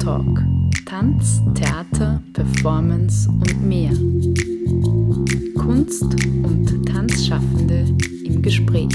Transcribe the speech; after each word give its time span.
Tanztalk. 0.00 0.42
Tanz, 0.86 1.42
Theater, 1.54 2.22
Performance 2.32 3.28
und 3.28 3.62
mehr. 3.62 3.92
Kunst 5.54 6.02
und 6.02 6.86
Tanzschaffende 6.86 7.84
im 8.24 8.40
Gespräch. 8.40 8.88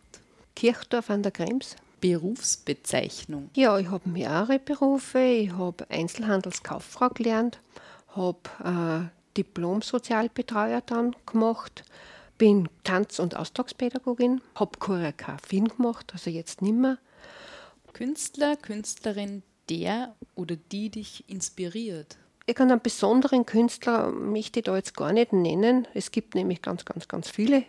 Kirchdorf 0.56 1.12
an 1.12 1.22
der 1.22 1.32
Krems. 1.32 1.76
Berufsbezeichnung 2.02 3.52
Ja, 3.56 3.78
ich 3.78 3.92
habe 3.92 4.10
mehrere 4.10 4.58
Berufe. 4.58 5.20
Ich 5.20 5.52
habe 5.52 5.88
Einzelhandelskauffrau 5.92 7.10
gelernt, 7.10 7.60
habe 8.16 8.40
äh, 8.64 9.02
Diplom-Sozialbetreuer 9.38 10.82
dann 10.82 11.16
gemacht, 11.28 11.84
bin 12.38 12.70
Tanz- 12.84 13.20
und 13.20 13.36
Ausdruckspädagogin, 13.36 14.42
habe 14.56 14.78
Choreografien 14.80 15.68
gemacht, 15.68 16.12
also 16.14 16.30
jetzt 16.30 16.62
nimmer. 16.62 16.98
Künstler, 17.94 18.56
Künstlerin, 18.58 19.44
der 19.70 20.16
oder 20.36 20.56
die 20.56 20.90
dich 20.90 21.24
inspiriert. 21.30 22.18
Irgendeinen 22.46 22.82
besonderen 22.82 23.46
Künstler 23.46 24.12
möchte 24.12 24.60
ich 24.60 24.66
da 24.66 24.76
jetzt 24.76 24.96
gar 24.96 25.14
nicht 25.14 25.34
nennen. 25.34 25.88
Es 25.94 26.12
gibt 26.12 26.36
nämlich 26.36 26.62
ganz, 26.62 26.86
ganz, 26.86 27.08
ganz 27.08 27.30
viele. 27.30 27.64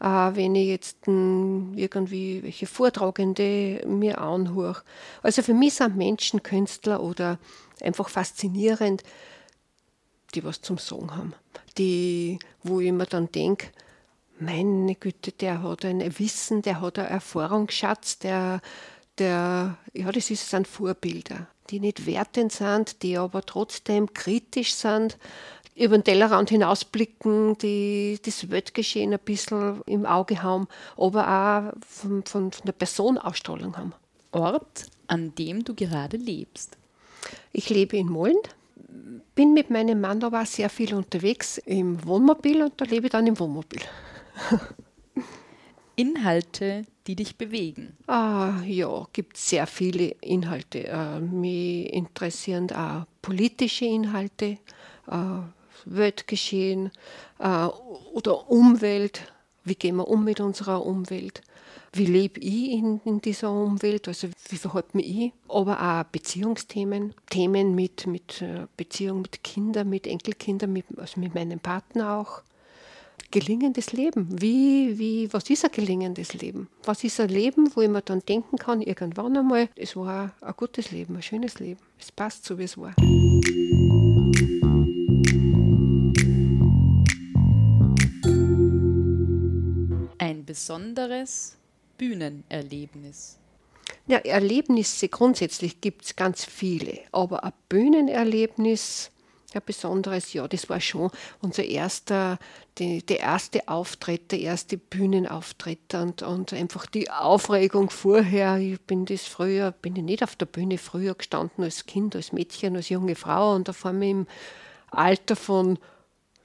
Äh, 0.00 0.34
wenn 0.34 0.54
ich 0.54 0.68
jetzt 0.68 1.06
mh, 1.06 1.76
irgendwie 1.76 2.42
welche 2.42 2.66
Vortragende 2.66 3.84
mir 3.86 4.20
anhöre. 4.20 4.82
Also 5.22 5.42
für 5.42 5.54
mich 5.54 5.74
sind 5.74 5.96
Menschen 5.96 6.42
Künstler 6.42 7.02
oder 7.02 7.38
einfach 7.80 8.08
faszinierend, 8.08 9.02
die 10.34 10.44
was 10.44 10.60
zum 10.60 10.78
Sagen 10.78 11.16
haben. 11.16 11.34
Die, 11.78 12.38
wo 12.62 12.80
ich 12.80 12.92
mir 12.92 13.06
dann 13.06 13.30
denke, 13.30 13.68
meine 14.38 14.94
Güte, 14.94 15.32
der 15.32 15.62
hat 15.62 15.84
ein 15.84 16.18
Wissen, 16.18 16.62
der 16.62 16.80
hat 16.80 16.98
einen 16.98 17.08
Erfahrungsschatz, 17.08 18.18
der, 18.18 18.60
der, 19.18 19.76
ja, 19.92 20.12
das 20.12 20.30
ist, 20.30 20.48
sind 20.48 20.66
Vorbilder, 20.66 21.46
die 21.70 21.80
nicht 21.80 22.06
wertend 22.06 22.52
sind, 22.52 23.02
die 23.02 23.16
aber 23.16 23.42
trotzdem 23.42 24.12
kritisch 24.12 24.74
sind, 24.74 25.18
über 25.74 25.96
den 25.96 26.04
Tellerrand 26.04 26.50
hinausblicken, 26.50 27.56
die 27.58 28.18
das 28.22 28.50
Weltgeschehen 28.50 29.12
ein 29.12 29.18
bisschen 29.20 29.80
im 29.86 30.04
Auge 30.04 30.42
haben, 30.42 30.68
aber 30.96 31.72
auch 31.74 31.78
von, 31.86 32.24
von, 32.24 32.52
von 32.52 32.66
der 32.66 32.72
Person 32.72 33.16
Ausstrahlung 33.16 33.76
haben. 33.76 33.94
Ort, 34.32 34.86
an 35.06 35.34
dem 35.34 35.64
du 35.64 35.74
gerade 35.74 36.16
lebst. 36.16 36.76
Ich 37.52 37.70
lebe 37.70 37.96
in 37.96 38.08
Mollend, 38.08 38.54
bin 39.34 39.54
mit 39.54 39.70
meinem 39.70 40.00
Mann 40.00 40.22
aber 40.22 40.42
auch 40.42 40.46
sehr 40.46 40.68
viel 40.68 40.94
unterwegs 40.94 41.58
im 41.58 42.04
Wohnmobil 42.04 42.62
und 42.62 42.80
da 42.80 42.84
lebe 42.84 43.06
ich 43.06 43.12
dann 43.12 43.26
im 43.26 43.38
Wohnmobil. 43.38 43.80
Inhalte, 45.96 46.84
die 47.06 47.16
dich 47.16 47.36
bewegen. 47.36 47.96
Ah, 48.06 48.60
ja, 48.64 49.06
gibt 49.12 49.36
sehr 49.36 49.66
viele 49.66 50.14
Inhalte. 50.20 50.86
Äh, 50.86 51.20
mich 51.20 51.92
interessieren 51.92 52.70
auch 52.72 53.04
politische 53.20 53.84
Inhalte, 53.84 54.58
äh, 55.06 55.40
Weltgeschehen 55.84 56.90
äh, 57.38 57.66
oder 58.14 58.50
Umwelt. 58.50 59.32
Wie 59.64 59.74
gehen 59.74 59.96
wir 59.96 60.08
um 60.08 60.24
mit 60.24 60.40
unserer 60.40 60.84
Umwelt? 60.84 61.42
Wie 61.94 62.06
lebe 62.06 62.40
ich 62.40 62.70
in, 62.70 63.02
in 63.04 63.20
dieser 63.20 63.50
Umwelt? 63.52 64.08
Also 64.08 64.28
wie 64.48 64.56
verhalte 64.56 64.96
mich 64.96 65.08
ich? 65.08 65.32
Aber 65.46 65.78
auch 65.78 66.04
Beziehungsthemen, 66.04 67.12
Themen 67.28 67.74
mit, 67.74 68.06
mit 68.06 68.40
äh, 68.40 68.66
Beziehung 68.78 69.20
mit 69.20 69.44
Kindern, 69.44 69.90
mit 69.90 70.06
Enkelkindern, 70.06 70.72
mit, 70.72 70.86
also 70.96 71.20
mit 71.20 71.34
meinem 71.34 71.60
Partner 71.60 72.16
auch 72.16 72.40
gelingendes 73.30 73.92
Leben. 73.92 74.40
Wie, 74.40 74.98
wie, 74.98 75.30
was 75.34 75.50
ist 75.50 75.66
ein 75.66 75.70
gelingendes 75.70 76.32
Leben? 76.32 76.68
Was 76.84 77.04
ist 77.04 77.20
ein 77.20 77.28
Leben, 77.28 77.70
wo 77.74 77.82
ich 77.82 77.90
mir 77.90 78.00
dann 78.00 78.20
denken 78.20 78.56
kann, 78.56 78.80
irgendwann 78.80 79.36
einmal, 79.36 79.68
es 79.76 79.94
war 79.94 80.32
ein 80.40 80.54
gutes 80.56 80.92
Leben, 80.92 81.16
ein 81.16 81.22
schönes 81.22 81.58
Leben. 81.58 81.80
Es 82.00 82.10
passt 82.10 82.46
so, 82.46 82.58
wie 82.58 82.64
es 82.64 82.78
war. 82.78 82.94
Ein 90.18 90.44
besonderes 90.46 91.58
Bühnenerlebnis. 92.02 93.38
Ja, 94.08 94.18
Erlebnisse 94.18 95.08
grundsätzlich 95.08 95.80
gibt 95.80 96.04
es 96.04 96.16
ganz 96.16 96.44
viele, 96.44 96.98
aber 97.12 97.44
ein 97.44 97.52
Bühnenerlebnis, 97.68 99.12
ein 99.54 99.62
besonderes, 99.64 100.32
ja, 100.32 100.48
das 100.48 100.68
war 100.68 100.80
schon 100.80 101.12
unser 101.42 101.62
erster, 101.64 102.40
die, 102.78 103.06
der 103.06 103.20
erste 103.20 103.68
Auftritt, 103.68 104.32
der 104.32 104.40
erste 104.40 104.78
Bühnenauftritt 104.78 105.94
und, 105.94 106.22
und 106.22 106.52
einfach 106.52 106.86
die 106.86 107.08
Aufregung 107.08 107.88
vorher. 107.88 108.58
Ich 108.58 108.80
bin 108.80 109.04
das 109.04 109.22
früher, 109.22 109.70
bin 109.70 109.94
ich 109.94 110.02
nicht 110.02 110.24
auf 110.24 110.34
der 110.34 110.46
Bühne 110.46 110.78
früher 110.78 111.14
gestanden 111.14 111.62
als 111.62 111.86
Kind, 111.86 112.16
als 112.16 112.32
Mädchen, 112.32 112.74
als 112.74 112.88
junge 112.88 113.14
Frau 113.14 113.54
und 113.54 113.68
da 113.68 113.72
vor 113.72 113.92
mir 113.92 114.10
im 114.10 114.26
Alter 114.90 115.36
von 115.36 115.78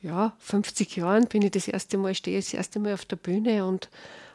ja, 0.03 0.35
50 0.37 0.97
Jahren 0.97 1.25
bin 1.25 1.41
ich 1.41 1.49
das 1.49 1.67
erste 1.67 1.97
Mal, 1.97 2.13
stehe 2.13 2.37
das 2.37 2.53
erste 2.53 2.79
Mal 2.79 2.93
auf 2.93 3.05
der 3.05 3.15
Bühne 3.15 3.65
und, 3.65 3.89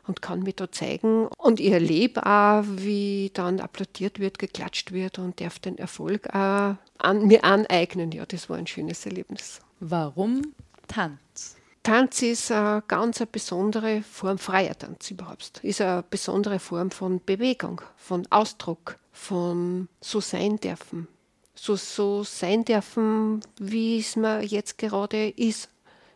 und 0.06 0.22
kann 0.22 0.40
mich 0.40 0.56
da 0.56 0.70
zeigen. 0.70 1.28
Und 1.38 1.60
ich 1.60 1.72
erlebe 1.72 2.26
auch, 2.26 2.64
wie 2.66 3.30
dann 3.34 3.60
applaudiert 3.60 4.18
wird, 4.18 4.38
geklatscht 4.38 4.92
wird 4.92 5.18
und 5.18 5.40
darf 5.40 5.58
den 5.58 5.78
Erfolg 5.78 6.28
auch 6.34 6.76
an, 6.98 7.26
mir 7.26 7.44
aneignen. 7.44 8.12
Ja, 8.12 8.26
das 8.26 8.48
war 8.50 8.56
ein 8.56 8.66
schönes 8.66 9.06
Erlebnis. 9.06 9.60
Warum 9.80 10.42
Tanz? 10.88 11.56
Tanz 11.82 12.22
ist 12.22 12.52
eine 12.52 12.82
ganz 12.86 13.20
eine 13.20 13.26
besondere 13.26 14.02
Form, 14.02 14.38
freier 14.38 14.78
Tanz 14.78 15.10
überhaupt, 15.10 15.58
ist 15.64 15.80
eine 15.80 16.04
besondere 16.08 16.60
Form 16.60 16.92
von 16.92 17.20
Bewegung, 17.24 17.80
von 17.96 18.24
Ausdruck, 18.30 18.96
von 19.10 19.88
so 20.00 20.20
sein 20.20 20.58
dürfen, 20.58 21.08
so, 21.54 21.74
so 21.74 22.22
sein 22.22 22.64
dürfen, 22.64 23.40
wie 23.58 23.98
es 23.98 24.14
mir 24.14 24.42
jetzt 24.42 24.78
gerade 24.78 25.30
ist. 25.30 25.68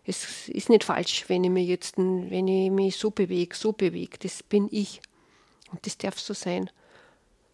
Es 0.08 0.48
ist 0.48 0.68
nicht 0.68 0.84
falsch, 0.84 1.24
wenn 1.28 1.42
ich, 1.42 1.50
mir 1.50 1.64
jetzt, 1.64 1.98
wenn 1.98 2.46
ich 2.46 2.70
mich 2.70 2.96
so 2.96 3.10
bewege, 3.10 3.56
so 3.56 3.72
bewege. 3.72 4.16
Das 4.20 4.42
bin 4.42 4.68
ich. 4.70 5.00
Und 5.72 5.84
das 5.84 5.98
darf 5.98 6.20
so 6.20 6.32
sein. 6.32 6.70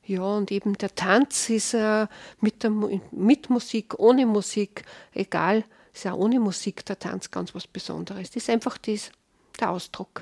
Ja, 0.05 0.23
und 0.23 0.51
eben 0.51 0.75
der 0.75 0.95
Tanz 0.95 1.49
ist 1.49 1.75
äh, 1.75 2.07
mit, 2.41 2.63
der, 2.63 2.71
mit 2.71 3.49
Musik, 3.49 3.99
ohne 3.99 4.27
Musik, 4.27 4.85
egal, 5.15 5.65
ist 5.95 6.07
auch 6.07 6.19
ohne 6.19 6.41
Musik 6.41 6.85
der 6.85 6.99
Tanz 6.99 7.31
ganz 7.31 7.55
was 7.55 7.67
Besonderes. 7.67 8.31
Das 8.31 8.43
ist 8.43 8.51
einfach 8.51 8.77
das, 8.79 9.11
der 9.59 9.71
Ausdruck. 9.71 10.21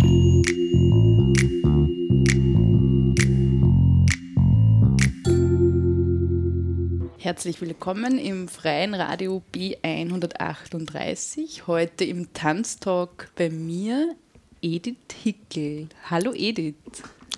Herzlich 7.22 7.60
willkommen 7.60 8.18
im 8.18 8.48
freien 8.48 8.94
Radio 8.94 9.42
B138. 9.54 11.66
Heute 11.66 12.06
im 12.06 12.32
Tanztalk 12.32 13.30
bei 13.36 13.50
mir 13.50 14.16
Edith 14.62 14.96
Hickel. 15.22 15.90
Hallo 16.08 16.32
Edith. 16.32 16.76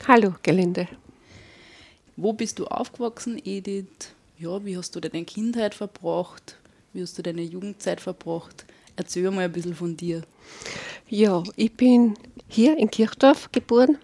Hallo 0.07 0.35
Gelinde. 0.45 0.87
Wo 2.15 2.33
bist 2.33 2.61
du 2.61 2.67
aufgewachsen, 2.67 3.43
Edith? 3.45 4.15
Ja, 4.39 4.65
wie 4.65 4.77
hast 4.77 4.95
du 4.95 5.01
deine 5.01 5.25
Kindheit 5.25 5.75
verbracht? 5.75 6.59
Wie 6.93 7.03
hast 7.03 7.19
du 7.19 7.23
deine 7.23 7.43
Jugendzeit 7.43 8.01
verbracht? 8.01 8.65
Erzähl 8.95 9.29
mal 9.33 9.47
ein 9.47 9.53
bisschen 9.53 9.75
von 9.75 9.97
dir. 9.97 10.23
Ja, 11.09 11.43
ich 11.57 11.73
bin 11.73 12.15
hier 12.47 12.79
in 12.79 12.89
Kirchdorf 12.89 13.51
geboren. 13.51 13.99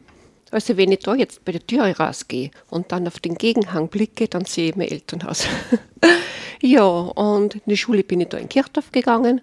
Also 0.51 0.77
wenn 0.77 0.93
ich 0.93 1.01
da 1.01 1.15
jetzt 1.15 1.45
bei 1.45 1.53
der 1.53 1.67
Tür 1.67 1.85
rausgehe 1.85 2.51
und 2.71 2.93
dann 2.93 3.07
auf 3.07 3.19
den 3.19 3.35
Gegenhang 3.35 3.89
blicke, 3.89 4.29
dann 4.29 4.45
sehe 4.45 4.71
ich 4.71 4.77
mein 4.77 4.89
Elternhaus. 4.89 5.47
ja, 6.63 6.87
und 6.87 7.57
in 7.57 7.63
die 7.67 7.77
Schule 7.77 8.03
bin 8.03 8.21
ich 8.21 8.29
da 8.29 8.39
in 8.39 8.49
Kirchdorf 8.49 8.93
gegangen. 8.93 9.41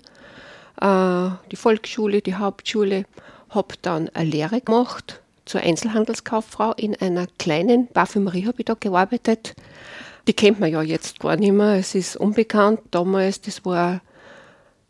Äh, 0.81 1.29
die 1.51 1.55
Volksschule, 1.55 2.21
die 2.21 2.35
Hauptschule. 2.35 3.05
Habe 3.49 3.75
dann 3.81 4.09
eine 4.09 4.29
Lehre 4.29 4.59
gemacht 4.59 5.21
zur 5.45 5.61
Einzelhandelskauffrau 5.61 6.73
in 6.73 6.95
einer 6.95 7.27
kleinen 7.37 7.87
Parfümerie 7.87 8.47
habe 8.47 8.57
ich 8.59 8.65
da 8.65 8.73
gearbeitet. 8.73 9.53
Die 10.27 10.33
kennt 10.33 10.59
man 10.59 10.71
ja 10.71 10.81
jetzt 10.81 11.19
gar 11.19 11.35
nicht 11.35 11.51
mehr. 11.51 11.75
Es 11.75 11.93
ist 11.93 12.17
unbekannt. 12.17 12.79
Damals, 12.91 13.41
das 13.41 13.63
war, 13.63 14.01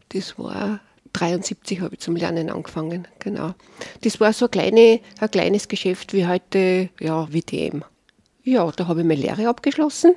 das 0.10 0.40
war 0.40 0.80
73 1.16 1.80
habe 1.80 1.96
ich 1.96 2.02
zum 2.02 2.16
Lernen 2.16 2.50
angefangen, 2.50 3.08
genau. 3.20 3.54
Das 4.02 4.20
war 4.20 4.34
so 4.34 4.50
kleine, 4.50 5.00
ein 5.20 5.32
kleines 5.32 5.70
Geschäft 5.70 6.14
wie 6.14 6.28
heute, 6.28 6.90
ja, 7.00 7.26
DM. 7.26 7.84
Ja, 8.44 8.70
da 8.72 8.88
habe 8.88 9.02
ich 9.02 9.08
meine 9.08 9.22
Lehre 9.22 9.48
abgeschlossen, 9.48 10.16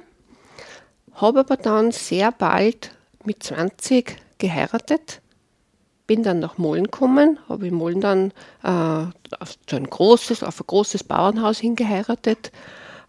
habe 1.15 1.41
aber 1.41 1.56
dann 1.56 1.93
sehr 1.93 2.33
bald 2.33 2.91
mit 3.25 3.43
20 3.45 4.17
geheiratet, 4.39 5.23
bin 6.09 6.25
dann 6.25 6.41
nach 6.41 6.59
Molen 6.59 6.85
gekommen, 6.85 7.39
habe 7.49 7.69
in 7.69 7.75
Molen 7.75 8.00
dann 8.00 8.33
äh, 8.65 8.69
auf, 8.69 9.56
ein 9.71 9.89
großes, 9.89 10.43
auf 10.43 10.61
ein 10.61 10.67
großes 10.67 11.05
Bauernhaus 11.05 11.59
hingeheiratet, 11.59 12.50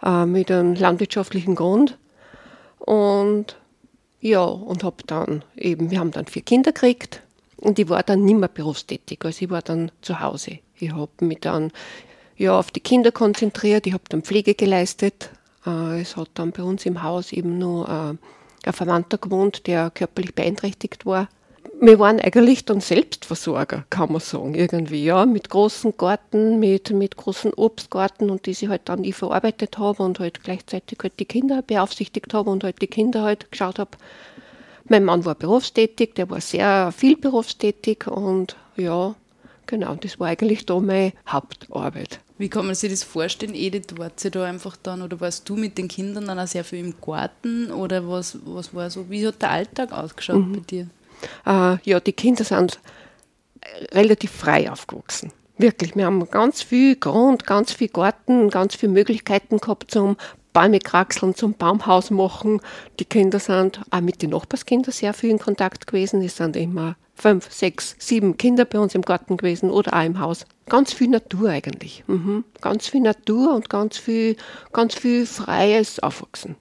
äh, 0.04 0.26
mit 0.26 0.52
einem 0.52 0.76
landwirtschaftlichen 0.76 1.56
Grund. 1.56 1.98
Und 2.78 3.58
ja, 4.22 4.44
und 4.44 4.84
habe 4.84 4.98
dann 5.08 5.44
eben, 5.56 5.90
wir 5.90 6.00
haben 6.00 6.12
dann 6.12 6.28
vier 6.28 6.44
Kinder 6.44 6.72
gekriegt 6.72 7.24
und 7.60 7.80
ich 7.80 7.90
war 7.90 8.04
dann 8.04 8.26
nicht 8.26 8.38
mehr 8.38 8.50
berufstätig, 8.50 9.20
also 9.24 9.46
ich 9.46 9.50
war 9.50 9.62
dann 9.62 9.92
zu 10.02 10.20
Hause. 10.20 10.60
Ich 10.78 10.92
habe 10.92 11.12
mich 11.22 11.40
dann 11.42 11.72
ja, 12.38 12.58
auf 12.58 12.72
die 12.72 12.80
Kinder 12.80 13.12
konzentriert, 13.12 13.86
ich 13.86 13.94
habe 13.94 14.04
dann 14.10 14.22
Pflege 14.22 14.54
geleistet. 14.56 15.30
Äh, 15.66 16.02
es 16.02 16.16
hat 16.16 16.30
dann 16.36 16.52
bei 16.52 16.64
uns 16.64 16.86
im 16.86 17.04
Haus 17.04 17.34
eben 17.34 17.58
nur 17.58 17.88
äh, 17.88 18.68
ein 18.68 18.74
Verwandter 18.74 19.18
gewohnt, 19.18 19.68
der 19.68 19.90
körperlich 19.92 20.34
beeinträchtigt 20.36 21.06
war 21.06 21.28
wir 21.82 21.98
waren 22.00 22.20
eigentlich 22.20 22.66
dann 22.66 22.82
Selbstversorger, 22.82 23.86
kann 23.90 24.12
man 24.12 24.20
sagen, 24.20 24.54
irgendwie, 24.54 25.04
ja, 25.04 25.26
mit 25.26 25.50
großen 25.50 25.96
Garten, 25.98 26.60
mit, 26.60 26.92
mit 26.92 27.16
großen 27.16 27.54
Obstgarten 27.54 28.30
und 28.30 28.46
die 28.46 28.52
ich 28.52 28.68
halt 28.68 28.82
dann 28.86 29.04
ich 29.04 29.16
verarbeitet 29.16 29.78
habe 29.78 30.04
und 30.04 30.20
halt 30.20 30.44
gleichzeitig 30.44 31.00
halt 31.02 31.14
die 31.20 31.26
Kinder 31.26 31.62
beaufsichtigt 31.62 32.34
habe 32.34 32.50
und 32.50 32.64
halt 32.64 32.82
die 32.82 32.88
Kinder 32.88 33.24
halt 33.24 33.50
geschaut 33.52 33.80
habe. 33.80 33.92
Mein 34.90 35.06
Mann 35.06 35.24
war 35.24 35.36
berufstätig, 35.36 36.16
der 36.16 36.30
war 36.30 36.42
sehr 36.42 36.92
viel 36.92 37.16
berufstätig 37.16 38.08
und 38.08 38.56
ja, 38.76 39.16
genau, 39.68 39.96
das 39.96 40.20
war 40.20 40.28
eigentlich 40.28 40.66
da 40.66 40.80
meine 40.80 41.14
Hauptarbeit. 41.28 42.20
Wie 42.40 42.50
kann 42.50 42.66
man 42.66 42.74
sich 42.74 42.90
das 42.90 43.04
vorstellen, 43.04 43.54
Edith? 43.54 43.98
War 43.98 44.12
sie 44.16 44.32
da 44.32 44.46
einfach 44.46 44.78
dann 44.82 45.02
oder 45.02 45.20
warst 45.20 45.48
du 45.48 45.56
mit 45.56 45.78
den 45.78 45.90
Kindern 45.90 46.26
dann 46.26 46.40
auch 46.40 46.48
sehr 46.48 46.64
viel 46.64 46.80
im 46.80 46.96
Garten 47.02 47.70
oder 47.70 48.08
was, 48.08 48.38
was 48.46 48.74
war 48.74 48.90
so? 48.90 49.10
Wie 49.10 49.28
hat 49.28 49.42
der 49.42 49.52
Alltag 49.52 49.92
ausgeschaut 49.92 50.48
mhm. 50.48 50.54
bei 50.54 50.60
dir? 50.60 50.88
Äh, 51.46 51.78
ja, 51.84 52.00
die 52.00 52.14
Kinder 52.14 52.44
sind 52.44 52.80
relativ 53.92 54.32
frei 54.32 54.72
aufgewachsen. 54.72 55.32
Wirklich, 55.58 55.98
wir 55.98 56.06
haben 56.06 56.30
ganz 56.32 56.62
viel 56.62 56.96
Grund, 56.96 57.46
ganz 57.46 57.74
viel 57.74 57.90
Garten, 57.90 58.50
ganz 58.50 58.76
viele 58.76 58.94
Möglichkeiten 58.94 59.58
gehabt 59.58 59.92
zum 59.92 60.16
Bäume 60.54 60.80
kraxeln, 60.80 61.36
zum 61.36 61.54
Baumhaus 61.54 62.12
machen. 62.12 62.62
Die 63.00 63.06
Kinder 63.06 63.40
sind 63.40 63.81
auch 63.92 64.01
mit 64.01 64.22
den 64.22 64.31
Nachbarskindern 64.31 64.92
sehr 64.92 65.13
viel 65.13 65.30
in 65.30 65.40
Kontakt 65.40 65.88
gewesen. 65.88 66.22
Es 66.22 66.38
sind 66.38 66.56
immer 66.56 66.96
fünf, 67.16 67.51
sechs, 67.51 67.96
sieben 68.00 68.38
Kinder 68.38 68.66
bei 68.66 68.80
uns 68.80 68.96
im 68.96 69.01
Garten 69.01 69.38
gewesen 69.38 69.69
oder 69.69 69.94
auch 69.94 70.06
im 70.06 70.19
Haus. 70.19 70.46
Ganz 70.68 70.94
viel 70.94 71.10
Natur 71.10 71.50
eigentlich. 71.50 72.04
Mhm. 72.07 72.44
Ganz 72.62 72.88
viel 72.88 73.01
Natur 73.01 73.54
und 73.54 73.69
ganz 73.69 73.98
viel, 73.98 74.38
ganz 74.74 74.96
viel 74.96 75.25
freies 75.25 76.00
Aufwachsen. 76.00 76.56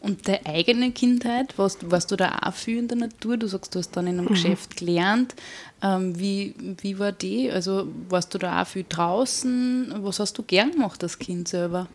Und 0.00 0.28
deine 0.28 0.44
eigene 0.46 0.92
Kindheit, 0.92 1.58
warst, 1.58 1.90
warst 1.90 2.10
du 2.12 2.16
da 2.16 2.38
auch 2.42 2.52
viel 2.52 2.78
in 2.78 2.88
der 2.88 2.98
Natur? 2.98 3.36
Du 3.38 3.46
sagst, 3.48 3.74
du 3.74 3.78
hast 3.78 3.96
dann 3.96 4.06
in 4.06 4.18
einem 4.18 4.26
mhm. 4.26 4.34
Geschäft 4.34 4.76
gelernt. 4.76 5.34
Ähm, 5.82 6.18
wie, 6.18 6.54
wie 6.80 6.98
war 6.98 7.12
die? 7.12 7.50
Also 7.50 7.88
warst 8.08 8.34
du 8.34 8.38
da 8.38 8.62
auch 8.62 8.66
viel 8.66 8.84
draußen? 8.88 9.94
Was 9.98 10.20
hast 10.20 10.38
du 10.38 10.42
gern 10.42 10.72
gemacht 10.72 11.02
als 11.02 11.18
Kind 11.18 11.48
selber? 11.48 11.88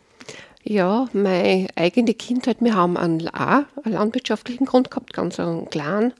Ja, 0.64 1.08
meine 1.12 1.66
eigene 1.74 2.14
Kindheit, 2.14 2.58
wir 2.60 2.74
haben 2.74 2.96
einen, 2.96 3.28
auch 3.28 3.64
einen 3.82 3.94
landwirtschaftlichen 3.94 4.64
Grund 4.64 4.90
gehabt, 4.90 5.12
ganz 5.12 5.40
einen 5.40 5.68
kleinen, 5.70 6.12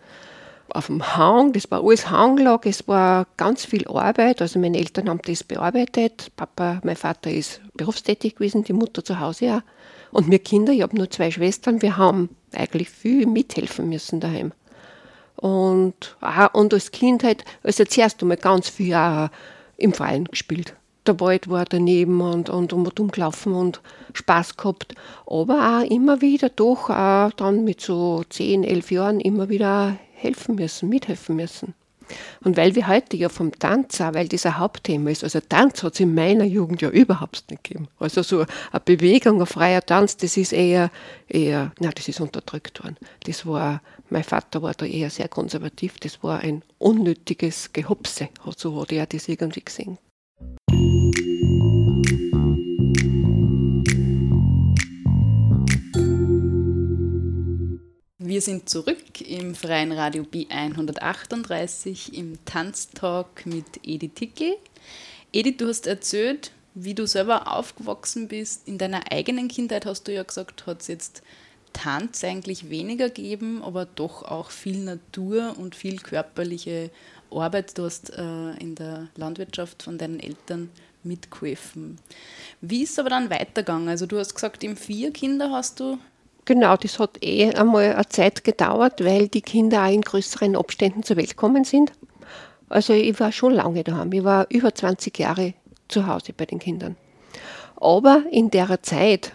auf 0.75 0.87
dem 0.87 1.17
Hang, 1.17 1.53
das 1.53 1.71
war 1.71 1.85
alles 1.85 2.11
Hanglag, 2.11 2.67
es 2.67 2.89
war 2.89 3.27
ganz 3.37 3.65
viel 3.65 3.87
Arbeit, 3.87 4.41
also 4.41 4.59
meine 4.59 4.79
Eltern 4.79 5.09
haben 5.09 5.21
das 5.25 5.45
bearbeitet, 5.45 6.33
Papa, 6.37 6.81
mein 6.83 6.97
Vater 6.97 7.31
ist 7.31 7.61
berufstätig 7.75 8.37
gewesen, 8.37 8.65
die 8.65 8.73
Mutter 8.73 9.05
zu 9.05 9.21
Hause 9.21 9.57
auch. 9.57 9.63
Und 10.19 10.31
wir 10.31 10.39
Kinder, 10.39 10.73
ich 10.73 10.83
habe 10.83 10.97
nur 10.97 11.11
zwei 11.11 11.31
Schwestern, 11.31 11.81
wir 11.81 11.97
haben 11.97 12.31
eigentlich 12.53 12.91
viel 12.91 13.27
mithelfen 13.27 13.89
müssen 13.89 14.21
daheim. 14.21 14.53
Und, 15.37 16.17
auch, 16.21 16.55
und 16.55 16.75
als 16.75 16.91
Kind 16.91 17.23
halt, 17.23 17.45
also 17.63 17.85
zuerst 17.85 18.23
einmal 18.23 18.37
ganz 18.37 18.69
viel 18.69 18.95
auch 18.95 19.29
im 19.77 19.93
Freien 19.93 20.27
gespielt. 20.27 20.75
Der 21.07 21.19
Wald 21.19 21.49
war 21.49 21.65
daneben 21.65 22.21
und, 22.21 22.49
und, 22.49 22.73
und 22.73 23.01
umgelaufen 23.01 23.55
und 23.55 23.81
Spaß 24.13 24.57
gehabt. 24.57 24.95
Aber 25.27 25.81
auch 25.81 25.91
immer 25.91 26.21
wieder 26.21 26.49
doch 26.49 26.91
auch 26.91 27.33
dann 27.33 27.65
mit 27.65 27.81
so 27.81 28.23
10, 28.29 28.63
11 28.63 28.91
Jahren 28.93 29.21
immer 29.21 29.49
wieder 29.49 29.97
helfen 30.13 30.55
müssen, 30.55 30.89
mithelfen 30.89 31.37
müssen. 31.37 31.75
Und 32.45 32.57
weil 32.57 32.75
wir 32.75 32.89
heute 32.89 33.17
ja 33.17 33.29
vom 33.29 33.53
Tanz 33.59 34.01
auch, 34.01 34.15
weil 34.15 34.29
ein 34.31 34.59
Hauptthema 34.59 35.11
ist, 35.11 35.25
also 35.25 35.41
Tanz 35.41 35.83
hat 35.83 35.95
es 35.95 36.01
in 36.01 36.15
meiner 36.15 36.45
Jugend 36.45 36.83
ja 36.83 36.91
überhaupt 36.91 37.45
nicht 37.51 37.65
gegeben. 37.65 37.89
Also 37.99 38.23
so 38.23 38.41
eine 38.41 38.81
Bewegung, 38.85 39.41
ein 39.41 39.47
freier 39.47 39.85
Tanz, 39.85 40.17
das 40.17 40.37
ist 40.37 40.53
eher, 40.53 40.91
eher, 41.29 41.73
na, 41.81 41.91
das 41.91 42.09
ist 42.09 42.21
unterdrückt 42.21 42.83
worden. 42.83 42.97
Das 43.25 43.47
war, 43.47 43.81
mein 44.11 44.25
Vater 44.25 44.63
war 44.63 44.75
da 44.75 44.85
eher 44.85 45.11
sehr 45.11 45.29
konservativ, 45.29 45.99
das 46.01 46.23
war 46.23 46.41
ein 46.41 46.63
unnötiges 46.79 47.73
Gehopse, 47.73 48.29
so 48.57 48.81
hat 48.81 48.93
er 48.93 49.07
das 49.07 49.29
irgendwie 49.29 49.65
gesehen. 49.65 49.99
Wir 58.33 58.41
sind 58.41 58.71
zurück 58.71 59.21
im 59.21 59.55
freien 59.55 59.93
Radio 59.93 60.23
B138 60.23 62.15
im 62.15 62.43
Tanztalk 62.47 63.45
mit 63.45 63.67
Edith 63.83 64.15
Tickel. 64.15 64.57
Edith, 65.35 65.59
du 65.59 65.69
hast 65.69 65.87
erzählt, 65.87 66.51
wie 66.73 66.95
du 66.95 67.07
selber 67.07 67.55
aufgewachsen 67.55 68.29
bist. 68.29 68.67
In 68.67 68.79
deiner 68.79 69.13
eigenen 69.13 69.49
Kindheit 69.49 69.85
hast 69.85 70.09
du 70.09 70.15
ja 70.15 70.23
gesagt, 70.23 70.65
hat 70.65 70.81
es 70.81 70.87
jetzt 70.89 71.23
Tanz 71.75 72.25
eigentlich 72.25 72.71
weniger 72.71 73.09
gegeben, 73.11 73.63
aber 73.63 73.85
doch 73.85 74.23
auch 74.23 74.51
viel 74.51 74.79
Natur 74.79 75.55
und 75.59 75.75
viel 75.75 75.99
körperliche 75.99 76.91
Arbeit. 77.31 77.77
Du 77.77 77.85
hast 77.85 78.15
äh, 78.17 78.53
in 78.53 78.77
der 78.77 79.09
Landwirtschaft 79.15 79.83
von 79.83 79.99
deinen 79.99 80.21
Eltern 80.21 80.71
mitgeholfen. 81.05 81.99
Wie 82.63 82.83
ist 82.83 82.93
es 82.93 82.99
aber 82.99 83.11
dann 83.11 83.29
weitergegangen? 83.29 83.91
Also 83.91 84.07
du 84.07 84.19
hast 84.19 84.33
gesagt, 84.33 84.65
im 84.65 84.79
vier 84.79 85.13
Kinder 85.13 85.51
hast 85.51 85.81
du 85.81 85.99
Genau, 86.45 86.77
das 86.77 86.99
hat 86.99 87.23
eh 87.23 87.53
einmal 87.55 87.95
eine 87.95 88.09
Zeit 88.09 88.43
gedauert, 88.43 89.05
weil 89.05 89.29
die 89.29 89.43
Kinder 89.43 89.85
auch 89.85 89.93
in 89.93 90.01
größeren 90.01 90.57
Abständen 90.57 91.03
zur 91.03 91.17
Welt 91.17 91.31
gekommen 91.31 91.65
sind. 91.65 91.93
Also 92.69 92.93
ich 92.95 93.19
war 93.21 93.31
schon 93.31 93.53
lange 93.53 93.85
daheim. 93.85 94.13
Ich 94.13 94.25
war 94.25 94.47
über 94.51 94.75
20 94.75 95.17
Jahre 95.19 95.55
zu 95.89 96.07
Hause 96.07 96.33
bei 96.33 96.47
den 96.47 96.59
Kindern. 96.59 96.97
Aber 97.77 98.25
in 98.31 98.51
der 98.51 98.83
Zeit 98.83 99.33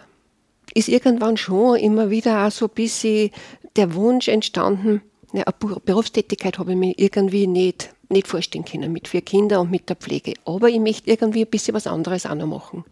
ist 0.74 0.88
irgendwann 0.88 1.36
schon 1.36 1.76
immer 1.76 2.10
wieder 2.10 2.46
auch 2.46 2.50
so 2.50 2.66
ein 2.66 2.74
bisschen 2.74 3.30
der 3.76 3.94
Wunsch 3.94 4.28
entstanden, 4.28 5.02
eine 5.32 5.44
Berufstätigkeit 5.84 6.58
habe 6.58 6.72
ich 6.72 6.78
mir 6.78 6.94
irgendwie 6.96 7.46
nicht, 7.46 7.90
nicht 8.08 8.26
vorstellen 8.26 8.64
können 8.64 8.92
mit 8.92 9.08
vier 9.08 9.20
Kindern 9.20 9.60
und 9.60 9.70
mit 9.70 9.88
der 9.88 9.96
Pflege. 9.96 10.34
Aber 10.44 10.68
ich 10.68 10.80
möchte 10.80 11.10
irgendwie 11.10 11.42
ein 11.42 11.50
bisschen 11.50 11.74
was 11.74 11.86
anderes 11.86 12.26
auch 12.26 12.34
noch 12.34 12.46
machen. 12.46 12.84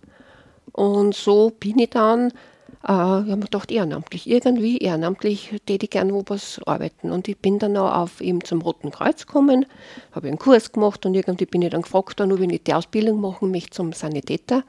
Und 0.72 1.14
so 1.14 1.50
bin 1.50 1.78
ich 1.78 1.90
dann 1.90 2.32
äh, 2.88 2.92
ich 2.92 3.30
habe 3.30 3.36
mir 3.36 3.44
gedacht, 3.44 3.70
ehrenamtlich, 3.70 4.28
irgendwie 4.28 4.78
ehrenamtlich 4.78 5.60
täte 5.66 5.86
ich 5.86 5.90
gerne 5.90 6.14
wo 6.14 6.22
was 6.26 6.60
arbeiten. 6.66 7.10
Und 7.10 7.28
ich 7.28 7.38
bin 7.38 7.58
dann 7.58 7.76
auch 7.76 7.94
auf 7.94 8.20
eben 8.20 8.42
zum 8.44 8.62
Roten 8.62 8.90
Kreuz 8.90 9.26
gekommen, 9.26 9.66
habe 10.12 10.28
einen 10.28 10.38
Kurs 10.38 10.72
gemacht 10.72 11.04
und 11.06 11.14
irgendwie 11.14 11.46
bin 11.46 11.62
ich 11.62 11.70
dann 11.70 11.82
gefragt 11.82 12.18
worden, 12.20 12.32
ob 12.32 12.40
ich 12.40 12.62
die 12.62 12.74
Ausbildung 12.74 13.20
machen 13.20 13.50
möchte 13.50 13.70
zum 13.70 13.92
Sanitäter. 13.92 14.62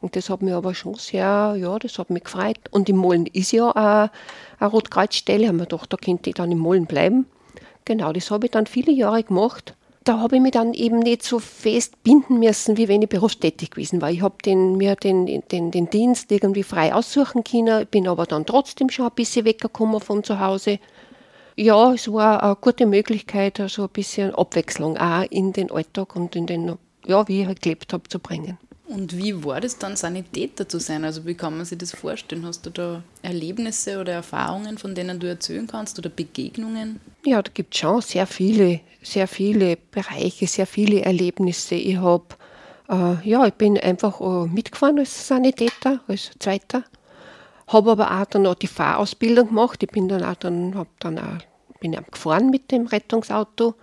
Und 0.00 0.16
das 0.16 0.30
hat 0.30 0.42
mich 0.42 0.52
aber 0.52 0.74
schon 0.74 0.94
sehr, 0.94 1.54
ja, 1.56 1.78
das 1.78 1.98
hat 1.98 2.10
mich 2.10 2.24
gefreut. 2.24 2.58
Und 2.72 2.88
im 2.88 2.96
Mollen 2.96 3.26
ist 3.26 3.52
ja 3.52 3.70
eine, 3.70 4.10
eine 4.58 4.70
Rotkreuzstelle, 4.70 5.46
haben 5.46 5.58
wir 5.58 5.66
gedacht, 5.66 5.92
da 5.92 5.96
könnte 5.96 6.30
ich 6.30 6.34
dann 6.34 6.50
im 6.50 6.58
Mollen 6.58 6.86
bleiben. 6.86 7.26
Genau, 7.84 8.12
das 8.12 8.30
habe 8.30 8.46
ich 8.46 8.50
dann 8.50 8.66
viele 8.66 8.92
Jahre 8.92 9.22
gemacht 9.22 9.76
da 10.04 10.18
habe 10.18 10.36
ich 10.36 10.42
mich 10.42 10.52
dann 10.52 10.74
eben 10.74 10.98
nicht 10.98 11.22
so 11.22 11.38
fest 11.38 12.02
binden 12.02 12.38
müssen, 12.38 12.76
wie 12.76 12.88
wenn 12.88 13.02
ich 13.02 13.08
berufstätig 13.08 13.70
gewesen 13.70 14.00
war. 14.02 14.10
Ich 14.10 14.22
habe 14.22 14.34
den, 14.44 14.76
mir 14.76 14.96
den, 14.96 15.26
den, 15.48 15.70
den 15.70 15.90
Dienst 15.90 16.32
irgendwie 16.32 16.62
frei 16.62 16.94
aussuchen 16.94 17.44
können, 17.44 17.86
bin 17.86 18.08
aber 18.08 18.26
dann 18.26 18.46
trotzdem 18.46 18.90
schon 18.90 19.06
ein 19.06 19.14
bisschen 19.14 19.44
weggekommen 19.44 20.00
von 20.00 20.24
zu 20.24 20.40
Hause. 20.40 20.78
Ja, 21.56 21.92
es 21.92 22.10
war 22.10 22.42
eine 22.42 22.56
gute 22.56 22.86
Möglichkeit, 22.86 23.60
also 23.60 23.84
ein 23.84 23.90
bisschen 23.90 24.34
Abwechslung 24.34 24.96
auch 24.96 25.24
in 25.30 25.52
den 25.52 25.70
Alltag 25.70 26.16
und 26.16 26.34
in 26.34 26.46
den, 26.46 26.76
ja, 27.06 27.28
wie 27.28 27.42
ich 27.42 27.46
halt 27.46 27.62
gelebt 27.62 27.92
habe, 27.92 28.08
zu 28.08 28.18
bringen. 28.18 28.58
Und 28.86 29.16
wie 29.16 29.44
war 29.44 29.60
das 29.60 29.78
dann, 29.78 29.96
Sanitäter 29.96 30.68
zu 30.68 30.78
sein? 30.80 31.04
Also 31.04 31.24
wie 31.24 31.34
kann 31.34 31.56
man 31.56 31.64
sich 31.64 31.78
das 31.78 31.92
vorstellen? 31.92 32.44
Hast 32.44 32.66
du 32.66 32.70
da 32.70 33.02
Erlebnisse 33.22 34.00
oder 34.00 34.12
Erfahrungen, 34.12 34.76
von 34.76 34.94
denen 34.94 35.20
du 35.20 35.28
erzählen 35.28 35.66
kannst 35.66 35.98
oder 35.98 36.10
Begegnungen? 36.10 37.00
Ja, 37.24 37.40
da 37.40 37.50
gibt 37.54 37.74
es 37.74 37.80
schon 37.80 38.00
sehr 38.00 38.26
viele, 38.26 38.80
sehr 39.00 39.28
viele 39.28 39.76
Bereiche, 39.76 40.46
sehr 40.46 40.66
viele 40.66 41.02
Erlebnisse. 41.02 41.76
Ich 41.76 41.96
habe, 41.96 42.24
äh, 42.88 43.28
ja, 43.28 43.46
ich 43.46 43.54
bin 43.54 43.78
einfach 43.78 44.20
äh, 44.20 44.48
mitgefahren 44.48 44.98
als 44.98 45.28
Sanitäter, 45.28 46.00
als 46.08 46.30
Zweiter. 46.40 46.82
Habe 47.68 47.92
aber 47.92 48.20
auch 48.20 48.26
dann 48.26 48.42
noch 48.42 48.56
die 48.56 48.66
Fahrausbildung 48.66 49.48
gemacht. 49.48 49.82
Ich 49.82 49.90
bin 49.90 50.08
dann 50.08 50.24
auch 50.24 50.34
dann, 50.34 50.86
dann 50.98 51.18
auch, 51.18 51.78
bin 51.80 51.96
auch 51.96 52.10
gefahren 52.10 52.50
mit 52.50 52.72
dem 52.72 52.86
Rettungsauto. 52.86 53.74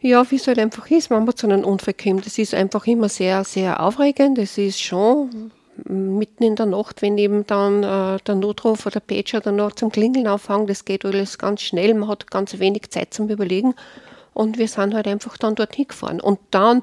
Ja, 0.00 0.30
wie 0.30 0.36
es 0.36 0.46
halt 0.46 0.58
einfach 0.58 0.90
ist, 0.90 1.10
wenn 1.10 1.24
man 1.24 1.36
zu 1.36 1.46
einem 1.46 1.64
Unfall 1.64 1.94
kommt. 1.94 2.26
Das 2.26 2.38
ist 2.38 2.54
einfach 2.54 2.86
immer 2.86 3.08
sehr, 3.08 3.44
sehr 3.44 3.80
aufregend. 3.80 4.38
Es 4.38 4.58
ist 4.58 4.80
schon 4.80 5.50
mitten 5.84 6.42
in 6.42 6.56
der 6.56 6.66
Nacht, 6.66 7.02
wenn 7.02 7.18
eben 7.18 7.46
dann 7.46 7.82
äh, 7.82 8.18
der 8.26 8.34
Notruf 8.34 8.86
oder 8.86 9.00
der 9.00 9.22
Pager 9.22 9.40
dann 9.40 9.56
noch 9.56 9.72
zum 9.72 9.90
Klingeln 9.90 10.26
aufhängt, 10.26 10.70
das 10.70 10.84
geht 10.84 11.04
alles 11.04 11.38
ganz 11.38 11.62
schnell, 11.62 11.92
man 11.94 12.08
hat 12.08 12.30
ganz 12.30 12.58
wenig 12.58 12.90
Zeit 12.90 13.12
zum 13.12 13.28
Überlegen 13.28 13.74
und 14.32 14.58
wir 14.58 14.68
sind 14.68 14.94
halt 14.94 15.06
einfach 15.06 15.36
dann 15.36 15.54
dorthin 15.54 15.88
gefahren. 15.88 16.20
Und 16.20 16.38
dann, 16.50 16.82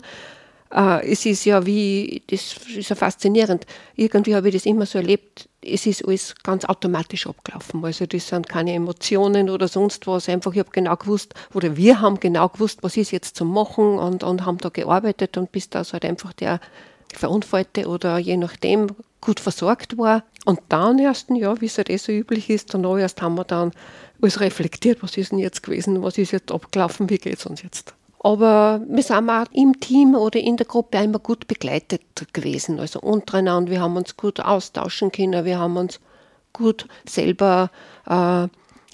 äh, 0.73 1.11
es 1.11 1.25
ist 1.25 1.45
ja 1.45 1.65
wie, 1.65 2.23
das 2.27 2.55
ist 2.75 2.89
ja 2.89 2.95
faszinierend, 2.95 3.65
irgendwie 3.95 4.35
habe 4.35 4.47
ich 4.49 4.55
das 4.55 4.65
immer 4.65 4.85
so 4.85 4.97
erlebt, 4.97 5.47
es 5.61 5.85
ist 5.85 6.05
alles 6.05 6.35
ganz 6.43 6.65
automatisch 6.65 7.27
abgelaufen. 7.27 7.85
Also 7.85 8.05
das 8.05 8.27
sind 8.27 8.49
keine 8.49 8.73
Emotionen 8.73 9.49
oder 9.49 9.67
sonst 9.67 10.07
was. 10.07 10.27
Einfach, 10.27 10.51
ich 10.53 10.59
habe 10.59 10.71
genau 10.71 10.95
gewusst, 10.97 11.33
oder 11.53 11.77
wir 11.77 12.01
haben 12.01 12.19
genau 12.19 12.49
gewusst, 12.49 12.79
was 12.81 12.97
ist 12.97 13.11
jetzt 13.11 13.37
zu 13.37 13.45
machen 13.45 13.97
und, 13.97 14.23
und 14.23 14.45
haben 14.45 14.57
da 14.57 14.69
gearbeitet 14.69 15.37
und 15.37 15.51
bis 15.51 15.69
da 15.69 15.83
halt 15.83 16.03
einfach 16.03 16.33
der 16.33 16.59
Verunfallte 17.13 17.87
oder 17.87 18.17
je 18.17 18.37
nachdem 18.37 18.87
gut 19.21 19.39
versorgt 19.39 19.97
war. 19.97 20.23
Und 20.45 20.59
dann 20.67 20.99
erst, 20.99 21.29
ja, 21.29 21.61
wie 21.61 21.67
es 21.67 21.77
halt 21.77 21.89
eh 21.89 21.97
so 21.97 22.11
üblich 22.11 22.49
ist, 22.49 22.73
dann 22.73 22.83
erst 22.83 23.21
haben 23.21 23.35
wir 23.35 23.45
dann 23.45 23.71
alles 24.21 24.41
reflektiert, 24.41 25.01
was 25.01 25.15
ist 25.15 25.31
denn 25.31 25.39
jetzt 25.39 25.63
gewesen, 25.63 26.01
was 26.01 26.17
ist 26.17 26.31
jetzt 26.31 26.51
abgelaufen, 26.51 27.09
wie 27.09 27.17
geht 27.17 27.37
es 27.37 27.45
uns 27.45 27.61
jetzt. 27.61 27.93
Aber 28.23 28.81
wir 28.87 29.03
sind 29.03 29.29
auch 29.29 29.45
im 29.51 29.79
Team 29.81 30.15
oder 30.15 30.39
in 30.39 30.55
der 30.55 30.65
Gruppe 30.65 30.97
immer 30.97 31.19
gut 31.19 31.45
begleitet 31.47 32.01
gewesen, 32.31 32.79
also 32.79 33.01
untereinander. 33.01 33.69
Wir 33.69 33.81
haben 33.81 33.97
uns 33.97 34.15
gut 34.15 34.39
austauschen 34.39 35.11
können, 35.11 35.43
wir 35.43 35.59
haben 35.59 35.75
uns 35.75 35.99
gut 36.53 36.87
selber 37.05 37.69
äh, 38.07 38.47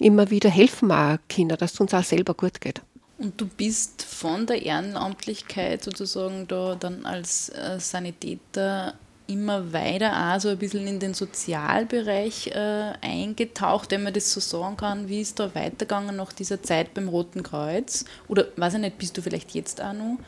immer 0.04 0.30
wieder 0.30 0.50
helfen 0.50 0.88
können, 1.28 1.56
dass 1.56 1.74
es 1.74 1.80
uns 1.80 1.94
auch 1.94 2.02
selber 2.02 2.34
gut 2.34 2.60
geht. 2.60 2.82
Und 3.18 3.40
du 3.40 3.46
bist 3.46 4.02
von 4.02 4.46
der 4.46 4.62
Ehrenamtlichkeit 4.62 5.84
sozusagen 5.84 6.48
da 6.48 6.74
dann 6.74 7.04
als 7.04 7.50
äh, 7.50 7.78
Sanitäter 7.78 8.94
immer 9.30 9.72
weiter 9.72 10.34
auch 10.34 10.40
so 10.40 10.48
ein 10.48 10.58
bisschen 10.58 10.86
in 10.86 10.98
den 10.98 11.14
Sozialbereich 11.14 12.48
äh, 12.48 12.92
eingetaucht, 13.00 13.90
wenn 13.92 14.02
man 14.02 14.12
das 14.12 14.32
so 14.32 14.40
sagen 14.40 14.76
kann. 14.76 15.08
Wie 15.08 15.20
ist 15.20 15.38
da 15.38 15.54
weitergegangen 15.54 16.16
nach 16.16 16.32
dieser 16.32 16.62
Zeit 16.62 16.92
beim 16.94 17.08
Roten 17.08 17.42
Kreuz? 17.42 18.04
Oder 18.28 18.46
weiß 18.56 18.74
ich 18.74 18.80
nicht, 18.80 18.98
bist 18.98 19.16
du 19.16 19.22
vielleicht 19.22 19.52
jetzt 19.52 19.80
auch 19.80 19.92
noch 19.92 20.18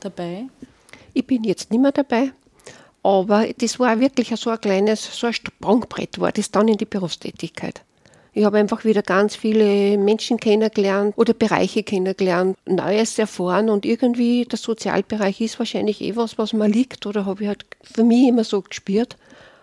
dabei? 0.00 0.44
Ich 1.12 1.26
bin 1.26 1.44
jetzt 1.44 1.70
nicht 1.70 1.80
mehr 1.80 1.92
dabei. 1.92 2.32
Aber 3.02 3.48
das 3.58 3.80
war 3.80 3.98
wirklich 3.98 4.28
so 4.36 4.50
ein 4.50 4.60
kleines, 4.60 5.18
so 5.18 5.26
ein 5.26 5.32
Sprungbrett 5.32 6.20
war 6.20 6.30
das 6.30 6.50
dann 6.50 6.68
in 6.68 6.76
die 6.76 6.84
Berufstätigkeit. 6.84 7.82
Ich 8.34 8.44
habe 8.46 8.56
einfach 8.56 8.84
wieder 8.84 9.02
ganz 9.02 9.36
viele 9.36 9.98
Menschen 9.98 10.38
kennengelernt 10.38 11.14
oder 11.18 11.34
Bereiche 11.34 11.82
kennengelernt, 11.82 12.56
Neues 12.64 13.18
erfahren 13.18 13.68
und 13.68 13.84
irgendwie 13.84 14.46
der 14.46 14.58
Sozialbereich 14.58 15.40
ist 15.42 15.58
wahrscheinlich 15.58 16.00
eh 16.00 16.16
was, 16.16 16.38
was 16.38 16.54
mir 16.54 16.68
liegt 16.68 17.04
oder 17.04 17.26
habe 17.26 17.42
ich 17.42 17.48
halt 17.48 17.66
für 17.82 18.04
mich 18.04 18.28
immer 18.28 18.44
so 18.44 18.62
gespürt 18.62 19.18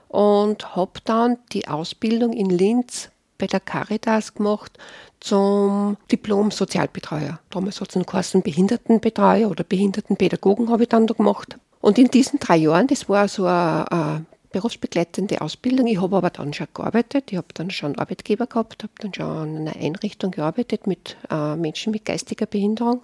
und 0.08 0.76
habe 0.76 1.00
dann 1.04 1.38
die 1.52 1.68
Ausbildung 1.68 2.32
in 2.34 2.52
Linz 2.52 3.10
bei 3.40 3.48
der 3.48 3.60
Caritas 3.60 4.36
gemacht 4.36 4.78
zum 5.20 5.98
Diplom-Sozialbetreuer. 6.12 7.40
Damals 7.50 7.82
hat 7.82 7.90
es 7.90 7.96
einen 7.96 8.06
Kursen 8.06 8.44
Behindertenbetreuer 8.44 9.50
oder 9.50 9.64
Behindertenpädagogen 9.64 10.70
habe 10.70 10.84
ich 10.84 10.90
dann 10.90 11.08
da 11.08 11.16
gemacht. 11.16 11.58
Und 11.82 11.98
in 11.98 12.10
diesen 12.10 12.40
drei 12.40 12.58
Jahren, 12.58 12.88
das 12.88 13.10
war 13.10 13.28
so 13.28 13.46
ein 13.46 14.26
berufsbegleitende 14.52 15.42
Ausbildung. 15.42 15.88
Ich 15.88 16.02
habe 16.02 16.18
aber 16.18 16.30
dann 16.30 16.54
schon 16.54 16.68
gearbeitet. 16.74 17.32
Ich 17.32 17.38
habe 17.38 17.48
dann 17.54 17.70
schon 17.72 17.98
Arbeitgeber 17.98 18.48
gehabt, 18.48 18.84
habe 18.84 18.94
dann 19.00 19.14
schon 19.14 19.56
in 19.56 19.68
einer 19.68 19.76
Einrichtung 19.76 20.32
gearbeitet 20.32 20.88
mit 20.88 21.18
äh, 21.30 21.56
Menschen 21.56 21.92
mit 21.92 22.06
geistiger 22.06 22.46
Behinderung. 22.46 23.02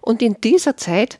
Und 0.00 0.22
in 0.22 0.40
dieser 0.40 0.76
Zeit 0.76 1.18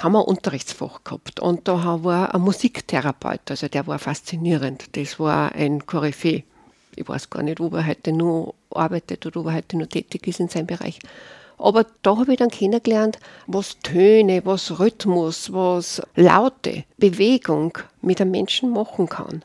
haben 0.00 0.12
wir 0.12 0.20
ein 0.20 0.26
Unterrichtsfach 0.26 1.02
gehabt. 1.04 1.40
Und 1.40 1.66
da 1.66 2.04
war 2.04 2.34
ein 2.34 2.40
Musiktherapeut, 2.40 3.50
also 3.50 3.68
der 3.68 3.86
war 3.86 3.98
faszinierend. 3.98 4.96
Das 4.96 5.18
war 5.18 5.52
ein 5.52 5.84
Koryphäe. 5.86 6.44
Ich 6.94 7.08
weiß 7.08 7.30
gar 7.30 7.42
nicht, 7.42 7.60
ob 7.60 7.74
er 7.74 7.86
heute 7.86 8.12
nur 8.12 8.54
arbeitet 8.70 9.24
oder 9.26 9.40
ob 9.40 9.46
er 9.46 9.54
heute 9.54 9.76
nur 9.76 9.88
tätig 9.88 10.26
ist 10.26 10.40
in 10.40 10.48
seinem 10.48 10.66
Bereich. 10.66 11.00
Aber 11.58 11.84
da 12.02 12.16
habe 12.16 12.32
ich 12.32 12.38
dann 12.38 12.50
kennengelernt, 12.50 13.18
was 13.48 13.78
Töne, 13.80 14.42
was 14.44 14.78
Rhythmus, 14.78 15.52
was 15.52 16.00
Laute, 16.14 16.84
Bewegung 16.98 17.76
mit 18.00 18.20
einem 18.20 18.30
Menschen 18.30 18.70
machen 18.70 19.08
kann. 19.08 19.42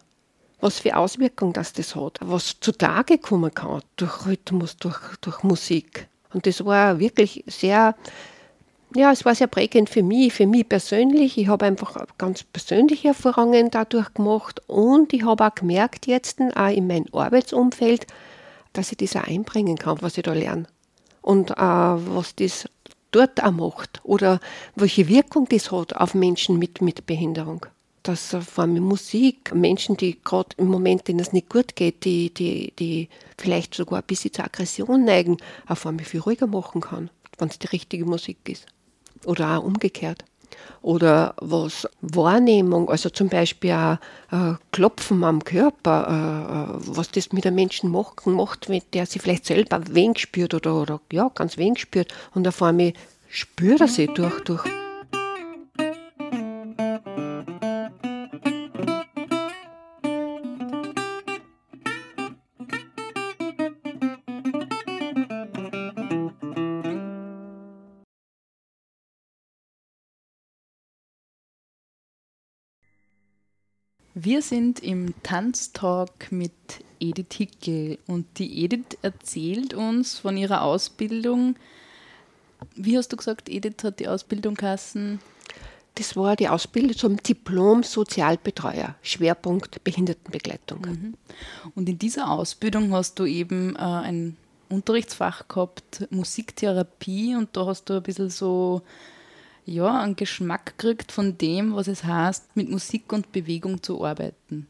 Was 0.60 0.80
für 0.80 0.96
Auswirkungen 0.96 1.54
das, 1.54 1.74
das 1.74 1.96
hat, 1.96 2.20
was 2.22 2.60
zutage 2.60 3.18
kommen 3.18 3.54
kann 3.54 3.82
durch 3.98 4.26
Rhythmus, 4.26 4.78
durch, 4.78 5.00
durch 5.22 5.44
Musik. 5.44 6.08
Und 6.34 6.48
das 6.48 6.64
war 6.66 7.00
wirklich 7.00 7.44
sehr, 7.48 7.96
ja, 8.96 9.12
es 9.12 9.26
war 9.26 9.36
sehr 9.36 9.48
prägend 9.48 9.90
für 9.90 10.04
mich, 10.04 10.34
für 10.34 10.48
mich 10.48 10.68
persönlich. 10.68 11.38
Ich 11.38 11.48
habe 11.48 11.66
einfach 11.66 12.06
ganz 12.18 12.44
persönliche 12.44 13.10
Erfahrungen 13.10 13.72
dadurch 13.72 14.14
gemacht 14.14 14.62
und 14.68 15.14
ich 15.14 15.24
habe 15.26 15.46
auch 15.46 15.56
gemerkt 15.56 16.08
jetzt, 16.08 16.40
auch 16.56 16.70
in 16.70 16.88
meinem 16.88 17.06
Arbeitsumfeld, 17.12 18.08
dass 18.72 18.92
ich 18.92 18.98
das 18.98 19.16
auch 19.16 19.28
einbringen 19.28 19.78
kann, 19.78 20.02
was 20.02 20.18
ich 20.18 20.24
da 20.24 20.34
lerne 20.34 20.66
und 21.22 21.52
äh, 21.52 21.56
was 21.56 22.36
das 22.36 22.70
dort 23.12 23.44
auch 23.44 23.52
macht 23.52 24.02
oder 24.04 24.40
welche 24.76 25.08
Wirkung 25.08 25.48
das 25.50 25.72
hat 25.72 25.96
auf 25.96 26.14
Menschen 26.14 26.58
mit, 26.58 26.82
mit 26.82 27.06
Behinderung. 27.06 27.66
Dass 28.04 28.36
vor 28.36 28.64
allem 28.64 28.80
Musik 28.80 29.56
Menschen, 29.56 29.96
die 29.96 30.22
gerade 30.22 30.50
im 30.58 30.68
Moment, 30.68 31.08
denen 31.08 31.20
es 31.20 31.32
nicht 31.32 31.50
gut 31.50 31.76
geht, 31.76 32.04
die, 32.04 32.34
die, 32.34 32.74
die 32.78 33.10
vielleicht 33.38 33.74
sogar 33.74 34.00
ein 34.00 34.06
bisschen 34.06 34.34
zur 34.34 34.46
Aggression 34.46 35.06
neigen, 35.06 35.38
auf 35.68 35.86
einmal 35.86 36.06
viel 36.06 36.20
ruhiger 36.20 36.48
machen 36.48 36.82
kann, 36.82 37.10
wenn 37.38 37.48
es 37.48 37.60
die 37.60 37.68
richtige 37.68 38.06
Musik 38.06 38.38
ist. 38.50 38.66
Oder 39.26 39.58
auch 39.58 39.64
umgekehrt 39.64 40.26
oder 40.82 41.34
was 41.40 41.88
Wahrnehmung, 42.02 42.90
also 42.90 43.10
zum 43.10 43.30
Beispiel 43.30 43.72
auch 43.72 43.98
äh, 44.32 44.56
Klopfen 44.72 45.24
am 45.24 45.44
Körper, 45.44 46.08
äh, 46.08 46.76
äh, 46.76 46.96
was 46.96 47.12
das 47.12 47.32
mit 47.32 47.46
einem 47.46 47.56
Menschen 47.56 47.90
macht, 47.90 48.26
macht, 48.26 48.70
wenn 48.70 48.82
der 48.94 49.06
sich 49.06 49.22
vielleicht 49.22 49.46
selber 49.46 49.82
wenig 49.90 50.20
spürt 50.20 50.54
oder, 50.54 50.76
oder 50.82 51.02
ja, 51.12 51.32
ganz 51.34 51.58
wenig 51.58 51.80
spürt 51.80 52.14
und 52.34 52.48
auf 52.48 52.62
einmal 52.62 52.94
spürt 53.30 53.82
er 53.82 53.88
sie 53.88 54.08
durch, 54.08 54.42
durch 54.42 54.64
Wir 74.24 74.42
sind 74.42 74.80
im 74.80 75.14
Tanztalk 75.22 76.32
mit 76.32 76.54
Edith 77.02 77.34
Hickel 77.34 78.00
und 78.08 78.26
die 78.40 78.64
Edith 78.64 78.98
erzählt 79.02 79.74
uns 79.74 80.18
von 80.18 80.38
ihrer 80.38 80.62
Ausbildung. 80.62 81.58
Wie 82.74 82.98
hast 82.98 83.10
du 83.10 83.18
gesagt, 83.18 83.50
Edith 83.50 83.84
hat 83.84 84.00
die 84.00 84.08
Ausbildung 84.08 84.56
kassen? 84.56 85.20
Das 85.96 86.16
war 86.16 86.38
die 86.38 86.48
Ausbildung 86.48 86.96
zum 86.96 87.18
Diplom-Sozialbetreuer, 87.18 88.96
Schwerpunkt 89.02 89.84
Behindertenbegleitung. 89.84 90.80
Mhm. 90.80 91.14
Und 91.76 91.90
in 91.90 92.00
dieser 92.00 92.32
Ausbildung 92.32 92.94
hast 92.94 93.20
du 93.20 93.26
eben 93.26 93.76
äh, 93.76 93.80
ein 93.80 94.38
Unterrichtsfach 94.70 95.50
gehabt, 95.50 96.08
Musiktherapie, 96.12 97.36
und 97.36 97.58
da 97.58 97.66
hast 97.66 97.90
du 97.90 97.96
ein 97.96 98.04
bisschen 98.04 98.30
so 98.30 98.84
ja, 99.66 100.02
einen 100.02 100.16
Geschmack 100.16 100.78
kriegt 100.78 101.12
von 101.12 101.38
dem, 101.38 101.76
was 101.76 101.88
es 101.88 102.04
heißt, 102.04 102.56
mit 102.56 102.70
Musik 102.70 103.12
und 103.14 103.32
Bewegung 103.32 103.82
zu 103.82 104.04
arbeiten? 104.04 104.68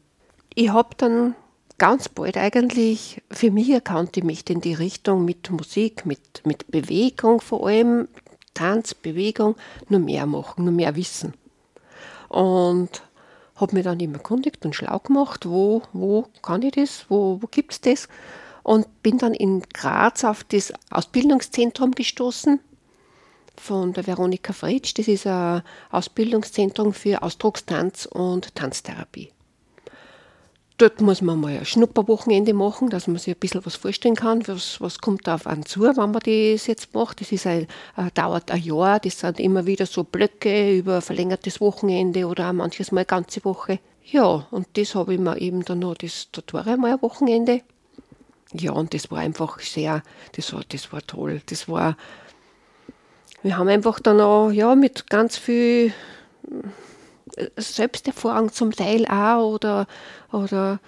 Ich 0.54 0.70
habe 0.70 0.90
dann 0.96 1.34
ganz 1.78 2.08
bald 2.08 2.36
eigentlich 2.36 3.22
für 3.30 3.50
mich 3.50 3.70
erkannt, 3.70 4.16
ich 4.16 4.24
möchte 4.24 4.52
in 4.52 4.60
die 4.60 4.74
Richtung 4.74 5.24
mit 5.24 5.50
Musik, 5.50 6.06
mit, 6.06 6.42
mit 6.44 6.70
Bewegung 6.70 7.40
vor 7.40 7.66
allem, 7.66 8.08
Tanz, 8.54 8.94
Bewegung, 8.94 9.56
nur 9.88 10.00
mehr 10.00 10.26
machen, 10.26 10.64
nur 10.64 10.72
mehr 10.72 10.94
wissen. 10.94 11.34
Und 12.28 13.02
habe 13.56 13.74
mich 13.74 13.84
dann 13.84 14.00
immer 14.00 14.14
erkundigt 14.14 14.64
und 14.64 14.74
schlau 14.74 14.98
gemacht, 14.98 15.46
wo, 15.46 15.82
wo 15.92 16.26
kann 16.42 16.62
ich 16.62 16.72
das, 16.72 17.06
wo, 17.08 17.38
wo 17.40 17.46
gibt 17.48 17.72
es 17.72 17.80
das. 17.80 18.08
Und 18.62 19.02
bin 19.02 19.18
dann 19.18 19.34
in 19.34 19.62
Graz 19.72 20.24
auf 20.24 20.44
das 20.44 20.72
Ausbildungszentrum 20.90 21.92
gestoßen, 21.92 22.60
von 23.56 23.92
der 23.92 24.06
Veronika 24.06 24.52
Fritsch. 24.52 24.94
Das 24.96 25.08
ist 25.08 25.26
ein 25.26 25.62
Ausbildungszentrum 25.90 26.92
für 26.92 27.22
Ausdruckstanz 27.22 28.06
und 28.06 28.54
Tanztherapie. 28.54 29.30
Dort 30.76 31.00
muss 31.00 31.22
man 31.22 31.40
mal 31.40 31.56
ein 31.56 31.64
Schnupperwochenende 31.64 32.52
machen, 32.52 32.90
dass 32.90 33.06
man 33.06 33.18
sich 33.18 33.32
ein 33.32 33.38
bisschen 33.38 33.64
was 33.64 33.76
vorstellen 33.76 34.16
kann, 34.16 34.46
was, 34.48 34.80
was 34.80 34.98
kommt 34.98 35.24
da 35.28 35.36
auf 35.36 35.46
einen 35.46 35.64
zu, 35.64 35.82
wenn 35.82 35.94
man 35.94 36.12
das 36.14 36.66
jetzt 36.66 36.94
macht. 36.94 37.20
Das 37.20 37.30
ist 37.30 37.46
ein, 37.46 37.68
äh, 37.96 38.10
dauert 38.12 38.50
ein 38.50 38.60
Jahr, 38.60 38.98
das 38.98 39.20
sind 39.20 39.38
immer 39.38 39.66
wieder 39.66 39.86
so 39.86 40.02
Blöcke 40.02 40.76
über 40.76 41.00
verlängertes 41.00 41.60
Wochenende 41.60 42.26
oder 42.26 42.48
auch 42.48 42.52
manches 42.52 42.90
Mal 42.90 43.00
eine 43.02 43.06
ganze 43.06 43.44
Woche. 43.44 43.78
Ja, 44.04 44.48
und 44.50 44.66
das 44.74 44.96
habe 44.96 45.14
ich 45.14 45.20
mir 45.20 45.40
eben 45.40 45.64
dann 45.64 45.78
noch, 45.78 45.94
das, 45.94 46.28
da 46.32 46.42
war 46.50 46.66
einmal 46.66 46.94
ein 46.94 47.02
Wochenende. 47.02 47.62
Ja, 48.52 48.72
und 48.72 48.94
das 48.94 49.10
war 49.12 49.18
einfach 49.18 49.60
sehr, 49.60 50.02
das 50.32 50.52
war, 50.52 50.62
das 50.68 50.92
war 50.92 51.02
toll. 51.02 51.40
Das 51.46 51.68
war 51.68 51.96
wir 53.44 53.58
haben 53.58 53.68
einfach 53.68 54.00
dann 54.00 54.20
auch 54.20 54.50
ja, 54.50 54.74
mit 54.74 55.10
ganz 55.10 55.36
viel 55.36 55.92
Selbsterfahrung 57.56 58.52
zum 58.52 58.72
Teil 58.72 59.06
auch 59.06 59.54
oder, 59.54 59.86
oder 60.32 60.80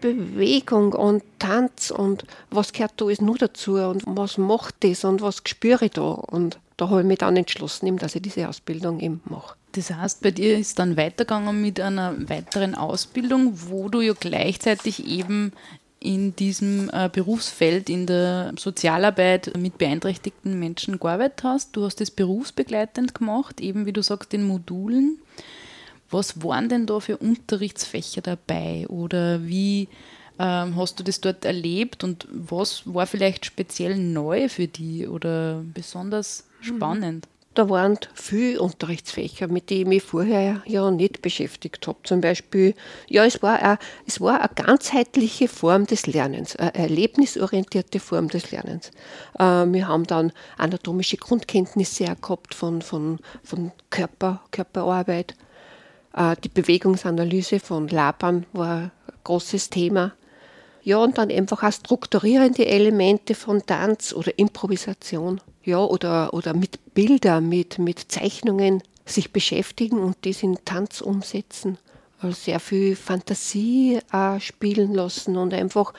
Bewegung 0.00 0.94
und 0.94 1.22
Tanz 1.38 1.90
und 1.90 2.24
was 2.50 2.72
gehört 2.72 2.94
da 2.96 3.04
alles 3.04 3.20
nur 3.20 3.36
dazu 3.36 3.74
und 3.74 4.04
was 4.06 4.38
macht 4.38 4.76
das 4.80 5.04
und 5.04 5.20
was 5.20 5.42
spüre 5.44 5.84
ich 5.84 5.92
da. 5.92 6.02
Und 6.02 6.58
da 6.78 6.88
habe 6.88 7.00
ich 7.00 7.06
mich 7.06 7.18
dann 7.18 7.36
entschlossen, 7.36 7.96
dass 7.98 8.14
ich 8.14 8.22
diese 8.22 8.48
Ausbildung 8.48 9.00
eben 9.00 9.20
mache. 9.26 9.56
Das 9.72 9.90
heißt, 9.90 10.22
bei 10.22 10.30
dir 10.30 10.56
ist 10.56 10.78
dann 10.78 10.96
weitergegangen 10.96 11.60
mit 11.60 11.78
einer 11.78 12.14
weiteren 12.28 12.74
Ausbildung, 12.74 13.52
wo 13.54 13.90
du 13.90 14.00
ja 14.00 14.14
gleichzeitig 14.18 15.06
eben 15.06 15.52
in 16.00 16.36
diesem 16.36 16.90
äh, 16.92 17.08
Berufsfeld 17.12 17.90
in 17.90 18.06
der 18.06 18.52
Sozialarbeit 18.56 19.56
mit 19.56 19.78
beeinträchtigten 19.78 20.58
Menschen 20.58 21.00
gearbeitet 21.00 21.42
hast. 21.42 21.76
Du 21.76 21.84
hast 21.84 22.00
das 22.00 22.10
berufsbegleitend 22.10 23.14
gemacht, 23.14 23.60
eben 23.60 23.86
wie 23.86 23.92
du 23.92 24.02
sagst, 24.02 24.32
in 24.32 24.44
Modulen. 24.44 25.18
Was 26.10 26.42
waren 26.42 26.68
denn 26.68 26.86
da 26.86 27.00
für 27.00 27.16
Unterrichtsfächer 27.16 28.22
dabei 28.22 28.86
oder 28.88 29.46
wie 29.46 29.88
ähm, 30.38 30.76
hast 30.76 30.98
du 31.00 31.04
das 31.04 31.20
dort 31.20 31.44
erlebt 31.44 32.04
und 32.04 32.28
was 32.30 32.82
war 32.86 33.06
vielleicht 33.06 33.44
speziell 33.44 33.96
neu 33.96 34.48
für 34.48 34.68
dich 34.68 35.08
oder 35.08 35.62
besonders 35.74 36.44
mhm. 36.60 36.64
spannend? 36.64 37.28
Da 37.58 37.68
waren 37.68 37.98
viele 38.14 38.60
Unterrichtsfächer, 38.60 39.48
mit 39.48 39.68
denen 39.68 39.80
ich 39.80 39.88
mich 39.88 40.02
vorher 40.04 40.62
ja 40.64 40.88
nicht 40.92 41.22
beschäftigt 41.22 41.88
habe. 41.88 41.98
Zum 42.04 42.20
Beispiel, 42.20 42.72
ja, 43.08 43.24
es 43.24 43.42
war, 43.42 43.58
eine, 43.60 43.78
es 44.06 44.20
war 44.20 44.40
eine 44.40 44.50
ganzheitliche 44.54 45.48
Form 45.48 45.84
des 45.84 46.06
Lernens, 46.06 46.54
eine 46.54 46.72
erlebnisorientierte 46.76 47.98
Form 47.98 48.28
des 48.28 48.52
Lernens. 48.52 48.92
Äh, 49.40 49.42
wir 49.42 49.88
haben 49.88 50.04
dann 50.04 50.30
anatomische 50.56 51.16
Grundkenntnisse 51.16 52.04
gehabt 52.04 52.54
von, 52.54 52.80
von, 52.80 53.18
von 53.42 53.72
Körper, 53.90 54.40
Körperarbeit. 54.52 55.34
Äh, 56.14 56.36
die 56.44 56.50
Bewegungsanalyse 56.50 57.58
von 57.58 57.88
Laban 57.88 58.46
war 58.52 58.82
ein 58.82 58.92
großes 59.24 59.70
Thema. 59.70 60.12
Ja, 60.84 60.98
und 60.98 61.18
dann 61.18 61.28
einfach 61.28 61.64
auch 61.64 61.72
strukturierende 61.72 62.66
Elemente 62.66 63.34
von 63.34 63.66
Tanz 63.66 64.12
oder 64.12 64.38
Improvisation 64.38 65.40
ja, 65.68 65.84
oder, 65.84 66.32
oder 66.32 66.54
mit 66.54 66.94
Bildern, 66.94 67.48
mit, 67.48 67.78
mit 67.78 68.10
Zeichnungen 68.10 68.82
sich 69.04 69.32
beschäftigen 69.32 69.98
und 69.98 70.16
das 70.22 70.42
in 70.42 70.58
Tanz 70.64 71.00
umsetzen. 71.00 71.78
Also 72.20 72.34
sehr 72.34 72.58
viel 72.58 72.96
Fantasie 72.96 74.00
auch 74.10 74.40
spielen 74.40 74.94
lassen 74.94 75.36
und 75.36 75.54
einfach 75.54 75.92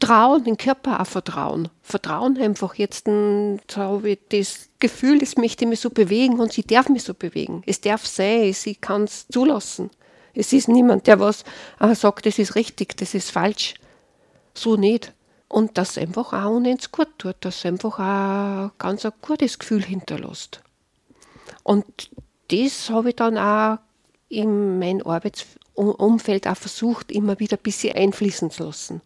trauen, 0.00 0.42
den 0.44 0.56
Körper 0.56 1.00
auch 1.00 1.06
vertrauen. 1.06 1.68
Vertrauen 1.82 2.38
einfach 2.38 2.74
jetzt, 2.74 3.06
habe 3.06 4.10
ich 4.10 4.18
das 4.30 4.70
Gefühl, 4.80 5.22
es 5.22 5.36
möchte 5.36 5.66
mich 5.66 5.80
so 5.80 5.90
bewegen 5.90 6.40
und 6.40 6.52
sie 6.52 6.64
darf 6.64 6.88
mich 6.88 7.04
so 7.04 7.14
bewegen. 7.14 7.62
Es 7.66 7.80
darf 7.80 8.06
sein, 8.06 8.52
sie 8.52 8.74
kann 8.74 9.04
es 9.04 9.28
zulassen. 9.28 9.90
Es 10.34 10.52
ist 10.52 10.68
niemand, 10.68 11.06
der 11.06 11.20
was 11.20 11.44
äh, 11.78 11.94
sagt, 11.94 12.24
das 12.24 12.38
ist 12.38 12.54
richtig, 12.54 12.96
das 12.96 13.14
ist 13.14 13.30
falsch. 13.30 13.74
So 14.54 14.76
nicht 14.76 15.12
und 15.52 15.76
das 15.76 15.98
einfach 15.98 16.32
auch 16.32 16.50
uns 16.50 16.90
gut 16.90 17.08
tut, 17.18 17.36
das 17.40 17.66
einfach 17.66 17.98
auch 17.98 18.70
ganz 18.78 19.04
ein 19.04 19.12
gutes 19.20 19.58
Gefühl 19.58 19.84
hinterlässt. 19.84 20.62
Und 21.62 22.10
das 22.50 22.88
habe 22.88 23.10
ich 23.10 23.16
dann 23.16 23.36
auch 23.36 23.78
in 24.30 24.78
mein 24.78 25.02
Arbeitsumfeld 25.02 26.48
auch 26.48 26.56
versucht, 26.56 27.12
immer 27.12 27.38
wieder 27.38 27.58
ein 27.58 27.62
bisschen 27.62 27.94
einfließen 27.94 28.50
zu 28.50 28.64
lassen 28.64 29.02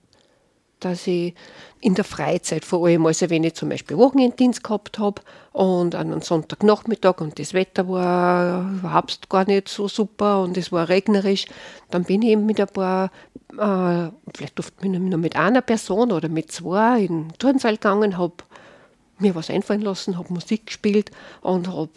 dass 0.80 1.06
ich 1.06 1.34
in 1.80 1.94
der 1.94 2.04
Freizeit 2.04 2.64
vor 2.64 2.86
allem, 2.86 3.06
also 3.06 3.30
wenn 3.30 3.44
ich 3.44 3.54
zum 3.54 3.68
Beispiel 3.68 3.96
Wochenenddienst 3.96 4.62
gehabt 4.62 4.98
habe 4.98 5.22
und 5.52 5.94
einen 5.94 6.20
Sonntagnachmittag 6.20 7.20
und 7.20 7.38
das 7.38 7.54
Wetter 7.54 7.88
war 7.88 8.70
überhaupt 8.70 9.28
gar 9.28 9.46
nicht 9.46 9.68
so 9.68 9.88
super 9.88 10.42
und 10.42 10.56
es 10.56 10.72
war 10.72 10.88
regnerisch, 10.88 11.46
dann 11.90 12.04
bin 12.04 12.22
ich 12.22 12.30
eben 12.30 12.46
mit 12.46 12.60
ein 12.60 12.68
paar, 12.68 13.10
äh, 13.52 14.10
vielleicht 14.34 14.58
oft 14.58 14.84
nur 14.84 15.18
mit 15.18 15.36
einer 15.36 15.62
Person 15.62 16.12
oder 16.12 16.28
mit 16.28 16.52
zwei 16.52 17.00
in 17.00 17.28
den 17.28 17.38
Turnsaal 17.38 17.74
gegangen, 17.74 18.18
habe 18.18 18.34
mir 19.18 19.34
was 19.34 19.50
einfallen 19.50 19.82
lassen, 19.82 20.18
habe 20.18 20.32
Musik 20.32 20.66
gespielt 20.66 21.10
und 21.40 21.68
habe, 21.68 21.90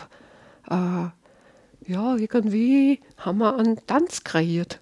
äh, 0.70 1.92
ja, 1.92 2.16
irgendwie 2.16 3.02
haben 3.18 3.40
wir 3.40 3.58
einen 3.58 3.86
Tanz 3.88 4.24
kreiert 4.24 4.80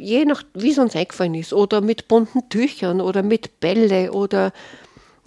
je 0.00 0.24
nach, 0.24 0.42
wie 0.54 0.70
es 0.70 0.78
uns 0.78 0.96
eingefallen 0.96 1.34
ist, 1.34 1.52
oder 1.52 1.80
mit 1.80 2.08
bunten 2.08 2.48
Tüchern 2.48 3.00
oder 3.00 3.22
mit 3.22 3.60
Bälle 3.60 4.12
oder, 4.12 4.52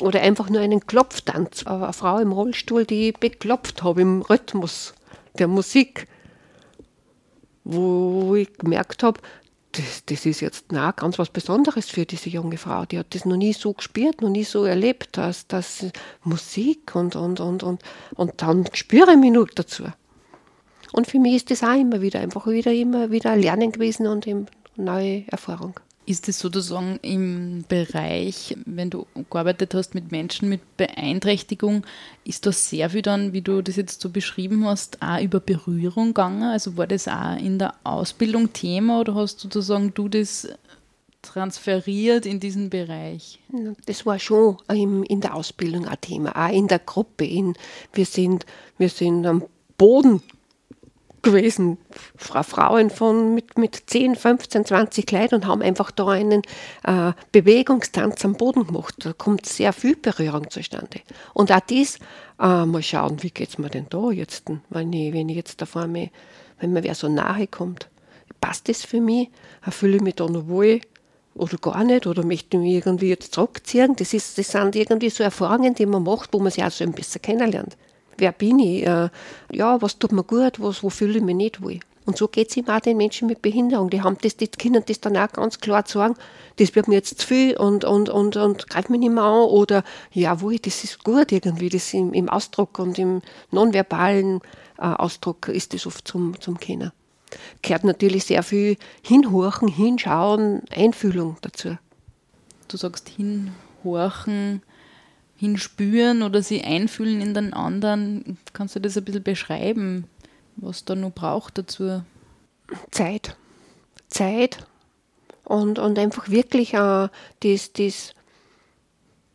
oder 0.02 0.22
einfach 0.22 0.50
nur 0.50 0.62
einen 0.62 0.86
Klopftanz. 0.86 1.66
Eine 1.66 1.94
Frau 1.94 2.20
im 2.20 2.32
Rollstuhl, 2.32 2.86
die 2.86 3.10
ich 3.10 3.18
beklopft 3.18 3.84
habe 3.84 4.02
im 4.02 4.22
Rhythmus 4.22 4.94
der 5.38 5.48
Musik, 5.48 6.08
wo 7.64 8.36
ich 8.36 8.54
gemerkt 8.58 9.04
habe, 9.04 9.22
das, 9.74 10.04
das 10.06 10.26
ist 10.26 10.42
jetzt 10.42 10.66
na, 10.72 10.92
ganz 10.92 11.18
was 11.18 11.30
Besonderes 11.30 11.90
für 11.90 12.06
diese 12.06 12.30
junge 12.30 12.58
Frau. 12.58 12.86
Die 12.86 13.00
hat 13.00 13.16
das 13.16 13.26
noch 13.26 13.38
nie 13.38 13.54
so 13.54 13.74
gespürt, 13.74 14.22
noch 14.22 14.30
nie 14.30 14.44
so 14.44 14.66
erlebt, 14.66 15.18
dass, 15.18 15.48
dass 15.48 15.86
Musik 16.24 16.94
und, 16.96 17.16
und, 17.16 17.40
und, 17.40 17.64
und, 17.64 17.82
und 18.16 18.42
dann 18.42 18.66
spüre 18.74 19.12
ich 19.12 19.18
mich 19.18 19.32
nur 19.32 19.48
dazu. 19.48 19.84
Und 20.92 21.08
für 21.08 21.20
mich 21.20 21.36
ist 21.36 21.52
das 21.52 21.64
auch 21.64 21.80
immer 21.80 22.02
wieder, 22.02 22.20
einfach 22.20 22.48
wieder, 22.48 22.74
immer 22.74 23.12
wieder 23.12 23.36
Lernen 23.36 23.72
gewesen 23.72 24.08
und 24.08 24.28
neue 24.76 25.24
Erfahrung. 25.28 25.80
Ist 26.06 26.28
es 26.28 26.40
sozusagen 26.40 26.98
im 27.04 27.64
Bereich, 27.70 28.56
wenn 28.66 28.90
du 28.90 29.06
gearbeitet 29.30 29.76
hast 29.76 29.94
mit 29.94 30.12
Menschen 30.12 30.50
mit 30.50 30.76
Beeinträchtigung, 30.76 31.86
ist 32.24 32.48
das 32.48 32.70
sehr 32.70 32.90
viel 32.90 33.04
dann, 33.04 33.34
wie 33.34 33.42
du 33.42 33.62
das 33.62 33.76
jetzt 33.76 34.02
so 34.02 34.10
beschrieben 34.10 34.66
hast, 34.66 35.02
auch 35.02 35.22
über 35.22 35.40
Berührung 35.40 36.08
gegangen? 36.08 36.44
Also 36.44 36.76
war 36.76 36.88
das 36.88 37.08
auch 37.08 37.38
in 37.38 37.60
der 37.60 37.76
Ausbildung 37.84 38.52
Thema 38.52 39.00
oder 39.00 39.14
hast 39.14 39.40
sozusagen 39.40 39.94
du 39.94 40.10
das 40.10 40.48
transferiert 41.22 42.26
in 42.26 42.40
diesen 42.40 42.72
Bereich? 42.72 43.40
Das 43.86 44.06
war 44.06 44.18
schon 44.18 44.58
in 44.70 45.22
der 45.22 45.36
Ausbildung 45.36 45.88
ein 45.88 46.02
Thema, 46.02 46.36
auch 46.36 46.52
in 46.52 46.68
der 46.68 46.80
Gruppe. 46.80 47.26
In, 47.26 47.54
wir, 47.94 48.06
sind, 48.06 48.48
wir 48.80 48.90
sind 48.90 49.26
am 49.28 49.46
Boden 49.78 50.24
gewesen, 51.22 51.78
Frauen 52.16 52.90
von 52.90 53.34
mit, 53.34 53.58
mit 53.58 53.84
10, 53.88 54.16
15, 54.16 54.66
20 54.66 55.12
Leuten 55.12 55.36
und 55.36 55.48
haben 55.48 55.62
einfach 55.62 55.92
da 55.92 56.08
einen 56.08 56.42
äh, 56.84 57.14
Bewegungstanz 57.32 58.24
am 58.26 58.34
Boden 58.34 58.68
gemacht. 58.68 58.96
Da 59.00 59.14
kommt 59.14 59.46
sehr 59.46 59.74
viel 59.74 59.96
Berührung 59.96 60.50
zustande. 60.50 61.02
Und 61.34 61.52
auch 61.52 61.60
dies, 61.60 61.98
äh, 62.40 62.66
mal 62.66 62.84
schauen, 62.84 63.22
wie 63.24 63.32
geht 63.32 63.50
es 63.50 63.58
mir 63.58 63.70
denn 63.70 63.88
da 63.90 64.12
jetzt, 64.12 64.46
wenn 64.70 64.94
ich, 64.94 65.14
wenn 65.14 65.30
ich 65.30 65.36
jetzt 65.36 65.62
da 65.62 65.66
vor 65.66 65.88
mir, 65.88 66.10
wenn 66.60 66.74
mir 66.74 66.84
wer 66.84 66.96
so 66.96 67.08
nahe 67.08 67.48
kommt. 67.48 67.90
Passt 68.40 68.70
das 68.70 68.84
für 68.84 69.02
mich? 69.02 69.30
Fühle 69.70 69.98
ich 69.98 70.02
mich 70.02 70.16
da 70.16 70.28
noch 70.28 70.48
wohl? 70.48 70.82
Oder 71.36 71.58
gar 71.58 71.84
nicht? 71.84 72.08
Oder 72.08 72.26
möchte 72.26 72.58
ich 72.58 72.64
mich 72.64 72.74
irgendwie 72.74 73.10
jetzt 73.10 73.34
zurückziehen? 73.34 73.96
Das, 73.96 74.14
ist, 74.14 74.38
das 74.38 74.52
sind 74.52 74.76
irgendwie 74.76 75.10
so 75.10 75.24
Erfahrungen, 75.24 75.76
die 75.76 75.86
man 75.86 76.04
macht, 76.04 76.34
wo 76.34 76.40
man 76.40 76.52
sich 76.52 76.64
auch 76.64 76.72
so 76.72 76.84
ein 76.84 76.94
bisschen 76.94 77.22
kennenlernt 77.22 77.78
wer 78.22 78.32
bin 78.32 78.60
ich, 78.60 78.86
äh, 78.86 79.10
ja, 79.52 79.82
was 79.82 80.00
tut 80.00 80.14
mir 80.14 80.24
gut, 80.24 80.62
was, 80.62 80.84
wo 80.84 80.90
fühle 80.90 81.18
ich 81.18 81.24
mich 81.24 81.36
nicht 81.36 81.62
wohl. 81.62 81.80
Und 82.06 82.18
so 82.18 82.28
geht 82.28 82.56
es 82.56 82.68
auch 82.68 82.80
den 82.80 82.98
Menschen 82.98 83.28
mit 83.28 83.42
Behinderung. 83.42 83.90
Die 83.90 84.02
haben 84.02 84.18
das, 84.22 84.36
die 84.36 84.48
können 84.48 84.84
das 84.86 85.02
dann 85.02 85.18
auch 85.18 85.32
ganz 85.32 85.60
klar 85.60 85.84
sagen, 85.86 86.16
das 86.58 86.76
wird 86.76 86.88
mir 86.88 86.96
jetzt 86.96 87.20
zu 87.20 87.28
viel 87.28 87.58
und, 87.58 87.86
und, 87.86 88.10
und, 88.10 88.38
und 88.38 88.70
greift 88.70 88.90
mich 88.90 89.00
nicht 89.00 89.12
mehr 89.12 89.24
an. 89.24 89.44
Oder 89.44 89.84
jawohl, 90.12 90.58
das 90.58 90.84
ist 90.84 91.04
gut 91.04 91.32
irgendwie, 91.32 91.70
das 91.70 91.94
im, 91.94 92.14
im 92.14 92.28
Ausdruck 92.28 92.80
und 92.80 92.98
im 92.98 93.22
nonverbalen 93.52 94.42
äh, 94.78 94.82
Ausdruck 94.82 95.48
ist 95.48 95.74
das 95.74 95.86
oft 95.86 96.08
zum, 96.08 96.40
zum 96.40 96.60
Kennen. 96.60 96.92
Gehört 97.62 97.84
natürlich 97.84 98.26
sehr 98.26 98.44
viel 98.44 98.78
hinhorchen, 99.04 99.68
hinschauen, 99.68 100.64
Einfühlung 100.76 101.38
dazu. 101.42 101.78
Du 102.68 102.78
sagst 102.78 103.10
hinhorchen, 103.10 104.64
hinspüren 105.42 106.22
oder 106.22 106.44
sie 106.44 106.62
einfühlen 106.64 107.20
in 107.20 107.34
den 107.34 107.52
anderen. 107.52 108.38
Kannst 108.54 108.76
du 108.76 108.80
das 108.80 108.96
ein 108.96 109.04
bisschen 109.04 109.24
beschreiben, 109.24 110.06
was 110.56 110.86
da 110.86 110.94
noch 110.94 111.12
braucht 111.12 111.58
dazu? 111.58 112.04
Zeit. 112.92 113.36
Zeit 114.08 114.60
und, 115.44 115.80
und 115.80 115.98
einfach 115.98 116.30
wirklich 116.30 116.76
äh, 116.76 117.10
das, 117.40 117.74
das, 117.74 118.14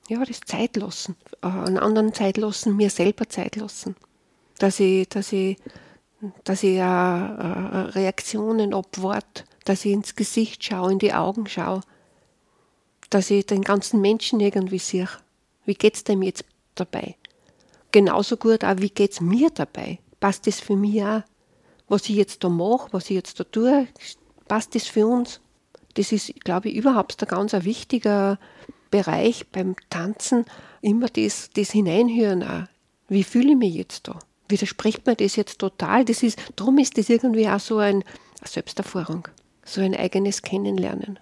ja, 0.08 0.24
das 0.24 0.42
Zeit 0.42 0.76
lassen. 0.76 1.16
Äh, 1.42 1.48
einen 1.48 1.78
anderen 1.78 2.14
Zeit 2.14 2.36
lassen, 2.36 2.76
mir 2.76 2.90
selber 2.90 3.28
Zeit 3.28 3.56
lassen. 3.56 3.96
Dass 4.60 4.78
ich, 4.78 5.08
dass 5.08 5.32
ich, 5.32 5.56
dass 6.44 6.62
ich 6.62 6.76
äh, 6.76 6.82
äh, 6.82 6.82
Reaktionen 6.84 8.74
abwarte, 8.74 9.42
dass 9.64 9.84
ich 9.84 9.90
ins 9.90 10.14
Gesicht 10.14 10.62
schaue, 10.62 10.92
in 10.92 11.00
die 11.00 11.14
Augen 11.14 11.48
schaue, 11.48 11.80
dass 13.10 13.28
ich 13.28 13.44
den 13.44 13.62
ganzen 13.62 14.00
Menschen 14.00 14.38
irgendwie 14.38 14.78
sehe. 14.78 15.08
Wie 15.66 15.74
geht 15.74 15.96
es 15.96 16.04
dem 16.04 16.22
jetzt 16.22 16.44
dabei? 16.74 17.16
Genauso 17.92 18.36
gut 18.36 18.64
auch, 18.64 18.78
wie 18.78 18.90
geht 18.90 19.12
es 19.12 19.20
mir 19.20 19.50
dabei? 19.50 19.98
Passt 20.20 20.46
das 20.46 20.60
für 20.60 20.76
mich 20.76 21.02
auch? 21.02 21.22
Was 21.88 22.08
ich 22.08 22.16
jetzt 22.16 22.42
da 22.42 22.48
mache, 22.48 22.88
was 22.92 23.10
ich 23.10 23.16
jetzt 23.16 23.38
da 23.38 23.44
tue, 23.44 23.86
passt 24.48 24.74
das 24.74 24.86
für 24.86 25.06
uns? 25.06 25.40
Das 25.94 26.12
ist, 26.12 26.32
glaube 26.44 26.68
ich, 26.68 26.76
überhaupt 26.76 27.22
ein 27.22 27.28
ganz 27.28 27.52
wichtiger 27.52 28.38
Bereich 28.90 29.46
beim 29.48 29.76
Tanzen, 29.90 30.46
immer 30.80 31.08
das, 31.08 31.50
das 31.54 31.70
Hineinhören 31.70 32.42
auch. 32.42 32.64
Wie 33.08 33.24
fühle 33.24 33.50
ich 33.50 33.56
mich 33.56 33.74
jetzt 33.74 34.08
da? 34.08 34.18
widerspricht 34.48 35.06
mir 35.06 35.16
das 35.16 35.36
jetzt 35.36 35.58
total. 35.58 36.04
Das 36.04 36.22
ist, 36.22 36.38
darum 36.56 36.78
ist 36.78 36.98
das 36.98 37.08
irgendwie 37.08 37.48
auch 37.48 37.60
so 37.60 37.78
ein, 37.78 37.96
eine 37.96 38.48
Selbsterfahrung, 38.48 39.28
so 39.64 39.80
ein 39.80 39.94
eigenes 39.94 40.42
Kennenlernen. 40.42 41.18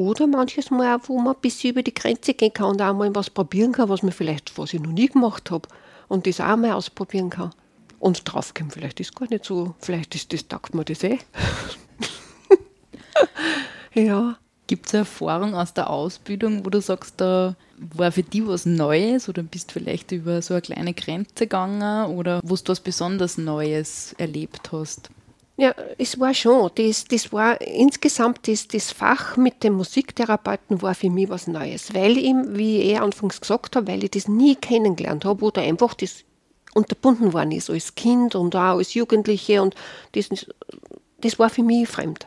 Oder 0.00 0.26
manches 0.26 0.70
Mal 0.70 0.96
auch, 0.96 1.08
wo 1.08 1.18
man 1.18 1.34
ein 1.34 1.40
bisschen 1.42 1.72
über 1.72 1.82
die 1.82 1.92
Grenze 1.92 2.32
gehen 2.32 2.54
kann 2.54 2.70
und 2.70 2.80
auch 2.80 2.94
mal 2.94 3.14
was 3.14 3.28
probieren 3.28 3.72
kann, 3.72 3.90
was 3.90 4.02
man 4.02 4.12
vielleicht, 4.12 4.56
was 4.56 4.72
ich 4.72 4.80
noch 4.80 4.92
nie 4.92 5.08
gemacht 5.08 5.50
habe 5.50 5.68
und 6.08 6.26
das 6.26 6.40
auch 6.40 6.56
mal 6.56 6.72
ausprobieren 6.72 7.28
kann. 7.28 7.50
Und 7.98 8.22
draufkommen, 8.24 8.70
vielleicht 8.70 8.98
ist 9.00 9.14
gar 9.14 9.28
nicht 9.28 9.44
so, 9.44 9.74
vielleicht 9.78 10.14
ist 10.14 10.32
das, 10.32 10.48
taugt 10.48 10.74
mir 10.74 10.86
das 10.86 11.04
eh. 11.04 11.18
ja. 13.94 14.38
Gibt 14.66 14.86
es 14.86 14.94
eine 14.94 15.00
Erfahrung 15.00 15.54
aus 15.54 15.74
der 15.74 15.90
Ausbildung, 15.90 16.64
wo 16.64 16.70
du 16.70 16.80
sagst, 16.80 17.20
da 17.20 17.56
war 17.76 18.12
für 18.12 18.22
dich 18.22 18.46
was 18.46 18.64
Neues 18.64 19.28
oder 19.28 19.42
bist 19.42 19.72
vielleicht 19.72 20.12
über 20.12 20.40
so 20.40 20.54
eine 20.54 20.62
kleine 20.62 20.94
Grenze 20.94 21.34
gegangen 21.34 22.06
oder 22.16 22.40
wo 22.42 22.54
du 22.54 22.68
was 22.68 22.80
besonders 22.80 23.36
Neues 23.36 24.14
erlebt 24.16 24.70
hast? 24.72 25.10
Ja, 25.60 25.74
es 25.98 26.18
war 26.18 26.32
schon. 26.32 26.70
Das, 26.76 27.04
das 27.04 27.34
war 27.34 27.60
insgesamt 27.60 28.48
das, 28.48 28.66
das 28.66 28.90
Fach 28.92 29.36
mit 29.36 29.62
dem 29.62 29.74
Musiktherapeuten 29.74 30.80
war 30.80 30.94
für 30.94 31.10
mich 31.10 31.28
was 31.28 31.48
Neues, 31.48 31.92
weil 31.92 32.16
ich, 32.16 32.32
wie 32.48 32.78
ich 32.78 32.88
eh 32.92 32.96
anfangs 32.96 33.42
gesagt 33.42 33.76
habe, 33.76 33.88
weil 33.88 34.02
ich 34.02 34.10
das 34.10 34.26
nie 34.26 34.56
kennengelernt 34.56 35.26
habe 35.26 35.44
oder 35.44 35.60
einfach 35.60 35.92
das 35.92 36.24
unterbunden 36.72 37.34
worden 37.34 37.52
ist 37.52 37.68
als 37.68 37.94
Kind 37.94 38.34
und 38.34 38.56
auch 38.56 38.78
als 38.78 38.94
Jugendliche 38.94 39.60
und 39.60 39.74
das, 40.12 40.30
das 41.20 41.38
war 41.38 41.50
für 41.50 41.62
mich 41.62 41.86
fremd. 41.86 42.24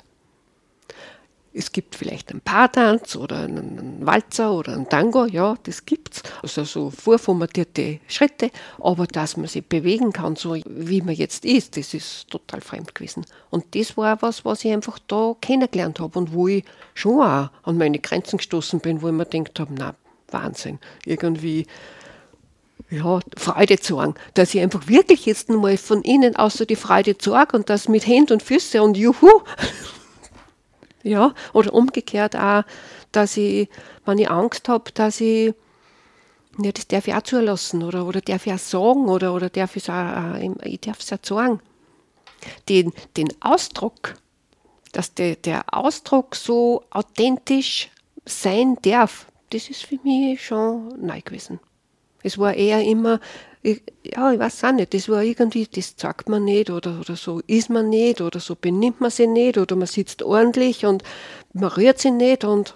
Es 1.56 1.72
gibt 1.72 1.96
vielleicht 1.96 2.32
einen 2.32 2.42
Paartanz 2.42 3.16
oder 3.16 3.38
einen 3.40 4.06
Walzer 4.06 4.52
oder 4.52 4.74
einen 4.74 4.90
Tango, 4.90 5.26
ja, 5.26 5.56
das 5.64 5.86
gibt's. 5.86 6.24
Also 6.42 6.64
so 6.64 6.90
vorformatierte 6.90 8.00
Schritte, 8.08 8.50
aber 8.80 9.06
dass 9.06 9.38
man 9.38 9.48
sich 9.48 9.64
bewegen 9.64 10.12
kann, 10.12 10.36
so 10.36 10.56
wie 10.66 11.02
man 11.02 11.14
jetzt 11.14 11.46
ist, 11.46 11.78
das 11.78 11.94
ist 11.94 12.30
total 12.30 12.62
fremd 12.62 12.96
gewesen. 12.96 13.26
Und 13.52 13.76
das 13.76 13.96
war 13.98 14.22
was, 14.22 14.46
was 14.46 14.66
ich 14.66 14.72
einfach 14.72 14.98
da 15.08 15.36
kennengelernt 15.42 16.00
habe 16.00 16.18
und 16.18 16.34
wo 16.34 16.48
ich 16.48 16.66
schon 16.96 17.22
auch 17.22 17.50
an 17.64 17.78
meine 17.78 18.00
Grenzen 18.00 18.38
gestoßen 18.38 18.80
bin, 18.80 19.02
wo 19.02 19.08
ich 19.08 19.14
mir 19.14 19.26
gedacht 19.26 19.60
habe, 19.60 19.74
na, 19.78 19.96
Wahnsinn, 20.32 20.80
irgendwie 21.06 21.68
ja, 22.90 23.20
Freude 23.38 23.78
sorgen. 23.82 24.16
Dass 24.34 24.54
ich 24.54 24.62
einfach 24.62 24.88
wirklich 24.88 25.26
jetzt 25.26 25.50
mal 25.50 25.78
von 25.78 26.02
innen 26.02 26.36
so 26.50 26.66
die 26.66 26.76
Freude 26.76 27.16
sorge 27.20 27.56
und 27.58 27.70
das 27.70 27.88
mit 27.88 28.08
Händen 28.08 28.34
und 28.34 28.44
Füßen 28.44 28.82
und 28.82 28.98
Juhu 28.98 29.30
ja, 31.04 31.34
oder 31.54 31.74
umgekehrt 31.74 32.36
auch, 32.36 32.64
dass 33.12 33.38
ich, 33.38 33.70
wenn 34.06 34.18
ich 34.18 34.30
Angst 34.30 34.70
habe, 34.70 34.92
dass 34.92 35.22
ich, 35.22 35.54
ja, 36.58 36.72
das 36.72 36.88
darf 36.88 37.08
ich 37.08 37.14
auch 37.14 37.22
zulassen 37.24 37.84
oder, 37.84 38.06
oder 38.06 38.22
darf 38.22 38.48
ich 38.48 38.54
auch 38.54 38.58
sagen 38.58 39.06
oder, 39.06 39.34
oder 39.34 39.50
darf 39.50 39.76
ich 39.76 39.84
es 39.84 39.90
auch, 39.90 40.36
ich 40.64 40.82
darf 40.82 41.00
es 41.00 41.14
auch 41.14 41.20
sagen. 41.22 41.60
Den, 42.70 42.94
den 43.18 43.30
Ausdruck, 43.42 44.16
dass 44.92 45.14
der, 45.14 45.36
der 45.36 45.64
Ausdruck 45.74 46.36
so 46.36 46.84
authentisch 46.90 47.90
sein 48.26 48.78
darf, 48.82 49.28
das 49.50 49.70
ist 49.70 49.86
für 49.86 50.00
mich 50.04 50.46
schon 50.46 51.06
neu 51.06 51.22
gewesen. 51.22 51.60
Es 52.24 52.38
war 52.38 52.54
eher 52.54 52.82
immer, 52.84 53.20
ja, 53.64 54.32
ich 54.32 54.40
weiß 54.40 54.64
auch 54.66 54.72
nicht, 54.74 54.94
das 54.94 55.08
war 55.08 55.24
irgendwie, 55.24 55.68
das 55.68 55.96
sagt 55.98 56.28
man 56.28 56.44
nicht 56.44 56.70
oder, 56.70 57.00
oder 57.00 57.16
so 57.16 57.42
ist 57.48 57.70
man 57.70 57.90
nicht 57.90 58.20
oder 58.20 58.40
so 58.40 58.56
benimmt 58.56 59.00
man 59.00 59.10
sich 59.10 59.28
nicht 59.28 59.58
oder 59.58 59.76
man 59.76 59.88
sitzt 59.88 60.22
ordentlich 60.22 60.86
und 60.86 61.04
man 61.54 61.70
rührt 61.70 62.00
sich 62.00 62.12
nicht 62.12 62.44
und 62.44 62.74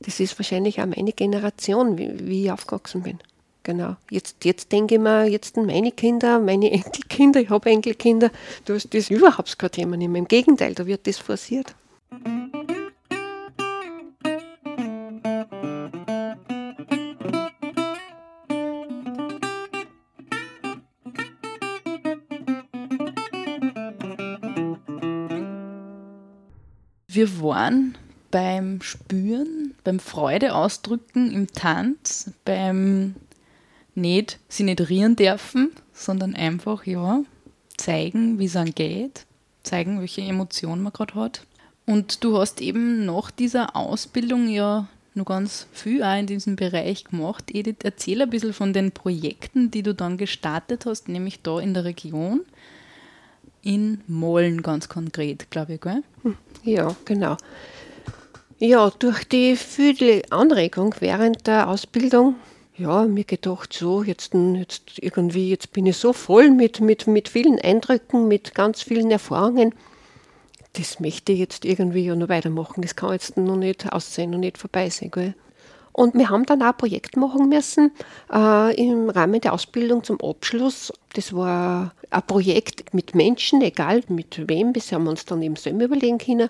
das 0.00 0.20
ist 0.20 0.38
wahrscheinlich 0.38 0.80
auch 0.80 0.86
meine 0.86 1.12
Generation, 1.12 1.98
wie, 1.98 2.26
wie 2.26 2.44
ich 2.44 2.52
aufgewachsen 2.52 3.02
bin. 3.02 3.18
Genau. 3.62 3.96
Jetzt, 4.10 4.44
jetzt 4.44 4.72
denke 4.72 4.96
ich 4.96 5.00
mir, 5.00 5.26
jetzt 5.26 5.56
meine 5.56 5.90
Kinder, 5.90 6.38
meine 6.38 6.70
Enkelkinder, 6.72 7.40
ich 7.40 7.50
habe 7.50 7.70
Enkelkinder, 7.70 8.30
da 8.66 8.74
ist 8.74 8.92
das 8.94 9.10
überhaupt 9.10 9.58
kein 9.58 9.70
Thema 9.70 9.96
nicht 9.96 10.08
mehr. 10.08 10.20
Im 10.20 10.28
Gegenteil, 10.28 10.74
da 10.74 10.86
wird 10.86 11.06
das 11.06 11.18
forciert. 11.18 11.74
Wir 27.14 27.40
waren 27.40 27.96
beim 28.32 28.82
Spüren, 28.82 29.74
beim 29.84 30.00
Freude 30.00 30.52
ausdrücken 30.56 31.30
im 31.30 31.46
Tanz, 31.46 32.32
beim 32.44 33.14
nicht 33.94 34.40
sie 34.48 34.64
nicht 34.64 34.88
rieren 34.88 35.14
dürfen, 35.14 35.70
sondern 35.92 36.34
einfach 36.34 36.84
ja 36.86 37.22
zeigen, 37.76 38.40
wie 38.40 38.46
es 38.46 38.56
geht, 38.74 39.26
zeigen, 39.62 40.00
welche 40.00 40.22
Emotionen 40.22 40.82
man 40.82 40.92
gerade 40.92 41.14
hat. 41.14 41.46
Und 41.86 42.24
du 42.24 42.36
hast 42.36 42.60
eben 42.60 43.06
nach 43.06 43.30
dieser 43.30 43.76
Ausbildung 43.76 44.48
ja 44.48 44.88
noch 45.14 45.26
ganz 45.26 45.68
viel 45.70 46.02
auch 46.02 46.18
in 46.18 46.26
diesem 46.26 46.56
Bereich 46.56 47.04
gemacht. 47.04 47.54
Edith, 47.54 47.84
erzähl 47.84 48.22
ein 48.22 48.30
bisschen 48.30 48.54
von 48.54 48.72
den 48.72 48.90
Projekten, 48.90 49.70
die 49.70 49.84
du 49.84 49.94
dann 49.94 50.18
gestartet 50.18 50.84
hast, 50.84 51.08
nämlich 51.08 51.42
da 51.42 51.60
in 51.60 51.74
der 51.74 51.84
Region 51.84 52.40
in 53.64 54.02
Mollen 54.06 54.62
ganz 54.62 54.88
konkret, 54.88 55.50
glaube 55.50 55.74
ich, 55.74 55.80
gell? 55.80 56.02
Ja, 56.62 56.94
genau. 57.04 57.36
Ja, 58.58 58.90
durch 58.90 59.24
die 59.24 59.56
viele 59.56 60.22
Anregung 60.30 60.94
während 61.00 61.46
der 61.46 61.68
Ausbildung, 61.68 62.36
ja, 62.76 63.04
mir 63.04 63.24
gedacht, 63.24 63.72
so, 63.72 64.02
jetzt, 64.02 64.34
jetzt 64.34 64.98
irgendwie, 65.00 65.50
jetzt 65.50 65.72
bin 65.72 65.86
ich 65.86 65.96
so 65.96 66.12
voll 66.12 66.50
mit, 66.50 66.80
mit, 66.80 67.06
mit 67.06 67.28
vielen 67.28 67.58
Eindrücken, 67.58 68.28
mit 68.28 68.54
ganz 68.54 68.82
vielen 68.82 69.10
Erfahrungen. 69.10 69.74
Das 70.72 70.98
möchte 70.98 71.32
ich 71.32 71.38
jetzt 71.38 71.64
irgendwie 71.64 72.04
ja 72.04 72.16
noch 72.16 72.28
weitermachen. 72.28 72.82
Das 72.82 72.96
kann 72.96 73.12
jetzt 73.12 73.36
noch 73.36 73.56
nicht 73.56 73.92
aussehen 73.92 74.34
und 74.34 74.40
nicht 74.40 74.58
vorbei 74.58 74.90
sein. 74.90 75.10
Gell? 75.10 75.34
Und 75.94 76.14
wir 76.16 76.28
haben 76.28 76.44
dann 76.44 76.60
auch 76.60 76.72
ein 76.72 76.76
Projekt 76.76 77.16
machen 77.16 77.48
müssen 77.48 77.92
äh, 78.32 78.74
im 78.74 79.10
Rahmen 79.10 79.40
der 79.40 79.52
Ausbildung 79.52 80.02
zum 80.02 80.20
Abschluss. 80.20 80.92
Das 81.12 81.32
war 81.32 81.94
ein 82.10 82.22
Projekt 82.26 82.92
mit 82.92 83.14
Menschen, 83.14 83.62
egal 83.62 84.02
mit 84.08 84.48
wem, 84.48 84.72
das 84.72 84.90
haben 84.90 85.04
wir 85.04 85.10
uns 85.10 85.24
dann 85.24 85.40
eben 85.40 85.54
selber 85.54 85.84
überlegen 85.84 86.18
können. 86.18 86.48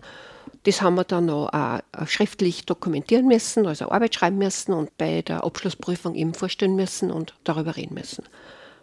Das 0.63 0.81
haben 0.81 0.95
wir 0.95 1.05
dann 1.05 1.29
auch 1.29 1.53
äh, 1.53 2.07
schriftlich 2.07 2.65
dokumentieren 2.65 3.27
müssen, 3.27 3.67
also 3.67 3.91
Arbeit 3.91 4.15
schreiben 4.15 4.39
müssen 4.39 4.73
und 4.73 4.97
bei 4.97 5.21
der 5.21 5.45
Abschlussprüfung 5.45 6.15
eben 6.15 6.33
vorstellen 6.33 6.75
müssen 6.75 7.11
und 7.11 7.35
darüber 7.45 7.77
reden 7.77 7.93
müssen. 7.93 8.25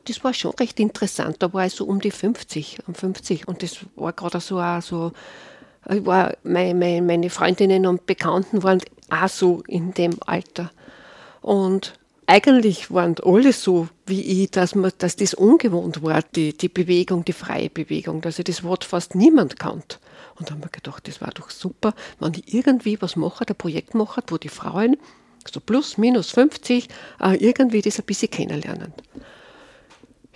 Das 0.06 0.24
war 0.24 0.36
schon 0.36 0.54
recht 0.60 0.80
interessant. 0.80 1.38
Da 1.40 1.52
war 1.54 1.66
ich 1.66 1.74
so 1.74 1.86
um 1.86 2.02
die 2.02 2.12
50, 2.12 2.88
um 2.88 2.94
50 2.94 3.48
und 3.48 3.64
das 3.64 3.78
war 3.96 4.14
gerade 4.14 4.40
so, 4.40 4.60
auch 4.60 4.84
so 4.84 5.12
war, 5.86 6.36
meine, 6.44 7.02
meine 7.02 7.30
Freundinnen 7.30 7.86
und 7.86 8.06
Bekannten 8.06 8.64
waren 8.64 8.82
auch 9.10 9.30
so 9.30 9.64
in 9.68 9.94
dem 9.94 10.16
Alter. 10.26 10.72
Und 11.42 11.94
eigentlich 12.28 12.92
waren 12.92 13.16
alle 13.24 13.52
so 13.52 13.90
wie 14.06 14.44
ich, 14.44 14.52
dass, 14.52 14.76
man, 14.76 14.92
dass 15.00 15.16
das 15.16 15.34
ungewohnt 15.34 16.02
war, 16.02 16.22
die, 16.36 16.56
die 16.56 16.70
Bewegung, 16.70 17.26
die 17.26 17.34
freie 17.34 17.70
Bewegung, 17.70 18.22
ich 18.26 18.44
das 18.44 18.64
Wort 18.64 18.86
fast 18.86 19.16
niemand 19.16 19.60
kannt. 19.60 20.00
Und 20.40 20.50
da 20.50 20.54
haben 20.54 20.64
wir 20.64 20.70
gedacht, 20.70 21.08
das 21.08 21.20
war 21.20 21.32
doch 21.32 21.50
super, 21.50 21.94
wenn 22.20 22.34
ich 22.34 22.54
irgendwie 22.54 23.02
was 23.02 23.16
mache, 23.16 23.46
ein 23.48 23.56
Projekt 23.56 23.96
mache, 23.96 24.24
wo 24.28 24.38
die 24.38 24.50
Frauen, 24.50 24.98
so 25.52 25.60
plus, 25.60 25.98
minus 25.98 26.32
50, 26.32 26.88
äh, 27.20 27.36
irgendwie 27.36 27.82
das 27.82 28.00
ein 28.00 28.06
bisschen 28.06 28.30
kennenlernen. 28.30 28.94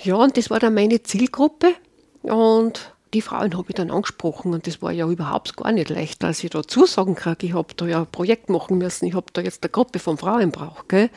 Ja, 0.03 0.15
und 0.15 0.35
das 0.35 0.49
war 0.49 0.59
dann 0.59 0.73
meine 0.73 1.01
Zielgruppe. 1.03 1.75
Und 2.23 2.94
die 3.15 3.21
Frauen 3.21 3.57
habe 3.57 3.69
ich 3.69 3.75
dann 3.75 3.91
angesprochen 3.91 4.53
und 4.53 4.67
das 4.67 4.81
war 4.81 4.91
ja 4.91 5.07
überhaupt 5.07 5.55
gar 5.55 5.71
nicht 5.71 5.89
leicht, 5.89 6.21
als 6.25 6.43
ich 6.43 6.49
da 6.49 6.63
Zusagen 6.63 7.15
kriege. 7.15 7.47
Ich 7.47 7.53
habe 7.53 7.73
da 7.77 7.85
ja 7.85 8.01
ein 8.01 8.07
Projekt 8.07 8.49
machen 8.49 8.77
müssen, 8.77 9.05
ich 9.05 9.13
habe 9.13 9.27
da 9.31 9.41
jetzt 9.41 9.63
eine 9.63 9.69
Gruppe 9.69 9.99
von 9.99 10.17
Frauen 10.17 10.51
braucht. 10.51 10.91
Ich 10.91 11.09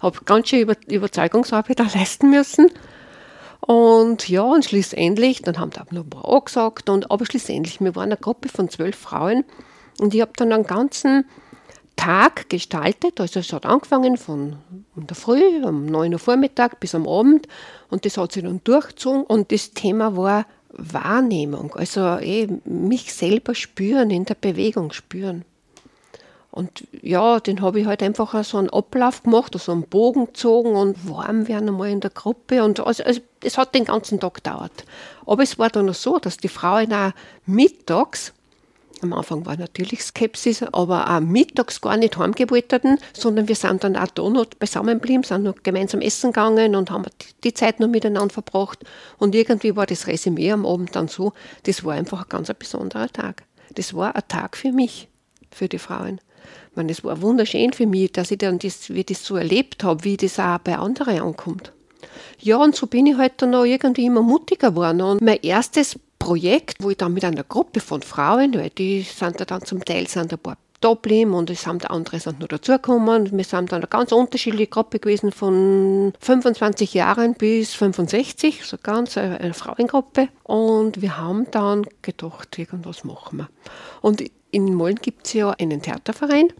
Habe 0.00 0.18
ganz 0.24 0.48
schön 0.48 0.62
Über 0.62 0.74
Überzeugungsarbeit 0.88 1.78
da 1.78 1.84
leisten 1.84 2.30
müssen. 2.30 2.70
Und 3.60 4.28
ja, 4.28 4.42
und 4.42 4.64
schlussendlich, 4.64 5.42
dann 5.42 5.58
haben 5.58 5.70
da 5.70 5.86
noch 5.90 6.02
ein 6.02 6.10
paar 6.10 6.28
angesagt, 6.28 6.90
und, 6.90 7.10
aber 7.10 7.24
schlussendlich, 7.24 7.80
wir 7.80 7.94
waren 7.94 8.10
eine 8.10 8.16
Gruppe 8.16 8.48
von 8.48 8.68
zwölf 8.68 8.96
Frauen 8.96 9.44
und 10.00 10.12
ich 10.12 10.20
habe 10.20 10.32
dann 10.36 10.52
einen 10.52 10.66
ganzen 10.66 11.24
Tag 11.94 12.50
gestaltet. 12.50 13.20
Also 13.20 13.38
es 13.38 13.52
hat 13.52 13.64
angefangen 13.64 14.16
von 14.16 14.56
der 14.96 15.16
Früh, 15.16 15.64
um 15.64 15.86
9 15.86 16.12
Uhr 16.12 16.18
Vormittag 16.18 16.80
bis 16.80 16.96
am 16.96 17.08
Abend 17.08 17.46
und 17.90 18.04
das 18.04 18.18
hat 18.18 18.32
sich 18.32 18.42
dann 18.42 18.60
durchgezogen 18.64 19.22
und 19.22 19.52
das 19.52 19.70
Thema 19.70 20.16
war 20.16 20.46
Wahrnehmung, 20.76 21.74
also 21.74 22.18
eh, 22.18 22.48
mich 22.64 23.14
selber 23.14 23.54
spüren, 23.54 24.10
in 24.10 24.24
der 24.24 24.34
Bewegung 24.34 24.92
spüren. 24.92 25.44
Und 26.54 26.86
ja, 27.02 27.40
den 27.40 27.62
habe 27.62 27.80
ich 27.80 27.86
halt 27.86 28.00
einfach 28.00 28.44
so 28.44 28.58
einen 28.58 28.70
Ablauf 28.70 29.24
gemacht, 29.24 29.56
so 29.58 29.72
einen 29.72 29.82
Bogen 29.82 30.26
gezogen 30.26 30.76
und 30.76 31.08
warm 31.10 31.48
werden 31.48 31.68
einmal 31.68 31.90
in 31.90 31.98
der 31.98 32.10
Gruppe. 32.10 32.62
Und 32.62 32.78
also, 32.78 33.02
also, 33.02 33.20
es 33.42 33.58
hat 33.58 33.74
den 33.74 33.86
ganzen 33.86 34.20
Tag 34.20 34.34
gedauert. 34.34 34.84
Aber 35.26 35.42
es 35.42 35.58
war 35.58 35.68
dann 35.68 35.86
noch 35.86 35.94
so, 35.94 36.20
dass 36.20 36.36
die 36.36 36.46
Frauen 36.46 36.92
auch 36.92 37.10
mittags 37.44 38.33
Am 39.04 39.12
Anfang 39.12 39.44
war 39.44 39.58
natürlich 39.58 40.02
Skepsis, 40.02 40.62
aber 40.62 41.14
auch 41.14 41.20
mittags 41.20 41.82
gar 41.82 41.98
nicht 41.98 42.16
heimgewollt 42.16 42.74
sondern 43.12 43.48
wir 43.48 43.54
sind 43.54 43.84
dann 43.84 43.96
auch 43.96 44.06
da 44.06 44.30
noch 44.30 44.46
beisammen 44.46 44.94
geblieben, 44.94 45.22
sind 45.22 45.42
noch 45.42 45.62
gemeinsam 45.62 46.00
essen 46.00 46.32
gegangen 46.32 46.74
und 46.74 46.90
haben 46.90 47.04
die 47.44 47.52
Zeit 47.52 47.80
noch 47.80 47.88
miteinander 47.88 48.32
verbracht. 48.32 48.82
Und 49.18 49.34
irgendwie 49.34 49.76
war 49.76 49.84
das 49.84 50.06
Resümee 50.06 50.52
am 50.52 50.64
Abend 50.64 50.96
dann 50.96 51.08
so, 51.08 51.34
das 51.64 51.84
war 51.84 51.92
einfach 51.92 52.22
ein 52.22 52.28
ganz 52.30 52.50
besonderer 52.58 53.08
Tag. 53.08 53.42
Das 53.74 53.92
war 53.92 54.16
ein 54.16 54.22
Tag 54.26 54.56
für 54.56 54.72
mich, 54.72 55.08
für 55.50 55.68
die 55.68 55.78
Frauen. 55.78 56.18
Ich 56.70 56.76
meine, 56.76 56.88
das 56.88 57.04
war 57.04 57.20
wunderschön 57.20 57.74
für 57.74 57.86
mich, 57.86 58.10
dass 58.12 58.30
ich 58.30 58.38
dann 58.38 58.58
das, 58.58 58.88
wie 58.88 59.04
das 59.04 59.22
so 59.22 59.36
erlebt 59.36 59.84
habe, 59.84 60.02
wie 60.04 60.16
das 60.16 60.40
auch 60.40 60.60
bei 60.60 60.78
anderen 60.78 61.20
ankommt. 61.20 61.72
Ja, 62.40 62.56
und 62.56 62.74
so 62.74 62.86
bin 62.86 63.04
ich 63.04 63.18
halt 63.18 63.34
dann 63.42 63.54
auch 63.54 63.64
irgendwie 63.64 64.06
immer 64.06 64.22
mutiger 64.22 64.70
geworden. 64.70 65.02
Und 65.02 65.20
mein 65.20 65.40
erstes 65.42 65.98
Projekt, 66.24 66.82
wo 66.82 66.88
ich 66.88 66.96
dann 66.96 67.12
mit 67.12 67.22
einer 67.22 67.44
Gruppe 67.44 67.80
von 67.80 68.00
Frauen, 68.00 68.54
weil 68.54 68.70
die 68.70 69.02
sind 69.02 69.38
ja 69.38 69.44
dann 69.44 69.62
zum 69.62 69.84
Teil 69.84 70.08
sind 70.08 70.32
ein 70.32 70.38
paar 70.38 70.56
da 70.80 70.90
und 70.90 71.48
es 71.48 71.62
sind 71.62 71.90
andere 71.90 72.20
sind 72.20 72.40
noch 72.40 72.48
dazugekommen. 72.48 73.36
Wir 73.36 73.44
sind 73.44 73.72
dann 73.72 73.80
eine 73.80 73.86
ganz 73.86 74.12
unterschiedliche 74.12 74.66
Gruppe 74.66 74.98
gewesen 74.98 75.32
von 75.32 76.12
25 76.20 76.92
Jahren 76.92 77.34
bis 77.34 77.74
65, 77.74 78.64
so 78.64 78.76
ganz 78.82 79.16
eine, 79.16 79.40
eine 79.40 79.54
Frauengruppe. 79.54 80.28
Und 80.42 81.00
wir 81.00 81.16
haben 81.16 81.46
dann 81.50 81.86
gedacht, 82.02 82.58
irgendwas 82.58 83.04
machen 83.04 83.38
wir. 83.38 83.48
Und 84.02 84.24
in 84.50 84.74
Mollen 84.74 84.96
gibt 84.96 85.26
es 85.26 85.32
ja 85.32 85.50
einen 85.52 85.80
Theaterverein 85.80 86.52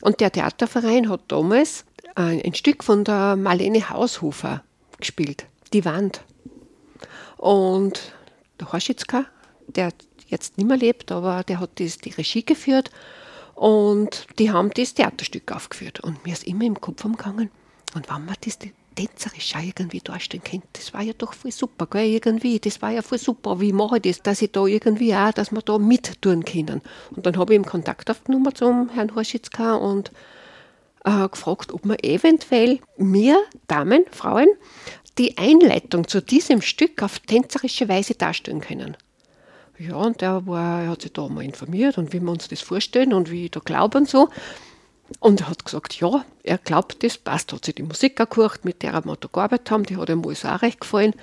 und 0.00 0.20
der 0.20 0.32
Theaterverein 0.32 1.08
hat 1.08 1.22
damals 1.28 1.84
ein 2.14 2.54
Stück 2.54 2.82
von 2.82 3.04
der 3.04 3.36
Marlene 3.36 3.90
Haushofer 3.90 4.64
gespielt, 4.98 5.46
Die 5.72 5.84
Wand. 5.84 6.22
Und 7.36 8.12
der 8.60 8.72
Horschitzka, 8.72 9.24
der 9.66 9.92
jetzt 10.26 10.58
nicht 10.58 10.66
mehr 10.66 10.76
lebt, 10.76 11.12
aber 11.12 11.42
der 11.44 11.60
hat 11.60 11.80
das, 11.80 11.98
die 11.98 12.10
Regie 12.10 12.44
geführt 12.44 12.90
und 13.54 14.26
die 14.38 14.50
haben 14.50 14.70
das 14.70 14.94
Theaterstück 14.94 15.52
aufgeführt. 15.52 16.00
Und 16.00 16.24
mir 16.24 16.32
ist 16.32 16.46
immer 16.46 16.64
im 16.64 16.80
Kopf 16.80 17.04
umgegangen, 17.04 17.50
und 17.94 18.08
wenn 18.10 18.24
man 18.24 18.34
das 18.44 18.58
tänzerisch 18.94 19.54
auch 19.56 19.62
irgendwie 19.62 20.00
darstellen 20.00 20.42
könnte, 20.42 20.66
das 20.74 20.92
war 20.92 21.02
ja 21.02 21.12
doch 21.16 21.32
voll 21.32 21.52
super, 21.52 21.86
gell, 21.86 22.06
irgendwie, 22.06 22.58
das 22.58 22.82
war 22.82 22.90
ja 22.90 23.02
voll 23.02 23.18
super, 23.18 23.60
wie 23.60 23.72
mache 23.72 23.96
ich 23.96 24.02
das, 24.02 24.22
dass 24.22 24.42
ich 24.42 24.52
da 24.52 24.66
irgendwie 24.66 25.14
auch, 25.14 25.32
dass 25.32 25.52
wir 25.52 25.62
da 25.62 25.78
mittun 25.78 26.44
können. 26.44 26.82
Und 27.14 27.24
dann 27.24 27.36
habe 27.38 27.54
ich 27.54 27.58
ihm 27.58 27.64
Kontakt 27.64 28.10
aufgenommen 28.10 28.54
zum 28.54 28.90
Herrn 28.90 29.14
Horschitzka 29.14 29.74
und 29.74 30.12
äh, 31.04 31.28
gefragt, 31.28 31.72
ob 31.72 31.84
wir 31.84 32.02
eventuell 32.04 32.80
mir, 32.96 33.40
Damen, 33.68 34.04
Frauen, 34.10 34.48
die 35.18 35.36
Einleitung 35.36 36.06
zu 36.06 36.22
diesem 36.22 36.62
Stück 36.62 37.02
auf 37.02 37.18
tänzerische 37.18 37.88
Weise 37.88 38.14
darstellen 38.14 38.60
können. 38.60 38.96
Ja, 39.78 39.96
und 39.96 40.20
der 40.20 40.46
war, 40.46 40.82
er 40.82 40.90
hat 40.90 41.02
sich 41.02 41.12
da 41.12 41.28
mal 41.28 41.44
informiert 41.44 41.98
und 41.98 42.12
wie 42.12 42.20
wir 42.20 42.30
uns 42.30 42.48
das 42.48 42.60
vorstellen 42.60 43.12
und 43.12 43.30
wie 43.30 43.44
ich 43.44 43.50
da 43.50 43.60
glauben 43.60 44.06
so. 44.06 44.28
Und 45.20 45.40
er 45.40 45.48
hat 45.48 45.64
gesagt, 45.64 46.00
ja, 46.00 46.24
er 46.42 46.58
glaubt, 46.58 47.02
das 47.02 47.16
passt. 47.16 47.52
Hat 47.52 47.64
sich 47.64 47.76
die 47.76 47.82
Musik 47.82 48.20
angehört, 48.20 48.64
mit 48.64 48.82
der 48.82 48.92
wir 49.04 49.16
da 49.16 49.28
gearbeitet 49.32 49.70
haben, 49.70 49.84
die 49.84 49.96
hat 49.96 50.08
ihm 50.08 50.24
alles 50.24 50.44
auch 50.44 50.62
recht 50.62 50.80
gefallen. 50.80 51.14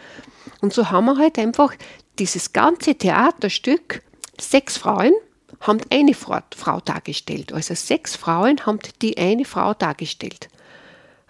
Und 0.62 0.74
so 0.74 0.90
haben 0.90 1.06
wir 1.06 1.18
halt 1.18 1.38
einfach 1.38 1.74
dieses 2.18 2.54
ganze 2.54 2.96
Theaterstück, 2.96 4.02
sechs 4.40 4.78
Frauen 4.78 5.14
haben 5.62 5.82
eine 5.90 6.14
Frau, 6.14 6.40
Frau 6.56 6.80
dargestellt. 6.80 7.54
Also 7.54 7.76
sechs 7.76 8.16
Frauen 8.16 8.66
haben 8.66 8.80
die 9.02 9.18
eine 9.18 9.46
Frau 9.46 9.74
dargestellt. 9.74 10.50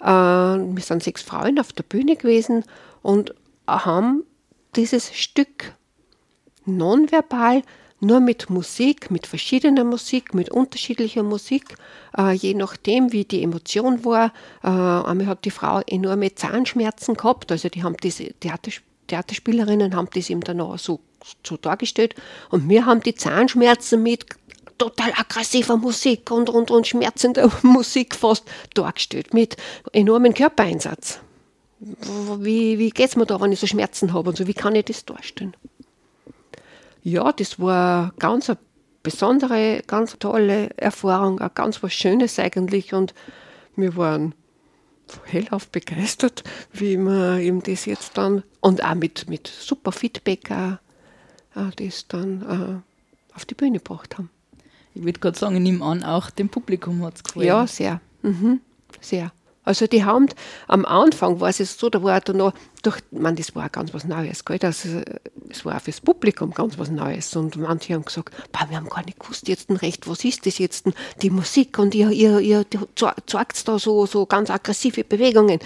Äh, 0.02 0.06
wir 0.06 0.84
sind 0.84 1.04
sechs 1.04 1.22
Frauen 1.22 1.60
auf 1.60 1.74
der 1.74 1.84
Bühne 1.84 2.16
gewesen 2.16 2.64
und 3.02 3.34
haben 3.68 4.24
dieses 4.76 5.14
Stück 5.16 5.74
nonverbal 6.66 7.62
nur 8.02 8.20
mit 8.20 8.50
Musik, 8.50 9.10
mit 9.10 9.26
verschiedener 9.26 9.84
Musik, 9.84 10.34
mit 10.34 10.50
unterschiedlicher 10.50 11.24
Musik, 11.24 11.76
äh, 12.18 12.34
je 12.34 12.54
nachdem, 12.54 13.12
wie 13.12 13.24
die 13.24 13.42
Emotion 13.42 14.04
war. 14.04 14.34
Äh, 14.64 14.68
einmal 14.68 15.28
hat 15.28 15.46
die 15.46 15.52
Frau 15.52 15.82
enorme 15.88 16.36
Zahnschmerzen 16.36 17.16
gehabt, 17.16 17.52
also 17.52 17.70
die 17.70 17.84
haben 17.84 17.98
diese 17.98 18.34
Theatersp 18.34 18.84
Theaterspielerinnen 19.08 19.96
haben 19.96 20.10
das 20.16 20.32
eben 20.32 20.42
dann 20.42 20.62
auch 20.62 20.80
so, 20.80 21.00
so 21.46 21.58
dargestellt 21.58 22.16
und 22.50 22.68
wir 22.70 22.88
haben 22.88 23.02
die 23.02 23.14
Zahnschmerzen 23.14 24.02
mit 24.02 24.26
total 24.78 25.12
aggressiver 25.16 25.78
Musik 25.78 26.32
und, 26.32 26.50
und, 26.50 26.72
und 26.72 26.88
schmerzender 26.88 27.52
Musik 27.62 28.16
fast 28.16 28.44
dargestellt, 28.74 29.34
mit 29.34 29.58
enormem 29.92 30.34
Körpereinsatz. 30.34 31.20
Wie, 31.80 32.80
wie 32.80 32.90
geht 32.90 33.10
es 33.10 33.16
mir 33.16 33.26
da, 33.26 33.40
wenn 33.42 33.52
ich 33.52 33.60
so 33.60 33.68
Schmerzen 33.68 34.14
habe 34.14 34.30
und 34.30 34.38
so, 34.38 34.48
wie 34.48 34.54
kann 34.54 34.76
ich 34.76 34.86
das 34.86 35.06
darstellen? 35.06 35.56
Ja, 37.04 37.32
das 37.32 37.60
war 37.60 38.14
ganz 38.18 38.50
eine 38.50 38.58
besondere, 39.04 39.84
ganz 39.86 40.18
tolle 40.18 40.72
Erfahrung, 40.78 41.40
auch 41.42 41.54
ganz 41.54 41.84
was 41.84 41.94
Schönes 41.94 42.40
eigentlich 42.40 42.94
und 42.94 43.14
wir 43.76 43.96
waren 43.96 44.34
hellauf 45.26 45.68
begeistert, 45.68 46.44
wie 46.74 46.98
wir 46.98 47.38
eben 47.38 47.62
das 47.62 47.86
jetzt 47.86 48.18
dann 48.18 48.44
und 48.62 48.84
auch 48.84 48.96
mit, 48.96 49.30
mit 49.30 49.48
super 49.48 49.92
Feedback 49.92 50.50
auch, 50.50 50.78
auch 51.56 51.72
das 51.76 52.08
dann 52.08 52.42
äh, 52.42 53.36
auf 53.36 53.46
die 53.46 53.54
Bühne 53.54 53.78
gebracht 53.78 54.18
haben. 54.18 54.30
Ich 54.96 55.04
würde 55.04 55.20
gerade 55.20 55.38
sagen, 55.38 55.56
ich 55.56 55.62
nehme 55.62 55.84
an, 55.84 56.04
auch 56.04 56.30
dem 56.30 56.50
Publikum 56.50 57.04
hat 57.04 57.16
es 57.16 57.24
gefallen. 57.24 57.48
Ja, 57.48 57.68
sehr. 57.68 58.02
Mhm. 58.24 58.62
Sehr. 59.02 59.32
Also 59.66 59.88
die 59.88 60.06
haben 60.06 60.28
am 60.68 60.86
Anfang 60.86 61.40
war 61.40 61.50
es 61.50 61.58
so, 61.58 61.90
da 61.90 62.02
war 62.04 62.22
da 62.22 62.34
noch, 62.34 62.54
durch, 62.84 62.98
man, 63.10 63.36
das 63.36 63.56
war 63.56 63.68
ganz 63.70 63.94
was 63.96 64.06
Neues, 64.06 64.46
gell? 64.46 64.60
Das, 64.60 64.88
das 65.50 65.66
war 65.66 65.76
auch 65.76 65.82
fürs 65.82 66.02
Publikum 66.02 66.52
ganz 66.52 66.78
was 66.78 66.92
Neues. 66.92 67.36
Und 67.36 67.58
manche 67.58 67.96
haben 67.96 68.06
gesagt, 68.06 68.34
wir 68.70 68.78
haben 68.78 68.90
gar 68.90 69.04
nicht 69.04 69.20
gewusst 69.20 69.48
jetzt 69.48 69.70
recht, 69.82 70.08
was 70.08 70.24
ist 70.24 70.46
das 70.46 70.60
jetzt, 70.60 70.86
die 71.24 71.32
Musik 71.32 71.80
und 71.80 71.96
ihr, 71.96 72.12
ihr, 72.12 72.40
ihr 72.40 72.66
zeigt 73.26 73.68
da 73.68 73.80
so, 73.80 74.06
so 74.06 74.28
ganz 74.28 74.52
aggressive 74.52 75.04
Bewegungen. 75.04 75.60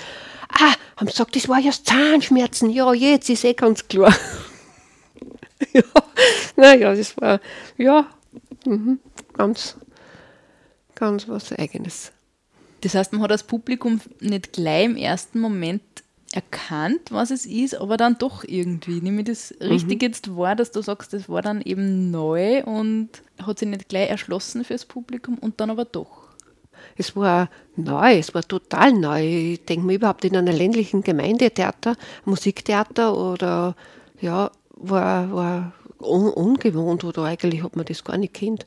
Ah, 0.47 0.73
haben 0.95 1.07
gesagt, 1.07 1.35
das 1.35 1.49
war 1.49 1.59
ja 1.59 1.71
Zahnschmerzen, 1.71 2.69
ja, 2.69 2.93
jetzt 2.93 3.29
ist 3.29 3.43
eh 3.43 3.53
ganz 3.53 3.85
klar. 3.87 4.15
ja, 5.73 5.83
naja, 6.55 6.95
das 6.95 7.17
war, 7.17 7.41
ja, 7.77 8.07
mhm 8.65 8.99
ganz, 9.39 9.77
ganz 10.95 11.29
was 11.29 11.53
Eigenes. 11.53 12.11
Das 12.81 12.93
heißt, 12.93 13.13
man 13.13 13.21
hat 13.21 13.31
das 13.31 13.43
Publikum 13.43 14.01
nicht 14.19 14.51
gleich 14.51 14.85
im 14.85 14.97
ersten 14.97 15.39
Moment 15.39 15.81
erkannt, 16.33 17.11
was 17.11 17.31
es 17.31 17.45
ist, 17.45 17.75
aber 17.75 17.95
dann 17.95 18.17
doch 18.17 18.43
irgendwie. 18.43 18.99
Nehme 19.01 19.21
ich 19.21 19.27
das 19.27 19.53
richtig 19.61 20.01
mhm. 20.01 20.07
jetzt 20.07 20.35
wahr, 20.35 20.57
dass 20.57 20.71
du 20.71 20.81
sagst, 20.81 21.13
das 21.13 21.29
war 21.29 21.41
dann 21.41 21.61
eben 21.61 22.11
neu 22.11 22.63
und 22.65 23.09
hat 23.41 23.59
sich 23.59 23.69
nicht 23.69 23.87
gleich 23.87 24.09
erschlossen 24.09 24.65
fürs 24.65 24.85
Publikum 24.85 25.37
und 25.37 25.61
dann 25.61 25.69
aber 25.69 25.85
doch. 25.85 26.27
Es 26.97 27.15
war 27.15 27.49
neu, 27.77 28.17
es 28.17 28.33
war 28.33 28.43
total 28.43 28.91
neu. 28.91 29.25
Ich 29.53 29.65
denke 29.65 29.85
mir 29.85 29.95
überhaupt 29.95 30.25
in 30.25 30.35
einer 30.35 30.51
ländlichen 30.51 31.01
Gemeindetheater, 31.01 31.95
Musiktheater 32.25 33.17
oder 33.17 33.75
ja, 34.19 34.51
war, 34.75 35.33
war 35.33 35.73
un 35.97 36.29
ungewohnt 36.29 37.05
oder 37.05 37.23
eigentlich 37.23 37.63
hat 37.63 37.77
man 37.77 37.85
das 37.85 38.03
gar 38.03 38.17
nicht 38.17 38.33
kennt 38.33 38.65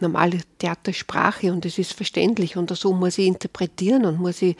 normale 0.00 0.38
Theatersprache 0.58 1.52
und 1.52 1.64
es 1.64 1.78
ist 1.78 1.92
verständlich 1.92 2.56
und 2.56 2.74
so 2.76 2.92
muss 2.92 3.18
ich 3.18 3.26
interpretieren 3.26 4.04
und 4.04 4.18
muss 4.18 4.42
ich, 4.42 4.56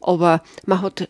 aber 0.00 0.42
man 0.66 0.82
hat, 0.82 1.00
äh, 1.00 1.06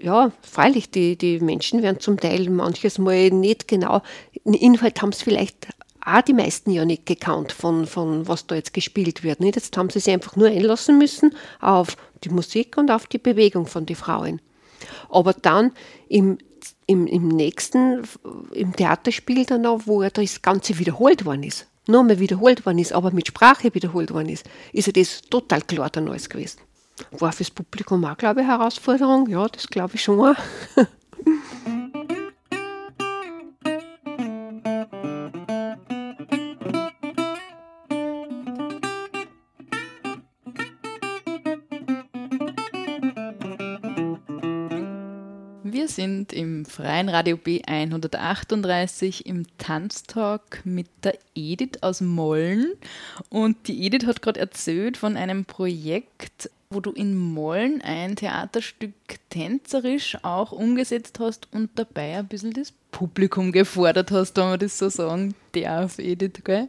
ja, 0.00 0.32
freilich, 0.42 0.90
die, 0.90 1.16
die 1.16 1.40
Menschen 1.40 1.82
werden 1.82 2.00
zum 2.00 2.18
Teil 2.18 2.48
manches 2.50 2.98
Mal 2.98 3.30
nicht 3.30 3.68
genau, 3.68 4.02
Inhalt 4.44 5.02
haben 5.02 5.10
es 5.10 5.22
vielleicht 5.22 5.68
auch 6.06 6.22
die 6.22 6.32
meisten 6.32 6.70
ja 6.70 6.84
nicht 6.84 7.04
gekannt 7.04 7.52
von, 7.52 7.86
von 7.86 8.28
was 8.28 8.46
da 8.46 8.54
jetzt 8.54 8.72
gespielt 8.72 9.24
wird. 9.24 9.40
Nicht? 9.40 9.56
Jetzt 9.56 9.76
haben 9.76 9.90
sie 9.90 9.98
sich 9.98 10.12
einfach 10.12 10.36
nur 10.36 10.48
einlassen 10.48 10.98
müssen 10.98 11.34
auf 11.60 11.96
die 12.22 12.28
Musik 12.28 12.76
und 12.78 12.90
auf 12.90 13.06
die 13.06 13.18
Bewegung 13.18 13.66
von 13.66 13.86
den 13.86 13.96
Frauen. 13.96 14.40
Aber 15.10 15.32
dann 15.32 15.72
im, 16.08 16.38
im, 16.86 17.08
im 17.08 17.28
nächsten, 17.28 18.02
im 18.52 18.74
Theaterspiel 18.74 19.44
dann 19.46 19.66
auch, 19.66 19.82
wo 19.86 20.02
das 20.02 20.42
Ganze 20.42 20.78
wiederholt 20.78 21.24
worden 21.24 21.42
ist, 21.42 21.66
nur 21.88 22.04
mehr 22.04 22.18
wiederholt 22.18 22.66
worden 22.66 22.78
ist, 22.78 22.92
aber 22.92 23.10
mit 23.10 23.28
Sprache 23.28 23.74
wiederholt 23.74 24.12
worden 24.12 24.28
ist, 24.28 24.46
ist 24.72 24.86
ja 24.86 24.92
das 24.92 25.22
total 25.22 25.62
klar 25.62 25.90
dann 25.90 26.08
alles 26.08 26.28
gewesen. 26.28 26.60
War 27.12 27.32
fürs 27.32 27.50
Publikum 27.50 28.04
auch, 28.04 28.16
glaube 28.16 28.40
ich, 28.40 28.46
Herausforderung. 28.46 29.28
Ja, 29.28 29.46
das 29.48 29.68
glaube 29.68 29.96
ich 29.96 30.02
schon. 30.02 30.34
sind 46.06 46.32
im 46.32 46.64
Freien 46.64 47.08
Radio 47.08 47.36
B138 47.36 49.26
im 49.26 49.44
Tanztalk 49.58 50.60
mit 50.64 50.86
der 51.02 51.18
Edith 51.34 51.82
aus 51.82 52.00
Mollen. 52.00 52.74
Und 53.28 53.66
die 53.66 53.84
Edith 53.84 54.06
hat 54.06 54.22
gerade 54.22 54.38
erzählt 54.38 54.96
von 54.96 55.16
einem 55.16 55.44
Projekt 55.44 56.50
wo 56.68 56.80
du 56.80 56.90
in 56.90 57.16
Mollen 57.16 57.80
ein 57.80 58.16
Theaterstück 58.16 58.92
tänzerisch 59.30 60.18
auch 60.22 60.50
umgesetzt 60.50 61.20
hast 61.20 61.46
und 61.52 61.70
dabei 61.76 62.18
ein 62.18 62.26
bisschen 62.26 62.52
das 62.54 62.72
Publikum 62.90 63.52
gefordert 63.52 64.10
hast, 64.10 64.36
wenn 64.36 64.46
man 64.46 64.58
das 64.58 64.76
so 64.76 64.88
sagen 64.88 65.36
darf, 65.52 66.00
Edith. 66.00 66.42
Gell? 66.42 66.68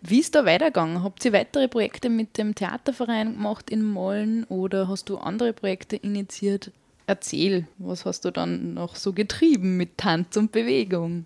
Wie 0.00 0.20
ist 0.20 0.34
da 0.34 0.46
weitergegangen? 0.46 1.02
Habt 1.02 1.22
ihr 1.26 1.34
weitere 1.34 1.68
Projekte 1.68 2.08
mit 2.08 2.38
dem 2.38 2.54
Theaterverein 2.54 3.34
gemacht 3.34 3.68
in 3.68 3.84
Mollen 3.84 4.44
oder 4.44 4.88
hast 4.88 5.10
du 5.10 5.18
andere 5.18 5.52
Projekte 5.52 5.96
initiiert? 5.96 6.72
Erzähl, 7.06 7.66
was 7.78 8.04
hast 8.04 8.24
du 8.24 8.30
dann 8.30 8.74
noch 8.74 8.96
so 8.96 9.12
getrieben 9.12 9.76
mit 9.76 9.96
Tanz 9.98 10.36
und 10.36 10.52
Bewegung? 10.52 11.24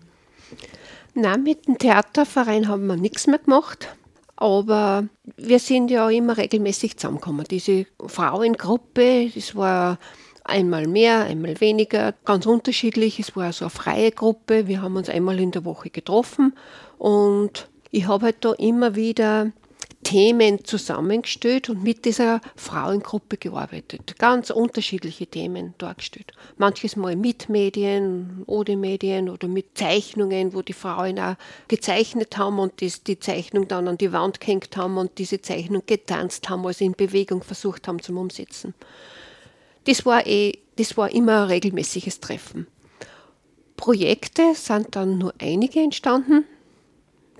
Nein, 1.13 1.43
mit 1.43 1.67
dem 1.67 1.77
Theaterverein 1.77 2.67
haben 2.67 2.87
wir 2.87 2.95
nichts 2.95 3.27
mehr 3.27 3.39
gemacht. 3.39 3.95
Aber 4.35 5.07
wir 5.37 5.59
sind 5.59 5.91
ja 5.91 6.09
immer 6.09 6.37
regelmäßig 6.37 6.97
zusammengekommen. 6.97 7.45
Diese 7.49 7.85
Frauengruppe, 8.03 9.29
das 9.33 9.55
war 9.55 9.99
einmal 10.43 10.87
mehr, 10.87 11.25
einmal 11.25 11.59
weniger, 11.61 12.13
ganz 12.25 12.45
unterschiedlich. 12.45 13.19
Es 13.19 13.35
war 13.35 13.53
so 13.53 13.65
eine 13.65 13.69
freie 13.69 14.11
Gruppe. 14.11 14.67
Wir 14.67 14.81
haben 14.81 14.95
uns 14.95 15.09
einmal 15.09 15.39
in 15.39 15.51
der 15.51 15.65
Woche 15.65 15.89
getroffen 15.89 16.53
und 16.97 17.69
ich 17.91 18.07
habe 18.07 18.25
halt 18.25 18.37
da 18.41 18.53
immer 18.53 18.95
wieder 18.95 19.51
Themen 20.11 20.65
zusammengestellt 20.65 21.69
und 21.69 21.83
mit 21.83 22.03
dieser 22.03 22.41
Frauengruppe 22.57 23.37
gearbeitet. 23.37 24.19
Ganz 24.19 24.49
unterschiedliche 24.49 25.25
Themen 25.25 25.73
dargestellt. 25.77 26.33
Manches 26.57 26.97
Mal 26.97 27.15
mit 27.15 27.47
Medien, 27.47 28.43
ohne 28.45 28.75
Medien 28.75 29.29
oder 29.29 29.47
mit 29.47 29.77
Zeichnungen, 29.77 30.53
wo 30.53 30.63
die 30.63 30.73
Frauen 30.73 31.17
auch 31.17 31.35
gezeichnet 31.69 32.37
haben 32.37 32.59
und 32.59 32.81
das, 32.81 33.03
die 33.03 33.19
Zeichnung 33.19 33.69
dann 33.69 33.87
an 33.87 33.97
die 33.97 34.11
Wand 34.11 34.41
gehängt 34.41 34.75
haben 34.75 34.97
und 34.97 35.17
diese 35.17 35.39
Zeichnung 35.39 35.83
getanzt 35.85 36.49
haben, 36.49 36.65
also 36.65 36.83
in 36.83 36.91
Bewegung 36.91 37.41
versucht 37.41 37.87
haben 37.87 38.01
zum 38.01 38.17
Umsetzen. 38.17 38.73
Das 39.85 40.05
war, 40.05 40.27
eh, 40.27 40.57
das 40.75 40.97
war 40.97 41.09
immer 41.09 41.43
ein 41.43 41.47
regelmäßiges 41.47 42.19
Treffen. 42.19 42.67
Projekte 43.77 44.55
sind 44.55 44.93
dann 44.93 45.17
nur 45.19 45.33
einige 45.39 45.79
entstanden 45.79 46.43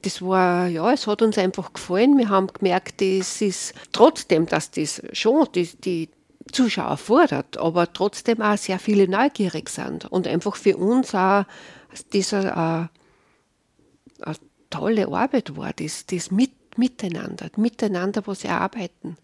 das 0.01 0.21
war, 0.21 0.67
ja, 0.67 0.91
es 0.91 1.07
hat 1.07 1.21
uns 1.21 1.37
einfach 1.37 1.73
gefallen. 1.73 2.17
Wir 2.17 2.29
haben 2.29 2.47
gemerkt, 2.47 3.01
das 3.01 3.41
ist 3.41 3.73
trotzdem, 3.91 4.45
dass 4.45 4.71
das 4.71 5.01
schon 5.13 5.47
die, 5.53 5.69
die 5.83 6.09
Zuschauer 6.51 6.97
fordert, 6.97 7.57
aber 7.57 7.91
trotzdem 7.93 8.41
auch 8.41 8.57
sehr 8.57 8.79
viele 8.79 9.07
neugierig 9.07 9.69
sind 9.69 10.05
und 10.05 10.27
einfach 10.27 10.55
für 10.55 10.77
uns 10.77 11.15
auch 11.15 11.45
diese 12.13 12.55
eine, 12.55 12.89
äh, 14.19 14.25
eine 14.25 14.35
tolle 14.69 15.07
Arbeit 15.07 15.55
war, 15.55 15.71
das, 15.73 16.05
das 16.05 16.31
mit, 16.31 16.51
Miteinander, 16.77 17.49
Miteinander, 17.57 18.23
was 18.25 18.45
erarbeiten. 18.45 19.17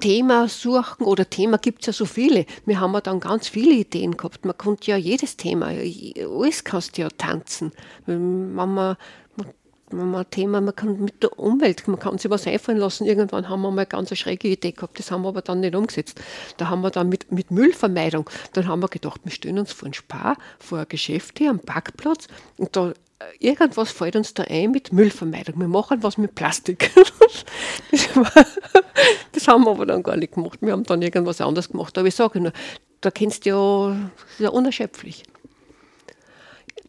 Thema 0.00 0.48
suchen 0.48 1.04
oder 1.04 1.28
Thema 1.28 1.58
gibt 1.58 1.82
es 1.82 1.86
ja 1.88 1.92
so 1.92 2.06
viele. 2.06 2.46
Wir 2.64 2.80
haben 2.80 2.98
dann 3.02 3.20
ganz 3.20 3.48
viele 3.48 3.74
Ideen 3.74 4.16
gehabt. 4.16 4.46
Man 4.46 4.56
konnte 4.56 4.90
ja 4.90 4.96
jedes 4.96 5.36
Thema, 5.36 5.66
alles 5.66 6.64
kannst 6.64 6.96
du 6.96 7.02
ja 7.02 7.08
tanzen. 7.10 7.72
Wenn 8.06 8.54
man 8.54 8.96
ein 10.00 10.30
Thema, 10.30 10.60
man 10.60 10.74
kann 10.74 11.00
mit 11.00 11.22
der 11.22 11.38
Umwelt, 11.38 11.86
man 11.88 11.98
kann 11.98 12.18
sich 12.18 12.30
was 12.30 12.46
einfallen 12.46 12.78
lassen. 12.78 13.04
Irgendwann 13.04 13.48
haben 13.48 13.62
wir 13.62 13.70
mal 13.70 13.82
eine 13.82 13.86
ganz 13.86 14.16
schräge 14.16 14.48
Idee 14.48 14.72
gehabt, 14.72 14.98
das 14.98 15.10
haben 15.10 15.22
wir 15.22 15.28
aber 15.28 15.42
dann 15.42 15.60
nicht 15.60 15.74
umgesetzt. 15.74 16.20
Da 16.56 16.68
haben 16.68 16.82
wir 16.82 16.90
dann 16.90 17.08
mit, 17.08 17.30
mit 17.32 17.50
Müllvermeidung, 17.50 18.28
dann 18.52 18.68
haben 18.68 18.82
wir 18.82 18.88
gedacht, 18.88 19.20
wir 19.24 19.32
stellen 19.32 19.58
uns 19.58 19.72
vor 19.72 19.88
ein 19.88 19.94
Spar, 19.94 20.36
vor 20.58 20.78
ein 20.78 20.88
Geschäft 20.88 21.38
hier 21.38 21.50
am 21.50 21.60
Parkplatz 21.60 22.28
und 22.56 22.74
da 22.76 22.90
äh, 22.90 22.94
irgendwas 23.38 23.90
fällt 23.92 24.16
uns 24.16 24.34
da 24.34 24.44
ein 24.44 24.70
mit 24.70 24.92
Müllvermeidung. 24.92 25.58
Wir 25.58 25.68
machen 25.68 26.02
was 26.02 26.18
mit 26.18 26.34
Plastik. 26.34 26.90
Das, 27.90 28.58
das, 29.32 29.48
haben 29.48 29.64
wir 29.64 29.70
aber 29.70 29.86
dann 29.86 30.02
gar 30.02 30.16
nicht 30.16 30.34
gemacht. 30.34 30.58
Wir 30.60 30.72
haben 30.72 30.84
dann 30.84 31.02
irgendwas 31.02 31.40
anderes 31.40 31.68
gemacht. 31.68 31.96
Aber 31.98 32.06
ich 32.06 32.14
sage 32.14 32.40
nur, 32.40 32.52
da 33.00 33.10
kennst 33.10 33.44
du 33.44 33.50
ja, 33.50 33.88
das 33.90 34.32
ist 34.34 34.40
ja 34.40 34.48
unerschöpflich. 34.50 35.24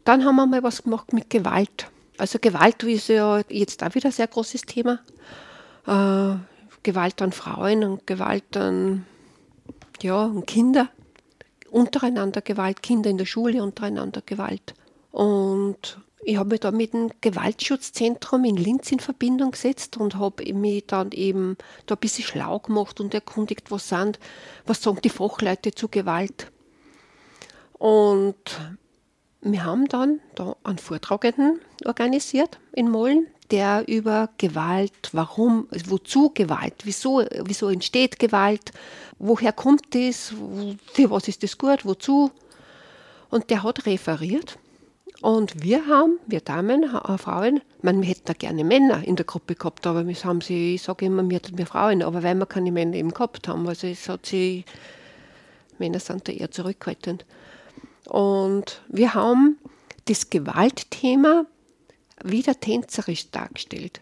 Dann 0.03 0.23
haben 0.23 0.35
wir 0.35 0.45
mal 0.45 0.63
was 0.63 0.83
gemacht 0.83 1.13
mit 1.13 1.29
Gewalt. 1.29 1.87
Also 2.17 2.39
Gewalt 2.39 2.81
ist 2.83 3.09
ja 3.09 3.41
jetzt 3.49 3.83
auch 3.83 3.93
wieder 3.93 4.09
ein 4.09 4.13
sehr 4.13 4.27
großes 4.27 4.61
Thema. 4.61 4.99
Äh, 5.85 6.37
Gewalt 6.83 7.21
an 7.21 7.31
Frauen 7.31 7.83
und 7.83 8.07
Gewalt 8.07 8.55
an, 8.55 9.05
ja, 10.01 10.25
an 10.25 10.45
Kinder. 10.45 10.89
Untereinander 11.69 12.41
Gewalt, 12.41 12.81
Kinder 12.81 13.09
in 13.09 13.17
der 13.17 13.25
Schule 13.25 13.61
untereinander 13.61 14.21
Gewalt. 14.25 14.75
Und 15.11 15.97
ich 16.23 16.37
habe 16.37 16.49
mich 16.49 16.61
da 16.61 16.71
mit 16.71 16.93
dem 16.93 17.11
Gewaltschutzzentrum 17.21 18.45
in 18.45 18.55
Linz 18.55 18.91
in 18.91 18.99
Verbindung 18.99 19.51
gesetzt 19.51 19.97
und 19.97 20.15
habe 20.15 20.51
mich 20.53 20.85
dann 20.87 21.11
eben 21.11 21.57
da 21.85 21.95
ein 21.95 21.99
bisschen 21.99 22.23
schlau 22.23 22.59
gemacht 22.59 22.99
und 22.99 23.13
erkundigt, 23.13 23.71
was 23.71 23.89
sind, 23.89 24.19
was 24.65 24.81
sagen 24.81 25.01
die 25.03 25.09
Fachleute 25.09 25.71
zu 25.71 25.89
Gewalt. 25.89 26.51
Und 27.73 28.35
wir 29.51 29.63
haben 29.63 29.87
dann 29.87 30.19
da 30.33 30.55
einen 30.63 30.79
Vortragenden 30.79 31.59
organisiert 31.85 32.57
in 32.73 32.89
Mollen, 32.89 33.27
der 33.51 33.87
über 33.87 34.29
Gewalt, 34.39 35.09
warum, 35.11 35.67
wozu 35.87 36.31
Gewalt, 36.33 36.73
wieso, 36.83 37.23
wieso 37.43 37.69
entsteht 37.69 38.17
Gewalt, 38.17 38.71
woher 39.19 39.53
kommt 39.53 39.93
das, 39.93 40.33
für 40.91 41.11
was 41.11 41.27
ist 41.27 41.43
das 41.43 41.59
gut, 41.59 41.85
wozu. 41.85 42.31
Und 43.29 43.51
der 43.51 43.61
hat 43.61 43.85
referiert. 43.85 44.57
Und 45.21 45.63
wir 45.63 45.85
haben, 45.85 46.19
wir 46.25 46.41
Damen, 46.41 46.83
äh, 46.83 47.17
Frauen, 47.19 47.61
man, 47.83 48.01
wir 48.01 48.09
hätten 48.09 48.25
da 48.25 48.33
gerne 48.33 48.63
Männer 48.63 49.03
in 49.03 49.15
der 49.15 49.25
Gruppe 49.25 49.55
gehabt, 49.55 49.85
aber 49.85 50.07
wir 50.07 50.15
haben 50.15 50.41
sie, 50.41 50.75
ich 50.75 50.81
sage 50.81 51.05
immer, 51.05 51.27
wir 51.29 51.37
hätten 51.37 51.57
wir 51.57 51.67
Frauen, 51.67 52.01
aber 52.01 52.23
weil 52.23 52.35
wir 52.35 52.45
keine 52.47 52.71
Männer 52.71 52.95
eben 52.95 53.11
gehabt 53.11 53.47
haben, 53.47 53.67
also 53.67 53.87
es 53.87 54.09
hat 54.09 54.25
sie, 54.25 54.65
Männer 55.77 55.99
sind 55.99 56.27
da 56.27 56.31
eher 56.31 56.51
zurückhaltend. 56.51 57.25
Und 58.07 58.81
wir 58.87 59.13
haben 59.13 59.57
das 60.05 60.29
Gewaltthema 60.29 61.45
wieder 62.23 62.59
tänzerisch 62.59 63.31
dargestellt. 63.31 64.01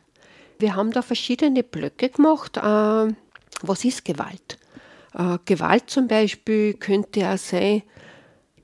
Wir 0.59 0.75
haben 0.75 0.91
da 0.91 1.01
verschiedene 1.01 1.63
Blöcke 1.63 2.09
gemacht. 2.09 2.57
Äh, 2.57 3.13
was 3.61 3.85
ist 3.85 4.05
Gewalt? 4.05 4.57
Äh, 5.13 5.37
Gewalt 5.45 5.89
zum 5.89 6.07
Beispiel 6.07 6.73
könnte 6.73 7.21
ja 7.21 7.37
sein, 7.37 7.83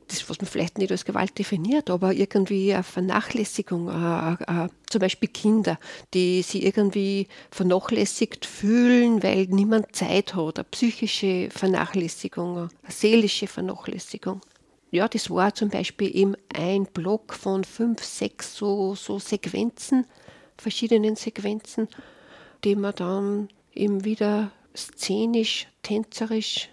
das, 0.07 0.27
was 0.27 0.39
man 0.39 0.47
vielleicht 0.47 0.77
nicht 0.79 0.91
als 0.91 1.05
Gewalt 1.05 1.37
definiert, 1.37 1.89
aber 1.89 2.13
irgendwie 2.13 2.73
eine 2.73 2.83
Vernachlässigung, 2.83 3.89
äh, 3.89 4.33
äh, 4.33 4.69
zum 4.89 5.01
Beispiel 5.01 5.29
Kinder, 5.29 5.77
die 6.13 6.41
sich 6.41 6.63
irgendwie 6.63 7.27
vernachlässigt 7.51 8.45
fühlen, 8.45 9.21
weil 9.21 9.45
niemand 9.45 9.95
Zeit 9.95 10.35
hat, 10.35 10.57
eine 10.57 10.63
psychische 10.65 11.49
Vernachlässigung, 11.51 12.57
eine 12.57 12.69
seelische 12.87 13.47
Vernachlässigung 13.47 14.41
ja, 14.91 15.07
das 15.07 15.29
war 15.29 15.53
zum 15.53 15.69
Beispiel 15.69 16.15
eben 16.15 16.35
ein 16.53 16.85
Block 16.85 17.33
von 17.33 17.63
fünf, 17.63 18.03
sechs 18.03 18.55
so, 18.55 18.95
so 18.95 19.19
Sequenzen, 19.19 20.05
verschiedenen 20.57 21.15
Sequenzen, 21.15 21.87
die 22.63 22.75
wir 22.75 22.91
dann 22.91 23.49
eben 23.73 24.03
wieder 24.03 24.51
szenisch, 24.75 25.67
tänzerisch 25.83 26.69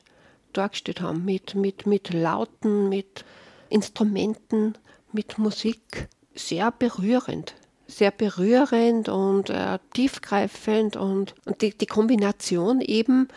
dargestellt 0.53 1.01
haben, 1.01 1.25
mit, 1.25 1.55
mit, 1.55 1.87
mit 1.87 2.13
Lauten, 2.13 2.89
mit 2.89 3.25
Instrumenten, 3.69 4.75
mit 5.13 5.39
Musik. 5.39 6.09
Sehr 6.35 6.71
berührend, 6.71 7.55
sehr 7.87 8.11
berührend 8.11 9.09
und 9.09 9.51
äh, 9.51 9.79
tiefgreifend 9.95 10.97
und, 10.97 11.35
und 11.47 11.63
die, 11.63 11.77
die 11.77 11.87
Kombination 11.87 12.81
eben 12.81 13.29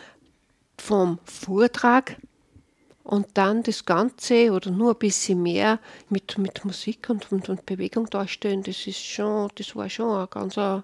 vom 0.76 1.18
Vortrag 1.24 2.16
und 3.04 3.26
dann 3.34 3.62
das 3.62 3.84
Ganze 3.84 4.52
oder 4.52 4.70
nur 4.70 4.92
ein 4.92 4.98
bisschen 4.98 5.42
mehr 5.42 5.78
mit, 6.08 6.38
mit 6.38 6.64
Musik 6.64 7.08
und, 7.08 7.30
und, 7.32 7.48
und 7.48 7.66
Bewegung 7.66 8.08
darstellen, 8.10 8.62
das 8.62 8.86
ist 8.86 9.04
schon, 9.04 9.48
das 9.54 9.74
war 9.74 9.88
schon 9.88 10.20
ein 10.20 10.28
ganz, 10.30 10.56
ja, 10.56 10.82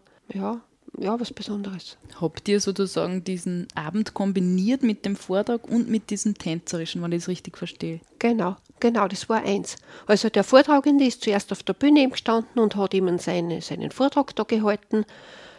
ja, 0.99 1.21
was 1.21 1.33
Besonderes. 1.33 1.99
Habt 2.21 2.49
ihr 2.49 2.61
sozusagen 2.61 3.23
diesen 3.23 3.69
Abend 3.75 4.15
kombiniert 4.15 4.83
mit 4.83 5.05
dem 5.05 5.15
Vortrag 5.15 5.69
und 5.69 5.91
mit 5.91 6.11
diesem 6.11 6.37
Tänzerischen, 6.37 7.03
wenn 7.03 7.13
ich 7.13 7.23
es 7.23 7.29
richtig 7.29 7.59
verstehe? 7.59 8.01
Genau, 8.19 8.57
genau, 8.81 9.07
das 9.07 9.29
war 9.29 9.43
eins. 9.43 9.77
Also 10.07 10.31
der 10.31 10.45
Vortragende 10.45 11.05
ist 11.05 11.23
zuerst 11.23 11.53
auf 11.53 11.63
der 11.63 11.75
Bühne 11.75 12.09
gestanden 12.09 12.61
und 12.61 12.77
hat 12.77 12.95
eben 12.95 13.19
seine, 13.19 13.61
seinen 13.61 13.91
Vortrag 13.91 14.35
da 14.37 14.45
gehalten, 14.45 15.05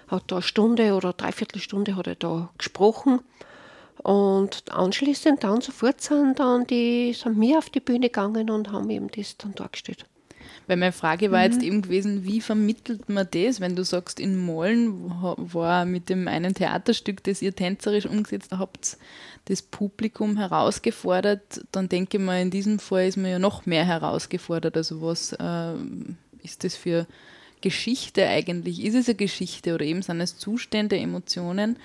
hat 0.07 0.23
da 0.27 0.37
eine 0.37 0.43
Stunde 0.43 0.93
oder 0.95 1.13
dreiviertel 1.13 1.59
Stunde 1.61 1.95
hat 1.95 2.07
er 2.07 2.15
da 2.15 2.49
gesprochen 2.57 3.19
und 4.03 4.63
anschließend 4.71 5.43
dann 5.43 5.61
sofort 5.61 6.01
sind 6.01 6.39
dann 6.39 6.67
die, 6.67 7.13
sind 7.13 7.39
wir 7.39 7.57
auf 7.57 7.69
die 7.69 7.79
Bühne 7.79 8.07
gegangen 8.07 8.49
und 8.49 8.71
haben 8.71 8.89
eben 8.89 9.09
das 9.09 9.37
dann 9.37 9.55
dargestellt. 9.55 10.05
Weil 10.67 10.77
meine 10.77 10.91
Frage 10.91 11.31
war 11.31 11.39
mhm. 11.39 11.51
jetzt 11.51 11.63
eben 11.63 11.81
gewesen, 11.81 12.25
wie 12.25 12.41
vermittelt 12.41 13.09
man 13.09 13.27
das, 13.31 13.61
wenn 13.61 13.75
du 13.75 13.83
sagst, 13.83 14.19
in 14.19 14.37
Mollen 14.37 15.09
war 15.37 15.85
mit 15.85 16.09
dem 16.09 16.27
einen 16.27 16.53
Theaterstück, 16.53 17.23
das 17.23 17.41
ihr 17.41 17.55
tänzerisch 17.55 18.05
umgesetzt 18.05 18.51
habt, 18.51 18.97
das 19.45 19.61
Publikum 19.61 20.37
herausgefordert, 20.37 21.65
dann 21.71 21.87
denke 21.87 22.17
ich 22.17 22.23
mal, 22.23 22.41
in 22.41 22.51
diesem 22.51 22.79
Fall 22.79 23.07
ist 23.07 23.17
man 23.17 23.31
ja 23.31 23.39
noch 23.39 23.65
mehr 23.65 23.85
herausgefordert. 23.85 24.75
Also 24.75 25.01
was 25.01 25.31
äh, 25.33 25.73
ist 26.43 26.65
das 26.65 26.75
für 26.75 27.07
Geschichte 27.61 28.27
eigentlich? 28.27 28.83
Ist 28.83 28.95
es 28.95 29.07
eine 29.07 29.15
Geschichte 29.15 29.73
oder 29.73 29.85
eben 29.85 30.01
sind 30.01 30.19
es 30.19 30.37
Zustände, 30.37 30.97
Emotionen? 30.97 31.77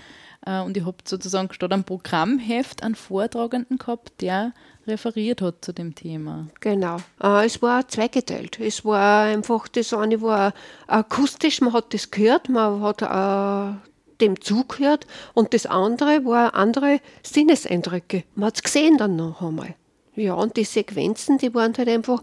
Äh, 0.46 0.60
und 0.60 0.76
ihr 0.76 0.86
habt 0.86 1.08
sozusagen 1.08 1.52
statt 1.52 1.72
am 1.72 1.84
Programmheft 1.84 2.82
einen 2.82 2.94
Vortragenden 2.94 3.78
gehabt, 3.78 4.12
der 4.20 4.52
referiert 4.86 5.40
hat 5.40 5.64
zu 5.64 5.72
dem 5.72 5.94
Thema. 5.94 6.48
Genau. 6.60 6.96
Äh, 7.22 7.46
es 7.46 7.62
war 7.62 7.88
zweigeteilt. 7.88 8.58
Es 8.60 8.84
war 8.84 9.24
einfach, 9.24 9.68
das 9.68 9.92
eine 9.94 10.20
war 10.20 10.54
akustisch, 10.86 11.60
man 11.60 11.72
hat 11.72 11.94
das 11.94 12.10
gehört, 12.10 12.48
man 12.48 12.80
hat 12.80 13.02
äh, 13.02 13.78
dem 14.20 14.40
zugehört 14.40 15.06
und 15.34 15.54
das 15.54 15.66
andere 15.66 16.24
war 16.24 16.54
andere 16.54 17.00
Sinneseindrücke. 17.22 18.24
Man 18.34 18.46
hat 18.48 18.56
es 18.56 18.62
gesehen 18.62 18.98
dann 18.98 19.16
noch 19.16 19.42
einmal. 19.42 19.74
Ja, 20.14 20.34
und 20.34 20.56
die 20.56 20.64
Sequenzen, 20.64 21.38
die 21.38 21.54
waren 21.54 21.74
halt 21.76 21.88
einfach, 21.88 22.22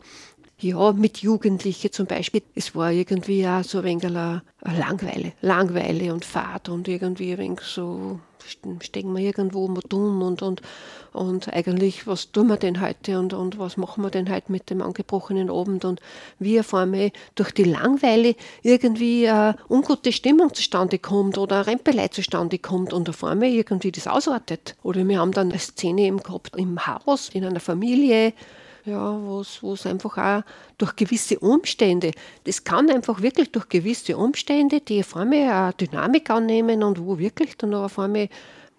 ja, 0.62 0.91
mit 0.91 1.20
Jugendlichen 1.20 1.91
zum 1.91 2.05
Beispiel. 2.05 2.41
Es 2.55 2.76
war 2.76 2.91
irgendwie 2.91 3.47
auch 3.47 3.64
so 3.64 3.80
ein 3.80 3.86
wenig 3.86 4.05
eine 4.05 4.41
Langweile, 4.62 5.34
Langweile 5.41 6.14
und 6.14 6.26
Fahrt 6.26 6.70
und 6.70 6.88
irgendwie 6.88 7.32
ein 7.32 7.39
wenig 7.39 7.62
so, 7.62 8.20
stehen 8.82 9.14
wir 9.14 9.24
irgendwo 9.24 9.68
mal 9.68 9.82
tun 9.82 10.22
und, 10.22 10.41
und, 10.41 10.62
und 11.14 11.53
eigentlich, 11.53 12.07
was 12.07 12.32
tun 12.32 12.47
wir 12.47 12.57
denn 12.57 12.82
heute 12.82 13.20
und, 13.20 13.34
und 13.34 13.57
was 13.57 13.78
machen 13.78 14.03
wir 14.03 14.10
denn 14.10 14.30
heute 14.30 14.51
mit 14.51 14.70
dem 14.70 14.82
angebrochenen 14.82 15.49
Abend 15.49 15.86
und 15.86 16.01
wie 16.39 16.60
auf 16.60 16.74
einmal 16.74 17.12
durch 17.36 17.51
die 17.51 17.64
Langweile 17.64 18.36
irgendwie 18.62 19.30
eine 19.30 19.55
ungute 19.70 20.12
Stimmung 20.12 20.53
zustande 20.53 20.99
kommt 20.99 21.38
oder 21.38 21.57
eine 21.57 21.68
Rempelei 21.68 22.10
zustande 22.10 22.60
kommt 22.60 22.91
und 22.91 23.10
auf 23.10 23.24
einmal 23.24 23.49
irgendwie 23.49 23.91
das 23.91 24.07
ausartet. 24.07 24.76
Oder 24.84 25.07
wir 25.07 25.20
haben 25.20 25.32
dann 25.32 25.49
eine 25.49 25.60
Szene 25.60 26.01
eben 26.01 26.22
gehabt 26.22 26.55
im 26.57 26.86
Haus, 26.86 27.30
in 27.30 27.45
einer 27.45 27.62
Familie, 27.62 28.34
ja, 28.86 29.20
wo 29.22 29.42
es 29.74 29.86
einfach 29.86 30.18
auch 30.18 30.44
durch 30.78 30.96
gewisse 30.96 31.40
Umstände, 31.40 32.12
das 32.46 32.64
kann 32.64 32.90
einfach 32.90 33.22
wirklich 33.22 33.52
durch 33.52 33.70
gewisse 33.70 34.18
Umstände, 34.18 34.82
die 34.82 35.02
auf 35.02 35.16
einmal 35.16 35.50
eine 35.50 35.74
Dynamik 35.74 36.30
annehmen 36.30 36.84
und 36.84 37.00
wo 37.00 37.18
wirklich 37.18 37.58
dann 37.58 37.74
auf 37.74 38.00
einmal 38.00 38.30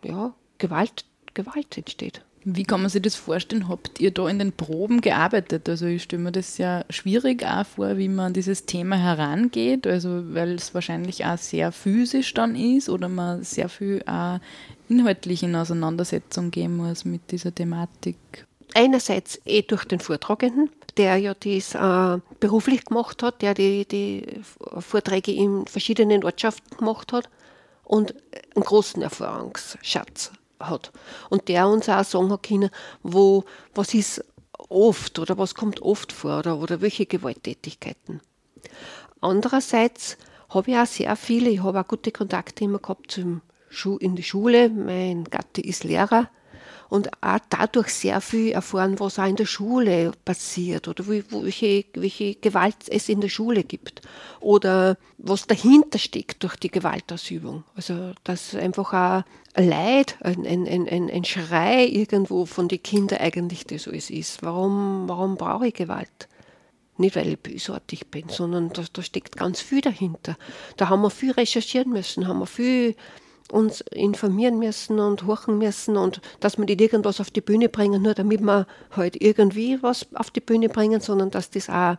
ja, 0.03 0.35
Gewalt, 0.59 1.05
Gewalt 1.35 1.77
entsteht. 1.77 2.23
Wie 2.43 2.65
kann 2.65 2.81
man 2.81 2.89
sich 2.89 3.03
das 3.03 3.17
vorstellen? 3.17 3.69
Habt 3.69 4.01
ihr 4.01 4.13
da 4.13 4.27
in 4.27 4.39
den 4.39 4.53
Proben 4.53 5.03
gearbeitet? 5.03 5.69
Also 5.69 5.85
ich 5.87 6.05
stelle 6.05 6.23
mir 6.23 6.33
das 6.33 6.57
ja 6.57 6.87
schwierig 6.89 7.45
auch 7.45 7.67
vor, 7.67 7.99
wie 7.99 8.09
man 8.09 8.27
an 8.27 8.33
dieses 8.33 8.65
Thema 8.65 8.97
herangeht, 8.97 9.87
also 9.87 10.23
weil 10.33 10.55
es 10.55 10.73
wahrscheinlich 10.73 11.27
auch 11.27 11.37
sehr 11.37 11.71
physisch 11.71 12.33
dann 12.33 12.57
ist 12.57 12.89
oder 12.89 13.11
man 13.11 13.43
sehr 13.43 13.69
viel 13.69 14.03
auch 14.07 14.39
inhaltlich 14.89 15.43
in 15.43 15.55
Auseinandersetzung 15.55 16.51
gehen 16.51 16.79
muss 16.79 17.05
mit 17.05 17.31
dieser 17.31 17.55
Thematik. 17.55 18.47
Einerseits 18.75 19.41
eh 19.45 19.63
durch 19.63 19.85
den 19.85 20.01
Vortragenden, 20.01 20.71
der 20.97 21.17
ja 21.17 21.35
das 21.35 21.75
äh, 21.75 22.21
beruflich 22.41 22.85
gemacht 22.85 23.23
hat, 23.23 23.43
der 23.43 23.55
die, 23.55 23.87
die 23.87 24.27
Vorträge 24.79 25.33
in 25.33 25.67
verschiedenen 25.67 26.25
Ortschaften 26.25 26.77
gemacht 26.77 27.13
hat 27.13 27.29
und 27.85 28.15
einen 28.55 28.65
großen 28.65 29.03
Erfahrungsschatz 29.03 30.33
hat. 30.61 30.93
Und 31.29 31.49
der 31.49 31.69
uns 31.69 31.89
auch 31.89 32.05
sagen 32.05 32.31
hat 32.31 32.43
können, 32.43 32.71
wo, 33.03 33.45
was 33.75 33.95
ist 33.95 34.25
oft 34.69 35.19
oder 35.19 35.39
was 35.39 35.55
kommt 35.55 35.83
oft 35.83 36.13
vor 36.13 36.39
oder, 36.41 36.59
oder 36.59 36.81
welche 36.81 37.07
Gewalttätigkeiten. 37.07 38.21
Andererseits 39.21 40.17
habe 40.49 40.71
ich 40.71 40.77
auch 40.77 40.87
sehr 40.87 41.17
viele, 41.17 41.51
ich 41.51 41.63
habe 41.63 41.81
auch 41.81 41.89
gute 41.89 42.13
Kontakte 42.13 42.65
immer 42.65 42.79
gehabt 42.79 43.11
zum 43.11 43.43
in 44.01 44.17
die 44.17 44.23
Schule. 44.25 44.69
Mein 44.69 45.25
Gatte 45.25 45.61
ist 45.61 45.85
Lehrer 45.85 46.29
und 46.91 47.09
auch 47.23 47.39
dadurch 47.49 47.89
sehr 47.89 48.21
viel 48.21 48.51
erfahren, 48.51 48.99
was 48.99 49.19
auch 49.19 49.27
in 49.27 49.37
der 49.37 49.47
Schule 49.47 50.11
passiert 50.25 50.89
oder 50.89 51.07
welche, 51.07 51.85
welche 51.95 52.35
Gewalt 52.35 52.77
es 52.89 53.09
in 53.09 53.21
der 53.21 53.29
Schule 53.29 53.63
gibt 53.63 54.03
oder 54.41 54.99
was 55.17 55.47
dahinter 55.47 55.99
steckt 55.99 56.43
durch 56.43 56.57
die 56.57 56.71
Gewaltausübung. 56.71 57.63
Also 57.77 58.13
dass 58.25 58.57
einfach 58.57 58.93
auch 58.93 59.25
ein 59.55 59.69
Leid, 59.69 60.17
ein, 60.21 60.45
ein, 60.45 60.67
ein, 60.67 61.11
ein 61.11 61.25
Schrei 61.25 61.87
irgendwo 61.87 62.45
von 62.45 62.67
den 62.67 62.83
Kindern 62.83 63.21
eigentlich 63.21 63.67
das 63.67 63.87
alles 63.87 64.11
ist. 64.11 64.43
Warum, 64.43 65.05
warum 65.09 65.37
brauche 65.37 65.69
ich 65.69 65.75
Gewalt? 65.75 66.29
Nicht, 66.99 67.17
weil 67.17 67.29
ich 67.29 67.39
bösartig 67.39 68.09
bin, 68.09 68.29
sondern 68.29 68.73
da, 68.73 68.83
da 68.93 69.03
steckt 69.03 69.37
ganz 69.37 69.61
viel 69.61 69.81
dahinter. 69.81 70.37
Da 70.77 70.89
haben 70.89 71.03
wir 71.03 71.11
viel 71.11 71.31
recherchieren 71.31 71.93
müssen, 71.93 72.27
haben 72.27 72.41
wir 72.41 72.47
viel 72.47 72.97
uns 73.51 73.81
informieren 73.93 74.59
müssen 74.59 74.99
und 74.99 75.27
horchen 75.27 75.59
müssen 75.59 75.97
und 75.97 76.21
dass 76.41 76.59
wir 76.59 76.65
nicht 76.65 76.81
irgendwas 76.81 77.21
auf 77.21 77.31
die 77.31 77.41
Bühne 77.41 77.69
bringen, 77.69 78.03
nur 78.03 78.15
damit 78.15 78.41
wir 78.41 78.67
halt 78.91 79.21
irgendwie 79.21 79.83
was 79.83 80.07
auf 80.15 80.31
die 80.31 80.41
Bühne 80.41 80.69
bringen, 80.69 81.01
sondern 81.01 81.31
dass 81.31 81.51
das 81.51 81.69
auch 81.69 81.97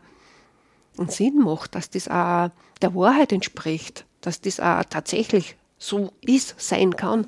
einen 0.97 1.10
Sinn 1.10 1.39
macht, 1.39 1.76
dass 1.76 1.89
das 1.89 2.08
auch 2.08 2.49
der 2.82 2.95
Wahrheit 2.95 3.32
entspricht, 3.32 4.06
dass 4.22 4.41
das 4.41 4.60
auch 4.60 4.84
tatsächlich 4.89 5.56
so 5.78 6.12
ist, 6.22 6.56
sein 6.58 6.95
kann. 6.95 7.26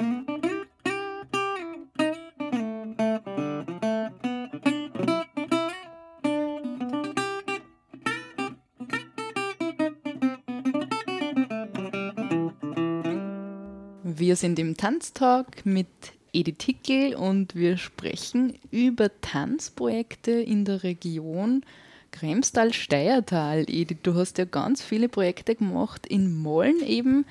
Wir 14.34 14.38
sind 14.38 14.58
im 14.58 14.76
Tanztalk 14.76 15.64
mit 15.64 15.86
Edith 16.34 16.64
Hickel 16.64 17.14
und 17.14 17.54
wir 17.54 17.78
sprechen 17.78 18.58
über 18.72 19.12
Tanzprojekte 19.22 20.32
in 20.32 20.66
der 20.66 20.82
Region 20.82 21.64
Kremstal-Steiertal. 22.10 23.66
Edith, 23.70 24.00
du 24.02 24.16
hast 24.16 24.40
ja 24.40 24.46
ganz 24.46 24.82
viele 24.82 25.08
Projekte 25.08 25.54
gemacht 25.54 26.08
in 26.08 26.36
Mollen 26.36 26.82
eben. 26.82 27.28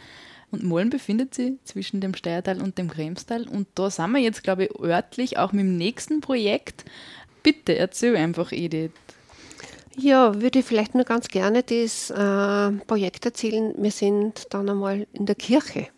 Und 0.52 0.62
Mollen 0.62 0.90
befindet 0.90 1.34
sich 1.34 1.54
zwischen 1.64 2.00
dem 2.00 2.14
Steiertal 2.14 2.62
und 2.62 2.78
dem 2.78 2.88
Kremstal. 2.88 3.48
Und 3.48 3.66
da 3.74 3.90
sind 3.90 4.12
wir 4.12 4.20
jetzt, 4.20 4.44
glaube 4.44 4.66
ich, 4.66 4.78
örtlich 4.78 5.38
auch 5.38 5.50
mit 5.50 5.64
dem 5.64 5.76
nächsten 5.76 6.20
Projekt. 6.20 6.84
Bitte 7.42 7.76
erzähl 7.76 8.14
einfach, 8.14 8.52
Edith. 8.52 8.92
Ja, 9.96 10.40
würde 10.40 10.60
ich 10.60 10.64
vielleicht 10.64 10.94
nur 10.94 11.04
ganz 11.04 11.26
gerne 11.26 11.64
das 11.64 12.10
äh, 12.10 12.70
Projekt 12.86 13.26
erzählen. 13.26 13.74
Wir 13.76 13.90
sind 13.90 14.46
dann 14.50 14.70
einmal 14.70 15.08
in 15.12 15.26
der 15.26 15.34
Kirche 15.34 15.88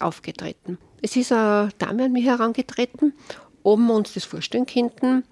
aufgetreten. 0.00 0.78
Es 1.02 1.16
ist 1.16 1.32
eine 1.32 1.70
Dame 1.78 2.04
an 2.04 2.12
mich 2.12 2.24
herangetreten, 2.24 3.12
ob 3.62 3.78
wir 3.78 3.94
uns 3.94 4.14
das 4.14 4.24
vorstellen 4.24 4.66
könnten, 4.66 5.24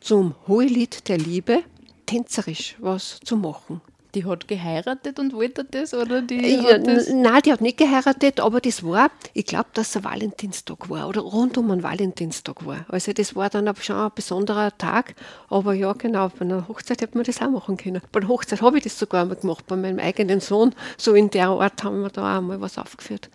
zum 0.00 0.34
Hohelied 0.48 1.08
der 1.08 1.18
Liebe 1.18 1.62
tänzerisch 2.06 2.76
was 2.80 3.20
zu 3.20 3.36
machen. 3.36 3.80
Die 4.14 4.24
hat 4.24 4.48
geheiratet 4.48 5.20
und 5.20 5.32
wollte 5.34 5.64
das, 5.64 5.94
oder? 5.94 6.20
Die 6.20 6.44
ja, 6.44 6.78
nein, 6.78 7.42
die 7.44 7.52
hat 7.52 7.60
nicht 7.60 7.78
geheiratet, 7.78 8.40
aber 8.40 8.60
das 8.60 8.82
war, 8.82 9.08
ich 9.34 9.46
glaube, 9.46 9.68
dass 9.74 9.90
es 9.90 9.96
ein 9.98 10.04
Valentinstag 10.04 10.90
war 10.90 11.08
oder 11.08 11.20
rund 11.20 11.56
um 11.56 11.70
einen 11.70 11.84
Valentinstag 11.84 12.66
war. 12.66 12.86
Also 12.88 13.12
das 13.12 13.36
war 13.36 13.50
dann 13.50 13.72
schon 13.76 13.94
ein 13.94 14.10
besonderer 14.12 14.76
Tag, 14.76 15.14
aber 15.48 15.74
ja, 15.74 15.92
genau, 15.92 16.28
bei 16.28 16.40
einer 16.40 16.66
Hochzeit 16.66 17.02
hätte 17.02 17.16
man 17.16 17.24
das 17.24 17.40
auch 17.40 17.50
machen 17.50 17.76
können. 17.76 18.02
Bei 18.10 18.18
der 18.18 18.28
Hochzeit 18.28 18.62
habe 18.62 18.78
ich 18.78 18.82
das 18.82 18.98
sogar 18.98 19.24
mal 19.26 19.36
gemacht, 19.36 19.64
bei 19.68 19.76
meinem 19.76 20.00
eigenen 20.00 20.40
Sohn, 20.40 20.74
so 20.96 21.14
in 21.14 21.30
der 21.30 21.48
Art 21.48 21.84
haben 21.84 22.02
wir 22.02 22.10
da 22.10 22.38
auch 22.38 22.42
mal 22.42 22.60
was 22.60 22.78
aufgeführt. 22.78 23.30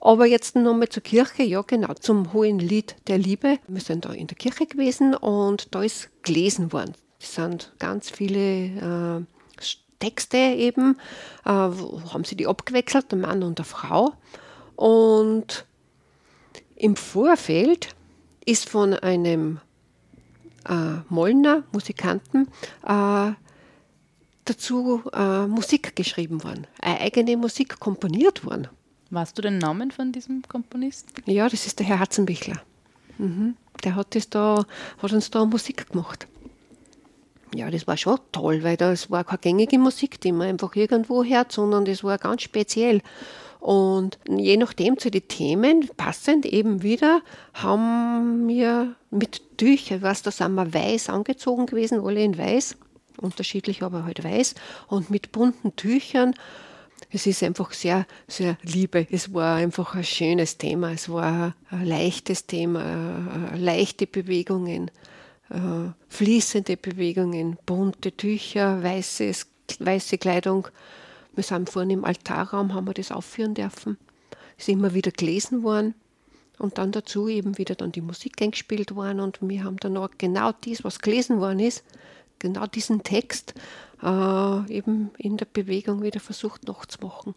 Aber 0.00 0.26
jetzt 0.26 0.56
nochmal 0.56 0.88
zur 0.88 1.02
Kirche, 1.02 1.42
ja 1.42 1.62
genau, 1.62 1.94
zum 1.94 2.32
Hohen 2.32 2.58
Lied 2.58 2.96
der 3.08 3.18
Liebe. 3.18 3.58
Wir 3.66 3.80
sind 3.80 4.04
da 4.04 4.12
in 4.12 4.26
der 4.26 4.36
Kirche 4.36 4.66
gewesen 4.66 5.14
und 5.14 5.74
da 5.74 5.82
ist 5.82 6.10
gelesen 6.22 6.72
worden. 6.72 6.94
Es 7.20 7.34
sind 7.34 7.72
ganz 7.78 8.10
viele 8.10 9.18
äh, 9.18 9.24
Texte 9.98 10.36
eben, 10.36 10.98
äh, 11.44 11.48
haben 11.50 12.24
sie 12.24 12.36
die 12.36 12.46
abgewechselt, 12.46 13.10
der 13.10 13.18
Mann 13.18 13.42
und 13.42 13.58
der 13.58 13.64
Frau. 13.64 14.12
Und 14.76 15.66
im 16.76 16.96
Vorfeld 16.96 17.94
ist 18.44 18.68
von 18.68 18.94
einem 18.94 19.60
äh, 20.68 21.00
Mollner 21.08 21.64
Musikanten 21.72 22.48
äh, 22.86 23.32
dazu 24.44 25.02
äh, 25.12 25.46
Musik 25.46 25.96
geschrieben 25.96 26.44
worden, 26.44 26.66
eine 26.80 27.00
eigene 27.00 27.36
Musik 27.36 27.80
komponiert 27.80 28.44
worden. 28.44 28.68
Weißt 29.10 29.38
du 29.38 29.42
den 29.42 29.58
Namen 29.58 29.90
von 29.90 30.12
diesem 30.12 30.42
Komponisten? 30.42 31.22
Ja, 31.30 31.48
das 31.48 31.66
ist 31.66 31.78
der 31.78 31.86
Herr 31.86 32.00
Hatzenbichler. 32.00 32.60
Mhm. 33.18 33.56
Der 33.84 33.94
hat, 33.94 34.14
das 34.14 34.28
da, 34.28 34.64
hat 35.00 35.12
uns 35.12 35.30
da 35.30 35.44
Musik 35.44 35.90
gemacht. 35.90 36.26
Ja, 37.54 37.70
das 37.70 37.86
war 37.86 37.96
schon 37.96 38.18
toll, 38.32 38.64
weil 38.64 38.76
das 38.76 39.10
war 39.10 39.24
keine 39.24 39.38
gängige 39.38 39.78
Musik, 39.78 40.20
die 40.20 40.32
man 40.32 40.48
einfach 40.48 40.74
irgendwo 40.74 41.22
hört, 41.24 41.52
sondern 41.52 41.84
das 41.84 42.02
war 42.02 42.18
ganz 42.18 42.42
speziell. 42.42 43.00
Und 43.60 44.18
je 44.28 44.56
nachdem 44.56 44.98
zu 44.98 45.10
den 45.10 45.26
Themen, 45.28 45.88
passend 45.96 46.44
eben 46.44 46.82
wieder, 46.82 47.22
haben 47.54 48.46
wir 48.46 48.94
mit 49.10 49.58
Tüchern, 49.58 50.02
was 50.02 50.22
da 50.22 50.30
sind 50.30 50.54
wir 50.54 50.72
weiß 50.72 51.08
angezogen 51.08 51.66
gewesen, 51.66 52.00
alle 52.00 52.22
in 52.22 52.36
weiß, 52.36 52.76
unterschiedlich 53.20 53.82
aber 53.82 54.04
halt 54.04 54.22
weiß, 54.22 54.54
und 54.88 55.10
mit 55.10 55.32
bunten 55.32 55.74
Tüchern 55.76 56.34
es 57.10 57.26
ist 57.26 57.42
einfach 57.42 57.72
sehr, 57.72 58.06
sehr 58.26 58.58
Liebe. 58.62 59.06
Es 59.10 59.32
war 59.32 59.56
einfach 59.56 59.94
ein 59.94 60.04
schönes 60.04 60.58
Thema. 60.58 60.92
Es 60.92 61.08
war 61.08 61.54
ein 61.70 61.86
leichtes 61.86 62.46
Thema, 62.46 63.52
leichte 63.56 64.06
Bewegungen, 64.06 64.90
äh, 65.50 65.90
fließende 66.08 66.76
Bewegungen, 66.76 67.56
bunte 67.64 68.12
Tücher, 68.12 68.82
weißes, 68.82 69.46
weiße 69.78 70.18
Kleidung. 70.18 70.68
Wir 71.34 71.44
sind 71.44 71.70
vorhin 71.70 71.90
im 71.90 72.04
Altarraum, 72.04 72.74
haben 72.74 72.86
wir 72.86 72.94
das 72.94 73.12
aufführen 73.12 73.54
dürfen. 73.54 73.98
Es 74.58 74.64
ist 74.64 74.70
immer 74.70 74.94
wieder 74.94 75.10
gelesen 75.10 75.62
worden. 75.62 75.94
Und 76.58 76.78
dann 76.78 76.90
dazu 76.90 77.28
eben 77.28 77.58
wieder 77.58 77.74
dann 77.74 77.92
die 77.92 78.00
Musik 78.00 78.40
eingespielt 78.40 78.94
worden 78.94 79.20
und 79.20 79.38
wir 79.42 79.62
haben 79.62 79.76
dann 79.76 79.98
auch 79.98 80.08
genau 80.16 80.52
das, 80.52 80.84
was 80.84 81.00
gelesen 81.00 81.38
worden 81.38 81.60
ist, 81.60 81.84
genau 82.38 82.66
diesen 82.66 83.02
Text 83.02 83.52
äh, 84.02 84.72
eben 84.72 85.10
in 85.18 85.36
der 85.36 85.46
Bewegung 85.46 86.02
wieder 86.02 86.20
versucht 86.20 86.66
nachzumachen. 86.66 87.34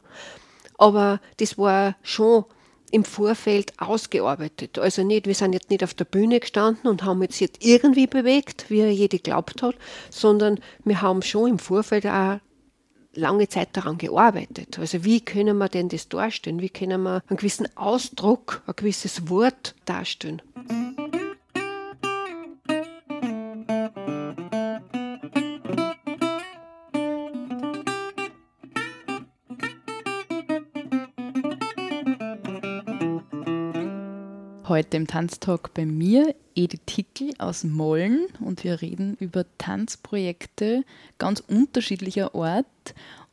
Aber 0.77 1.19
das 1.37 1.57
war 1.57 1.95
schon 2.03 2.45
im 2.91 3.03
Vorfeld 3.03 3.73
ausgearbeitet. 3.79 4.79
Also 4.79 5.03
nicht, 5.03 5.27
wir 5.27 5.35
sind 5.35 5.53
jetzt 5.53 5.69
nicht 5.69 5.83
auf 5.83 5.93
der 5.93 6.05
Bühne 6.05 6.39
gestanden 6.39 6.89
und 6.89 7.03
haben 7.03 7.21
jetzt, 7.21 7.39
jetzt 7.39 7.63
irgendwie 7.63 8.07
bewegt, 8.07 8.69
wie 8.69 8.83
jede 8.85 9.17
geglaubt 9.17 9.61
hat, 9.61 9.75
sondern 10.09 10.59
wir 10.83 11.01
haben 11.01 11.21
schon 11.21 11.49
im 11.51 11.59
Vorfeld 11.59 12.05
auch 12.07 12.39
lange 13.13 13.47
Zeit 13.47 13.69
daran 13.73 13.97
gearbeitet. 13.97 14.79
Also 14.79 15.03
wie 15.03 15.21
können 15.21 15.57
wir 15.57 15.69
denn 15.69 15.89
das 15.89 16.09
darstellen? 16.09 16.61
Wie 16.61 16.69
können 16.69 17.03
wir 17.03 17.23
einen 17.27 17.37
gewissen 17.37 17.67
Ausdruck, 17.77 18.61
ein 18.67 18.73
gewisses 18.75 19.29
Wort 19.29 19.75
darstellen? 19.85 20.41
Heute 34.69 34.97
im 34.97 35.07
Tanztalk 35.07 35.73
bei 35.73 35.83
mir 35.83 36.35
Edith 36.53 36.81
Hickel 36.91 37.31
aus 37.39 37.63
Mollen 37.63 38.27
und 38.39 38.63
wir 38.63 38.83
reden 38.83 39.17
über 39.19 39.43
Tanzprojekte 39.57 40.83
ganz 41.17 41.39
unterschiedlicher 41.39 42.35
Art. 42.35 42.67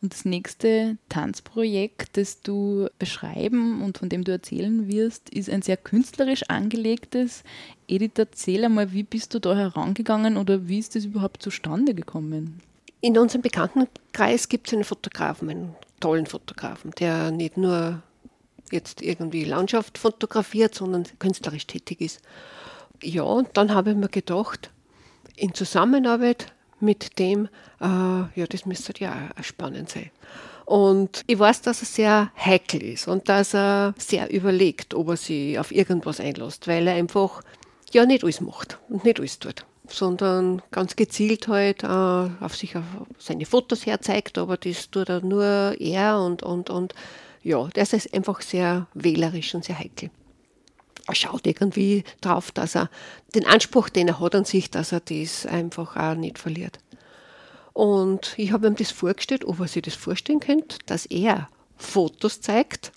Und 0.00 0.14
das 0.14 0.24
nächste 0.24 0.96
Tanzprojekt, 1.10 2.16
das 2.16 2.40
du 2.40 2.88
beschreiben 2.98 3.82
und 3.82 3.98
von 3.98 4.08
dem 4.08 4.24
du 4.24 4.32
erzählen 4.32 4.88
wirst, 4.88 5.28
ist 5.28 5.50
ein 5.50 5.60
sehr 5.60 5.76
künstlerisch 5.76 6.44
angelegtes. 6.48 7.44
Edith, 7.86 8.12
erzähl 8.16 8.64
einmal, 8.64 8.94
wie 8.94 9.02
bist 9.02 9.34
du 9.34 9.38
da 9.38 9.54
herangegangen 9.54 10.38
oder 10.38 10.68
wie 10.68 10.78
ist 10.78 10.96
das 10.96 11.04
überhaupt 11.04 11.42
zustande 11.42 11.92
gekommen? 11.92 12.62
In 13.02 13.18
unserem 13.18 13.42
Bekanntenkreis 13.42 14.48
gibt 14.48 14.68
es 14.68 14.72
einen 14.72 14.84
Fotografen, 14.84 15.50
einen 15.50 15.74
tollen 16.00 16.24
Fotografen, 16.24 16.92
der 16.92 17.30
nicht 17.30 17.58
nur 17.58 18.02
jetzt 18.72 19.02
irgendwie 19.02 19.44
Landschaft 19.44 19.98
fotografiert, 19.98 20.74
sondern 20.74 21.04
künstlerisch 21.18 21.66
tätig 21.66 22.00
ist. 22.00 22.20
Ja, 23.02 23.22
und 23.22 23.48
dann 23.54 23.74
habe 23.74 23.90
ich 23.90 23.96
mir 23.96 24.08
gedacht, 24.08 24.70
in 25.36 25.54
Zusammenarbeit 25.54 26.52
mit 26.80 27.18
dem, 27.18 27.48
äh, 27.80 27.84
ja, 27.84 28.46
das 28.48 28.66
müsste 28.66 28.92
ja 28.98 29.30
auch 29.38 29.44
spannend 29.44 29.90
sein. 29.90 30.10
Und 30.64 31.22
ich 31.28 31.38
weiß, 31.38 31.62
dass 31.62 31.82
er 31.82 31.86
sehr 31.86 32.32
heikel 32.36 32.82
ist 32.82 33.06
und 33.06 33.28
dass 33.28 33.54
er 33.54 33.94
sehr 33.98 34.32
überlegt, 34.32 34.94
ob 34.94 35.08
er 35.10 35.16
sich 35.16 35.58
auf 35.58 35.70
irgendwas 35.70 36.18
einlässt, 36.18 36.66
weil 36.66 36.88
er 36.88 36.94
einfach 36.94 37.42
ja 37.92 38.04
nicht 38.04 38.24
alles 38.24 38.40
macht 38.40 38.78
und 38.88 39.04
nicht 39.04 39.20
alles 39.20 39.38
tut, 39.38 39.64
sondern 39.86 40.60
ganz 40.72 40.96
gezielt 40.96 41.46
halt 41.46 41.84
äh, 41.84 41.86
auf 41.86 42.56
sich 42.56 42.76
auf 42.76 42.84
seine 43.16 43.46
Fotos 43.46 43.86
herzeigt, 43.86 44.38
aber 44.38 44.56
das 44.56 44.90
tut 44.90 45.08
er 45.08 45.20
nur 45.20 45.76
er 45.78 46.20
und, 46.20 46.42
und, 46.42 46.68
und 46.68 46.94
ja, 47.46 47.68
der 47.68 47.84
ist 47.84 48.12
einfach 48.12 48.42
sehr 48.42 48.88
wählerisch 48.94 49.54
und 49.54 49.64
sehr 49.64 49.78
heikel. 49.78 50.10
Er 51.06 51.14
schaut 51.14 51.46
irgendwie 51.46 52.02
drauf, 52.20 52.50
dass 52.50 52.74
er 52.74 52.90
den 53.36 53.46
Anspruch, 53.46 53.88
den 53.88 54.08
er 54.08 54.18
hat 54.18 54.34
an 54.34 54.44
sich, 54.44 54.68
dass 54.68 54.90
er 54.90 54.98
das 54.98 55.46
einfach 55.46 55.96
auch 55.96 56.16
nicht 56.16 56.40
verliert. 56.40 56.80
Und 57.72 58.34
ich 58.36 58.50
habe 58.50 58.66
ihm 58.66 58.74
das 58.74 58.90
vorgestellt, 58.90 59.44
ob 59.44 59.60
er 59.60 59.68
sich 59.68 59.82
das 59.82 59.94
vorstellen 59.94 60.40
könnte, 60.40 60.78
dass 60.86 61.06
er 61.06 61.48
Fotos 61.76 62.40
zeigt, 62.40 62.90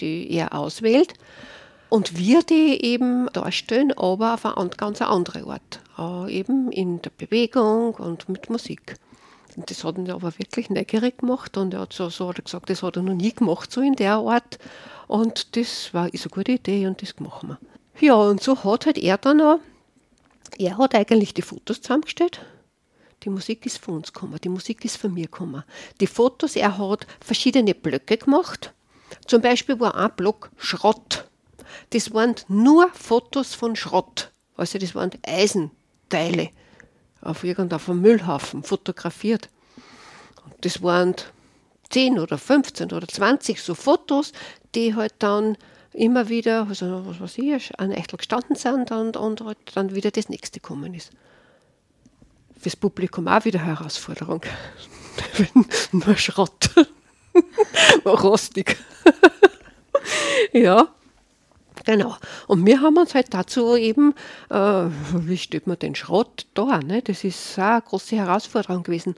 die 0.00 0.30
er 0.30 0.54
auswählt 0.54 1.12
und 1.90 2.16
wir 2.16 2.42
die 2.42 2.82
eben 2.82 3.26
darstellen, 3.34 3.92
aber 3.92 4.32
auf 4.32 4.46
eine 4.46 4.70
ganz 4.70 5.02
andere 5.02 5.44
Art. 5.44 5.82
Äh, 5.98 6.38
eben 6.38 6.72
in 6.72 7.02
der 7.02 7.10
Bewegung 7.10 7.94
und 7.96 8.30
mit 8.30 8.48
Musik. 8.48 8.94
Und 9.56 9.70
das 9.70 9.84
hat 9.84 9.98
ihn 9.98 10.10
aber 10.10 10.32
wirklich 10.38 10.70
neugierig 10.70 11.18
gemacht 11.18 11.56
und 11.56 11.74
er 11.74 11.80
hat 11.80 11.92
so, 11.92 12.08
so 12.08 12.28
hat 12.28 12.38
er 12.38 12.44
gesagt, 12.44 12.70
das 12.70 12.82
hat 12.82 12.96
er 12.96 13.02
noch 13.02 13.14
nie 13.14 13.32
gemacht, 13.32 13.72
so 13.72 13.80
in 13.80 13.94
der 13.94 14.14
Art. 14.14 14.58
Und 15.08 15.56
das 15.56 15.92
war 15.92 16.12
ist 16.12 16.24
eine 16.24 16.30
gute 16.30 16.52
Idee 16.52 16.86
und 16.86 17.02
das 17.02 17.18
machen 17.18 17.50
wir. 17.50 17.58
Ja, 18.00 18.14
und 18.14 18.42
so 18.42 18.62
hat 18.64 18.86
halt 18.86 18.98
er 18.98 19.18
dann 19.18 19.40
auch, 19.40 19.58
er 20.58 20.78
hat 20.78 20.94
eigentlich 20.94 21.34
die 21.34 21.42
Fotos 21.42 21.80
zusammengestellt. 21.80 22.40
Die 23.24 23.30
Musik 23.30 23.66
ist 23.66 23.78
von 23.78 23.96
uns 23.96 24.12
gekommen, 24.12 24.38
die 24.42 24.48
Musik 24.48 24.84
ist 24.84 24.96
von 24.96 25.12
mir 25.12 25.24
gekommen. 25.24 25.64
Die 26.00 26.06
Fotos, 26.06 26.56
er 26.56 26.78
hat 26.78 27.06
verschiedene 27.20 27.74
Blöcke 27.74 28.16
gemacht. 28.16 28.72
Zum 29.26 29.42
Beispiel 29.42 29.78
war 29.78 29.94
ein 29.94 30.12
Block 30.16 30.50
Schrott. 30.56 31.28
Das 31.90 32.14
waren 32.14 32.36
nur 32.48 32.88
Fotos 32.94 33.54
von 33.54 33.76
Schrott. 33.76 34.32
Also 34.56 34.78
das 34.78 34.94
waren 34.94 35.10
Eisenteile 35.26 36.50
auf 37.22 37.44
irgendeinem 37.44 38.00
Müllhaufen 38.00 38.62
fotografiert. 38.62 39.48
Und 40.44 40.54
das 40.62 40.82
waren 40.82 41.14
10 41.90 42.18
oder 42.18 42.38
15 42.38 42.92
oder 42.92 43.06
20 43.06 43.60
so 43.62 43.74
Fotos, 43.74 44.32
die 44.74 44.94
halt 44.94 45.14
dann 45.18 45.56
immer 45.92 46.28
wieder, 46.28 46.66
also 46.68 47.04
was 47.06 47.20
weiß 47.20 47.38
ich, 47.38 47.78
an 47.78 47.90
Echtel 47.90 48.16
gestanden 48.18 48.56
sind 48.56 48.90
und, 48.92 49.16
und 49.16 49.40
halt 49.42 49.58
dann 49.74 49.94
wieder 49.94 50.10
das 50.10 50.28
nächste 50.28 50.60
gekommen 50.60 50.94
ist. 50.94 51.10
Fürs 52.58 52.76
Publikum 52.76 53.26
auch 53.26 53.44
wieder 53.44 53.60
Herausforderung. 53.60 54.42
Nur 55.92 56.16
Schrott. 56.16 56.70
Rostig. 58.04 58.76
ja. 60.52 60.88
Genau. 61.84 62.16
Und 62.46 62.66
wir 62.66 62.80
haben 62.80 62.96
uns 62.96 63.14
halt 63.14 63.32
dazu 63.32 63.76
eben, 63.76 64.14
äh, 64.50 64.54
wie 65.12 65.38
stellt 65.38 65.66
man 65.66 65.78
den 65.78 65.94
Schrott 65.94 66.46
da? 66.54 66.80
Ne? 66.80 67.02
Das 67.02 67.24
ist 67.24 67.58
auch 67.58 67.62
eine 67.62 67.82
große 67.82 68.16
Herausforderung 68.16 68.82
gewesen. 68.82 69.14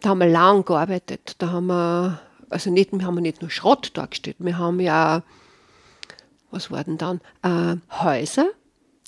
Da 0.00 0.10
haben 0.10 0.18
wir 0.18 0.28
lang 0.28 0.64
gearbeitet. 0.64 1.36
Da 1.38 1.50
haben 1.50 1.66
wir, 1.66 2.20
also 2.50 2.70
nicht, 2.70 2.92
wir 2.92 3.04
haben 3.04 3.16
nicht 3.16 3.40
nur 3.40 3.50
Schrott 3.50 3.90
dargestellt, 3.94 4.36
wir 4.38 4.58
haben 4.58 4.80
ja, 4.80 5.22
was 6.50 6.70
war 6.70 6.84
denn 6.84 6.98
dann? 6.98 7.20
Äh, 7.42 7.76
Häuser. 8.02 8.48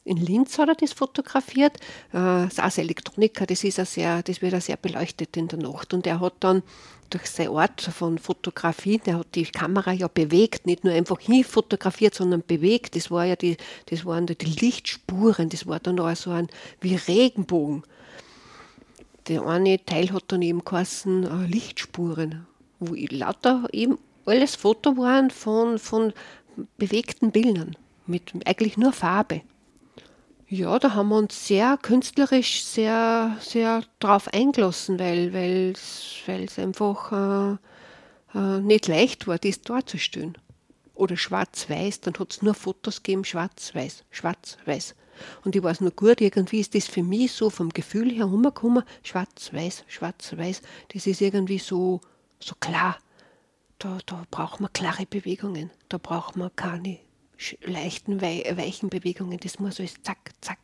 In 0.05 0.17
Linz 0.17 0.59
hat 0.59 0.69
er 0.69 0.75
das 0.75 0.93
fotografiert. 0.93 1.77
Äh, 2.13 2.49
das 2.49 2.59
ist 2.59 2.79
Elektroniker, 2.79 3.47
das, 3.47 3.63
ist 3.65 3.77
sehr, 3.77 4.23
das 4.23 4.43
wird 4.43 4.55
auch 4.55 4.61
sehr 4.61 4.77
beleuchtet 4.77 5.37
in 5.37 5.49
der 5.49 5.59
Nacht. 5.59 5.95
Und 5.95 6.07
er 6.07 6.21
hat 6.21 6.35
dann 6.41 6.63
durch 7.11 7.27
seine 7.27 7.51
Art 7.51 7.81
von 7.81 8.19
Fotografie, 8.19 8.99
der 8.99 9.19
hat 9.19 9.35
die 9.35 9.45
Kamera 9.45 9.93
ja 9.93 10.09
bewegt, 10.09 10.67
nicht 10.67 10.85
nur 10.85 10.95
einfach 10.95 11.21
hin 11.21 11.45
fotografiert, 11.45 12.15
sondern 12.15 12.43
bewegt. 12.47 12.97
Das, 12.97 13.11
war 13.11 13.25
ja 13.25 13.37
die, 13.37 13.57
das 13.87 14.05
waren 14.05 14.27
die 14.27 14.35
Lichtspuren, 14.35 15.49
das 15.49 15.67
war 15.67 15.81
dann 15.81 15.99
auch 16.01 16.15
so 16.17 16.31
ein 16.31 16.49
wie 16.81 16.95
Regenbogen. 16.95 17.83
Der 19.29 19.47
eine 19.47 19.85
Teil 19.85 20.13
hat 20.13 20.25
dann 20.29 20.43
eben 20.43 20.65
geheißen 20.65 21.25
äh, 21.25 21.47
Lichtspuren, 21.47 22.47
wo 22.79 22.95
lauter 22.95 23.69
eben 23.73 23.99
alles 24.25 24.57
Foto 24.57 24.97
waren 24.97 25.31
von, 25.31 25.79
von 25.79 26.13
bewegten 26.79 27.33
Bildern, 27.33 27.77
mit 28.07 28.33
eigentlich 28.47 28.77
nur 28.77 28.93
Farbe. 28.93 29.43
Ja, 30.53 30.81
da 30.81 30.95
haben 30.95 31.11
wir 31.11 31.17
uns 31.17 31.47
sehr 31.47 31.79
künstlerisch 31.81 32.65
sehr, 32.65 33.37
sehr 33.41 33.85
drauf 34.01 34.27
eingelassen, 34.35 34.99
weil 34.99 35.75
es 35.77 36.59
einfach 36.59 37.13
äh, 38.35 38.37
äh, 38.37 38.61
nicht 38.61 38.89
leicht 38.89 39.29
war, 39.29 39.39
das 39.39 39.63
darzustellen. 39.63 40.37
Oder 40.97 41.17
schwarz-weiß, 41.17 42.01
dann 42.01 42.15
hat 42.19 42.33
es 42.33 42.43
nur 42.43 42.55
Fotos 42.55 43.05
gegeben, 43.05 43.25
schwarz-weiß, 43.25 44.03
schwarz-weiß. 44.11 44.97
Und 45.45 45.55
ich 45.55 45.63
weiß 45.63 45.83
nur 45.83 45.93
gut, 45.93 46.21
irgendwie 46.21 46.59
ist 46.59 46.75
das 46.75 46.89
für 46.89 47.05
mich 47.05 47.31
so 47.31 47.49
vom 47.49 47.69
Gefühl 47.69 48.11
her 48.11 48.25
rumgekommen, 48.25 48.83
schwarz-weiß, 49.05 49.85
schwarz-weiß, 49.87 50.63
das 50.93 51.07
ist 51.07 51.21
irgendwie 51.21 51.61
so, 51.61 52.01
so 52.41 52.57
klar. 52.59 52.99
Da, 53.79 53.99
da 54.05 54.25
braucht 54.33 54.59
man 54.59 54.73
klare 54.73 55.07
Bewegungen, 55.07 55.71
da 55.89 55.99
braucht 55.99 56.35
man 56.35 56.51
keine 56.57 56.99
leichten, 57.65 58.21
weichen 58.21 58.89
Bewegungen. 58.89 59.39
Das 59.39 59.59
muss 59.59 59.81
alles 59.81 60.03
zack, 60.03 60.33
zack 60.41 60.59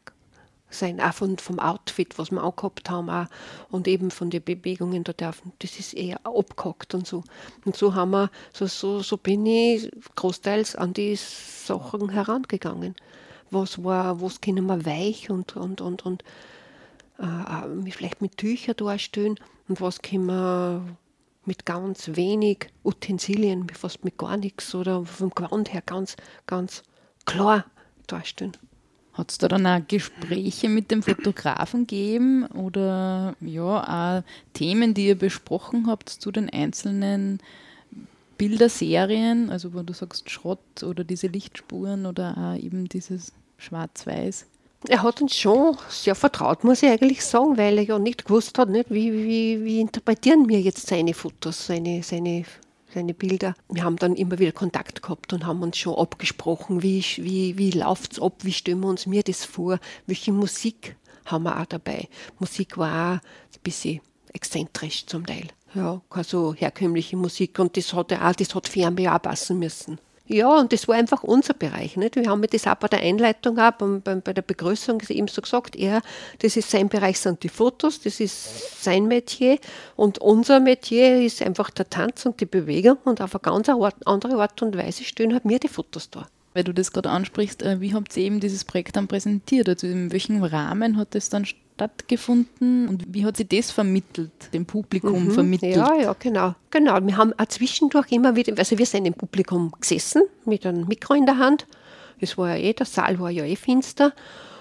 sein. 0.71 1.01
Auch 1.01 1.15
von, 1.15 1.39
vom 1.39 1.59
Outfit, 1.59 2.19
was 2.19 2.31
wir 2.31 2.43
auch 2.43 2.57
gehabt 2.57 2.91
haben. 2.91 3.11
Auch. 3.11 3.27
Und 3.71 3.89
eben 3.89 4.11
von 4.11 4.31
den 4.31 4.43
Bewegungen 4.43 5.05
da 5.05 5.13
dürfen. 5.13 5.53
Das 5.61 5.79
ist 5.79 5.95
eher 5.95 6.21
abgehackt 6.25 6.95
und 6.95 7.07
so. 7.07 7.23
Und 7.65 7.77
so 7.77 7.95
haben 7.95 8.11
wir, 8.11 8.31
so, 8.53 8.67
so, 8.67 9.01
so 9.01 9.17
bin 9.17 9.47
ich 9.47 9.91
großteils 10.15 10.77
an 10.77 10.93
die 10.93 11.17
Sachen 11.17 12.11
herangegangen. 12.11 12.95
Was 13.51 13.83
war, 13.83 14.21
was 14.21 14.41
können 14.41 14.67
wir 14.67 14.85
weich 14.85 15.31
und, 15.31 15.57
und, 15.57 15.81
und, 15.81 16.05
und 16.05 16.25
äh, 17.19 17.91
vielleicht 17.91 18.21
mit 18.21 18.37
Tüchern 18.37 18.77
darstellen 18.77 19.39
und 19.69 19.81
was 19.81 20.03
können 20.03 20.27
wir 20.27 20.83
mit 21.47 21.67
ganz 21.67 22.11
wenig 22.15 22.69
Utensilien, 22.85 23.69
fast 23.71 24.05
mit 24.05 24.19
gar 24.19 24.37
nichts 24.37 24.75
oder 24.75 25.05
vom 25.05 25.31
Gewand 25.31 25.73
her 25.73 25.83
ganz, 25.85 26.17
ganz 26.47 26.83
klar 27.25 27.65
darstellen. 28.07 28.53
Hat 29.13 29.31
es 29.31 29.39
da 29.39 29.49
dann 29.49 29.67
auch 29.67 29.81
Gespräche 29.89 30.69
mit 30.69 30.91
dem 30.91 31.03
Fotografen 31.03 31.87
gegeben 31.87 32.47
oder 32.47 33.35
ja, 33.41 34.19
auch 34.19 34.23
Themen, 34.53 34.93
die 34.93 35.07
ihr 35.07 35.19
besprochen 35.19 35.87
habt 35.87 36.11
zu 36.11 36.31
den 36.31 36.51
einzelnen 36.51 37.41
Bilderserien, 38.37 39.49
also 39.49 39.73
wo 39.73 39.83
du 39.83 39.95
sagst 39.95 40.31
Schrott 40.31 40.83
oder 40.83 41.05
diese 41.05 41.29
Lichtspuren 41.29 42.05
oder 42.05 42.37
auch 42.37 42.63
eben 42.63 42.89
dieses 42.89 43.33
Schwarz-Weiß? 43.57 44.47
Er 44.89 45.03
hat 45.03 45.21
uns 45.21 45.37
schon 45.37 45.77
sehr 45.89 46.15
vertraut, 46.15 46.63
muss 46.63 46.83
ich 46.83 46.91
eigentlich 46.91 47.25
sagen, 47.25 47.57
weil 47.57 47.79
er 47.79 47.85
ja 47.85 47.99
nicht 47.99 48.25
gewusst 48.27 48.59
hat, 48.59 48.69
nicht, 48.69 48.91
wie, 48.91 49.13
wie, 49.13 49.65
wie 49.65 49.81
interpretieren 49.81 50.49
wir 50.49 50.61
jetzt 50.61 50.87
seine 50.87 51.15
Fotos, 51.15 51.67
seine, 51.67 52.03
seine, 52.03 52.45
seine 52.93 53.15
Bilder. 53.15 53.55
Wir 53.69 53.85
haben 53.85 53.97
dann 53.97 54.15
immer 54.15 54.39
wieder 54.39 54.53
Kontakt 54.53 55.03
gehabt 55.03 55.33
und 55.33 55.47
haben 55.47 55.63
uns 55.63 55.79
schon 55.79 55.97
abgesprochen, 55.97 56.83
wie, 56.83 57.05
wie, 57.17 57.59
wie 57.59 57.71
läuft 57.73 58.13
es 58.13 58.23
ab, 58.23 58.35
wie 58.43 58.53
stellen 58.53 58.81
wir 58.81 58.89
uns 58.89 59.07
mir 59.07 59.23
das 59.23 59.45
vor, 59.45 59.79
welche 60.07 60.33
Musik 60.33 60.97
haben 61.25 61.45
wir 61.45 61.61
auch 61.61 61.67
dabei. 61.67 62.09
Musik 62.39 62.79
war 62.79 63.17
auch 63.17 63.19
ein 63.19 63.61
bisschen 63.63 64.01
exzentrisch 64.33 65.07
zum 65.07 65.27
Teil. 65.27 65.49
Ja, 65.75 66.01
keine 66.09 66.25
so 66.25 66.55
herkömmliche 66.55 67.17
Musik 67.17 67.59
und 67.59 67.77
das 67.77 67.93
hat 67.93 68.13
auch, 68.13 68.33
das 68.35 68.55
hat 68.55 68.69
Fernweh 68.69 69.09
auch 69.09 69.21
passen 69.21 69.59
müssen. 69.59 69.99
Ja, 70.29 70.59
und 70.59 70.73
das 70.73 70.89
war 70.89 70.97
einfach 70.97 71.23
unser 71.23 71.55
Bereich. 71.55 71.97
Nicht? 71.97 72.17
Wir 72.17 72.29
haben 72.29 72.43
das 72.43 72.67
auch 72.67 72.75
bei 72.75 72.89
der 72.89 73.01
Einleitung, 73.01 73.59
auch 73.59 73.73
bei, 73.73 74.17
bei 74.17 74.33
der 74.33 74.43
Begrüßung 74.43 75.01
eben 75.09 75.29
so 75.29 75.41
gesagt, 75.41 75.77
er, 75.77 76.03
das 76.41 76.57
ist 76.57 76.71
sein 76.71 76.89
Bereich, 76.89 77.21
sind 77.21 77.43
die 77.45 77.49
Fotos, 77.49 78.01
das 78.01 78.19
ist 78.19 78.83
sein 78.83 79.07
Metier 79.07 79.59
und 79.95 80.19
unser 80.19 80.59
Metier 80.59 81.23
ist 81.23 81.43
einfach 81.43 81.71
der 81.71 81.89
Tanz 81.89 82.27
und 82.27 82.41
die 82.41 82.47
Bewegung 82.47 82.99
und 83.05 83.21
auf 83.21 83.35
eine 83.35 83.41
ganz 83.41 83.69
andere 84.05 84.43
Art 84.43 84.63
und 84.63 84.77
Weise 84.77 85.05
stehen 85.05 85.33
halt 85.33 85.45
mir 85.45 85.61
die 85.61 85.69
Fotos 85.69 86.11
da. 86.11 86.27
Weil 86.55 86.65
du 86.65 86.75
das 86.75 86.91
gerade 86.91 87.11
ansprichst, 87.11 87.63
äh, 87.63 87.81
wie 87.81 87.95
habt 87.95 88.17
ihr 88.17 88.25
eben 88.25 88.41
dieses 88.41 88.65
Projekt 88.65 88.97
dann 88.97 89.09
präsentiert? 89.09 89.69
Also 89.69 89.87
in 89.87 90.11
welchem 90.11 90.43
Rahmen 90.43 90.97
hat 90.97 91.15
das 91.15 91.29
dann 91.29 91.45
stattgefunden 91.45 91.66
und 91.79 93.05
wie 93.09 93.25
hat 93.25 93.37
sie 93.37 93.47
das 93.47 93.71
vermittelt, 93.71 94.31
dem 94.55 94.65
Publikum 94.65 95.27
mhm, 95.27 95.31
vermittelt? 95.33 95.77
Ja, 95.77 95.95
ja, 95.95 96.17
genau. 96.19 96.55
Genau, 96.71 96.99
wir 97.03 97.17
haben 97.17 97.33
auch 97.39 97.47
zwischendurch 97.47 98.11
immer 98.13 98.35
wieder, 98.35 98.55
also 98.57 98.79
wir 98.79 98.87
sind 98.87 99.05
im 99.05 99.15
Publikum 99.15 99.73
gesessen 99.79 100.23
mit 100.47 100.65
einem 100.65 100.87
Mikro 100.87 101.15
in 101.15 101.27
der 101.27 101.37
Hand. 101.37 101.67
Es 102.19 102.39
war 102.39 102.57
ja 102.57 102.57
eh, 102.57 102.73
der 102.73 102.87
Saal 102.87 103.19
war 103.19 103.31
ja 103.31 103.45
eh 103.45 103.57
finster. 103.57 104.13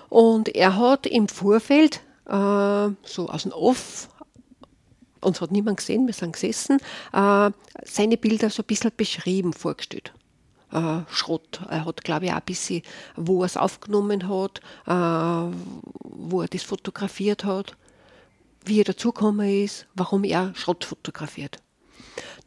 Und 0.10 0.54
er 0.56 0.76
hat 0.78 1.06
im 1.08 1.30
Vorfeld, 1.30 2.02
äh, 2.26 2.90
so 3.04 3.30
aus 3.30 3.44
dem 3.44 3.54
Off, 3.54 4.10
uns 5.22 5.40
hat 5.40 5.52
niemand 5.52 5.78
gesehen, 5.78 6.08
wir 6.08 6.14
sind 6.14 6.34
gesessen, 6.34 6.80
äh, 7.14 7.52
seine 7.84 8.18
Bilder 8.18 8.50
so 8.50 8.62
ein 8.62 8.68
bisschen 8.68 8.92
beschrieben, 8.96 9.54
vorgestellt 9.54 10.14
äh, 10.76 11.12
Schrott. 11.12 11.62
Er 11.70 11.86
hat, 11.86 12.04
glaube 12.04 12.26
ich, 12.26 12.32
auch 12.32 12.38
ein 12.38 12.46
bisschen, 12.46 12.82
wo 13.16 13.42
er 13.42 13.46
es 13.46 13.58
aufgenommen 13.58 14.28
hat, 14.28 14.60
äh, 14.86 15.56
wo 16.04 16.42
er 16.42 16.48
das 16.48 16.64
fotografiert 16.64 17.46
hat, 17.46 17.76
wie 18.66 18.82
er 18.82 18.86
dazugekommen 18.86 19.64
ist, 19.64 19.88
warum 19.96 20.24
er 20.24 20.54
Schrott 20.56 20.84
fotografiert. 20.84 21.58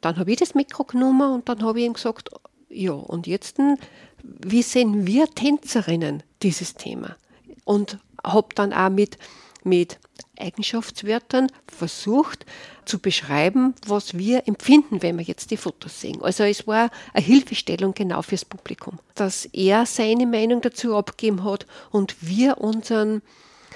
Dann 0.01 0.19
habe 0.19 0.31
ich 0.31 0.39
das 0.39 0.55
Mikro 0.55 0.85
genommen 0.85 1.33
und 1.33 1.49
dann 1.49 1.63
habe 1.63 1.81
ich 1.81 1.87
ihm 1.87 1.95
gesagt, 1.95 2.31
ja, 2.69 2.93
und 2.93 3.27
jetzt, 3.27 3.57
wie 4.23 4.63
sehen 4.63 5.07
wir 5.07 5.27
Tänzerinnen 5.27 6.23
dieses 6.43 6.75
Thema? 6.75 7.17
Und 7.65 7.99
habe 8.25 8.49
dann 8.55 8.73
auch 8.73 8.91
mit, 8.91 9.19
mit 9.65 9.99
Eigenschaftswörtern 10.39 11.49
versucht 11.67 12.47
zu 12.85 12.99
beschreiben, 12.99 13.75
was 13.87 14.17
wir 14.17 14.47
empfinden, 14.47 15.03
wenn 15.03 15.19
wir 15.19 15.25
jetzt 15.25 15.51
die 15.51 15.57
Fotos 15.57 16.01
sehen. 16.01 16.23
Also 16.23 16.45
es 16.45 16.67
war 16.67 16.91
eine 17.13 17.25
Hilfestellung 17.25 17.95
genau 17.95 18.23
fürs 18.23 18.45
Publikum, 18.45 18.99
dass 19.15 19.47
er 19.47 19.85
seine 19.87 20.27
Meinung 20.27 20.61
dazu 20.61 20.97
abgegeben 20.97 21.45
hat 21.45 21.67
und 21.91 22.17
wir 22.21 22.59
unseren 22.59 23.23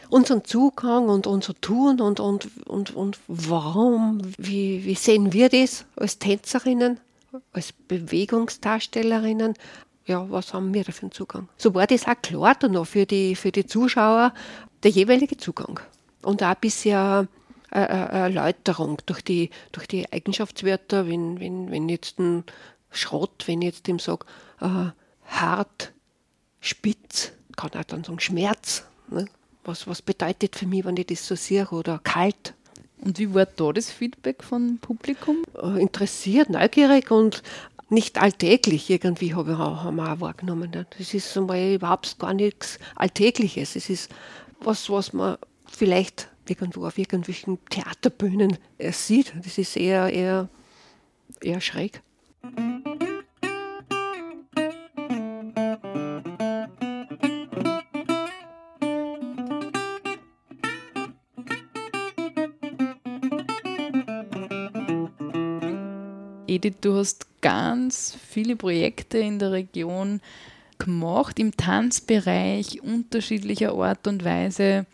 unseren 0.08 0.44
Zugang 0.44 1.08
und 1.08 1.26
unser 1.26 1.58
Tun 1.60 2.00
und, 2.00 2.20
und, 2.20 2.48
und, 2.66 2.94
und 2.94 3.18
warum, 3.28 4.20
wie, 4.36 4.84
wie 4.84 4.94
sehen 4.94 5.32
wir 5.32 5.48
das 5.48 5.86
als 5.96 6.18
Tänzerinnen, 6.18 7.00
als 7.52 7.72
Bewegungsdarstellerinnen, 7.72 9.54
ja, 10.04 10.28
was 10.30 10.52
haben 10.52 10.74
wir 10.74 10.84
da 10.84 10.92
für 10.92 11.02
einen 11.02 11.12
Zugang? 11.12 11.48
So 11.56 11.74
war 11.74 11.86
das 11.86 12.06
auch 12.06 12.20
klar 12.20 12.54
dann 12.58 12.72
noch 12.72 12.86
für 12.86 13.06
die, 13.06 13.34
für 13.34 13.52
die 13.52 13.64
Zuschauer, 13.64 14.34
der 14.82 14.90
jeweilige 14.90 15.36
Zugang 15.36 15.80
und 16.22 16.42
auch 16.42 16.48
ein 16.48 16.56
bisschen 16.60 17.28
eine 17.70 17.88
Erläuterung 17.88 18.98
durch 19.06 19.22
die, 19.22 19.50
durch 19.72 19.86
die 19.86 20.10
Eigenschaftswörter, 20.12 21.08
wenn, 21.08 21.40
wenn, 21.40 21.70
wenn 21.70 21.88
jetzt 21.88 22.18
ein 22.18 22.44
Schrott, 22.90 23.44
wenn 23.46 23.62
ich 23.62 23.66
jetzt 23.66 23.86
dem 23.86 23.98
sage, 23.98 24.26
äh, 24.60 24.90
hart, 25.26 25.92
spitz, 26.60 27.32
kann 27.56 27.70
auch 27.74 27.84
dann 27.84 28.04
sagen 28.04 28.20
Schmerz. 28.20 28.84
Ne? 29.08 29.26
Was, 29.64 29.86
was 29.86 30.02
bedeutet 30.02 30.56
für 30.56 30.66
mich, 30.66 30.84
wenn 30.84 30.96
ich 30.96 31.06
das 31.06 31.26
so 31.26 31.34
sehe, 31.34 31.66
oder 31.68 32.00
kalt. 32.02 32.54
Und 33.00 33.18
wie 33.18 33.34
war 33.34 33.46
da 33.46 33.72
das 33.72 33.90
Feedback 33.90 34.42
vom 34.44 34.78
Publikum? 34.78 35.42
Äh, 35.60 35.80
interessiert, 35.80 36.50
neugierig 36.50 37.10
und 37.10 37.42
nicht 37.88 38.20
alltäglich 38.20 38.88
irgendwie 38.90 39.34
habe, 39.34 39.58
haben 39.58 39.96
wir 39.96 40.12
auch 40.12 40.20
wahrgenommen. 40.20 40.70
Ne? 40.70 40.86
Das 40.98 41.12
ist 41.14 41.36
einmal 41.36 41.74
überhaupt 41.74 42.18
gar 42.18 42.32
nichts 42.32 42.78
Alltägliches. 42.96 43.76
Es 43.76 43.90
ist 43.90 44.10
was, 44.64 44.88
was 44.90 45.12
man 45.12 45.36
vielleicht 45.66 46.28
irgendwo 46.48 46.86
auf 46.86 46.98
irgendwelchen 46.98 47.58
Theaterbühnen 47.70 48.58
äh, 48.78 48.92
sieht. 48.92 49.32
Das 49.44 49.58
ist 49.58 49.76
eher, 49.76 50.10
eher, 50.12 50.48
eher 51.40 51.60
schräg. 51.60 52.02
Edith, 66.46 66.76
du 66.82 66.96
hast 66.96 67.26
ganz 67.40 68.16
viele 68.28 68.56
Projekte 68.56 69.18
in 69.18 69.38
der 69.38 69.52
Region 69.52 70.20
gemacht, 70.84 71.38
im 71.38 71.56
Tanzbereich 71.56 72.82
unterschiedlicher 72.82 73.72
Art 73.74 74.06
und 74.06 74.24
Weise. 74.24 74.86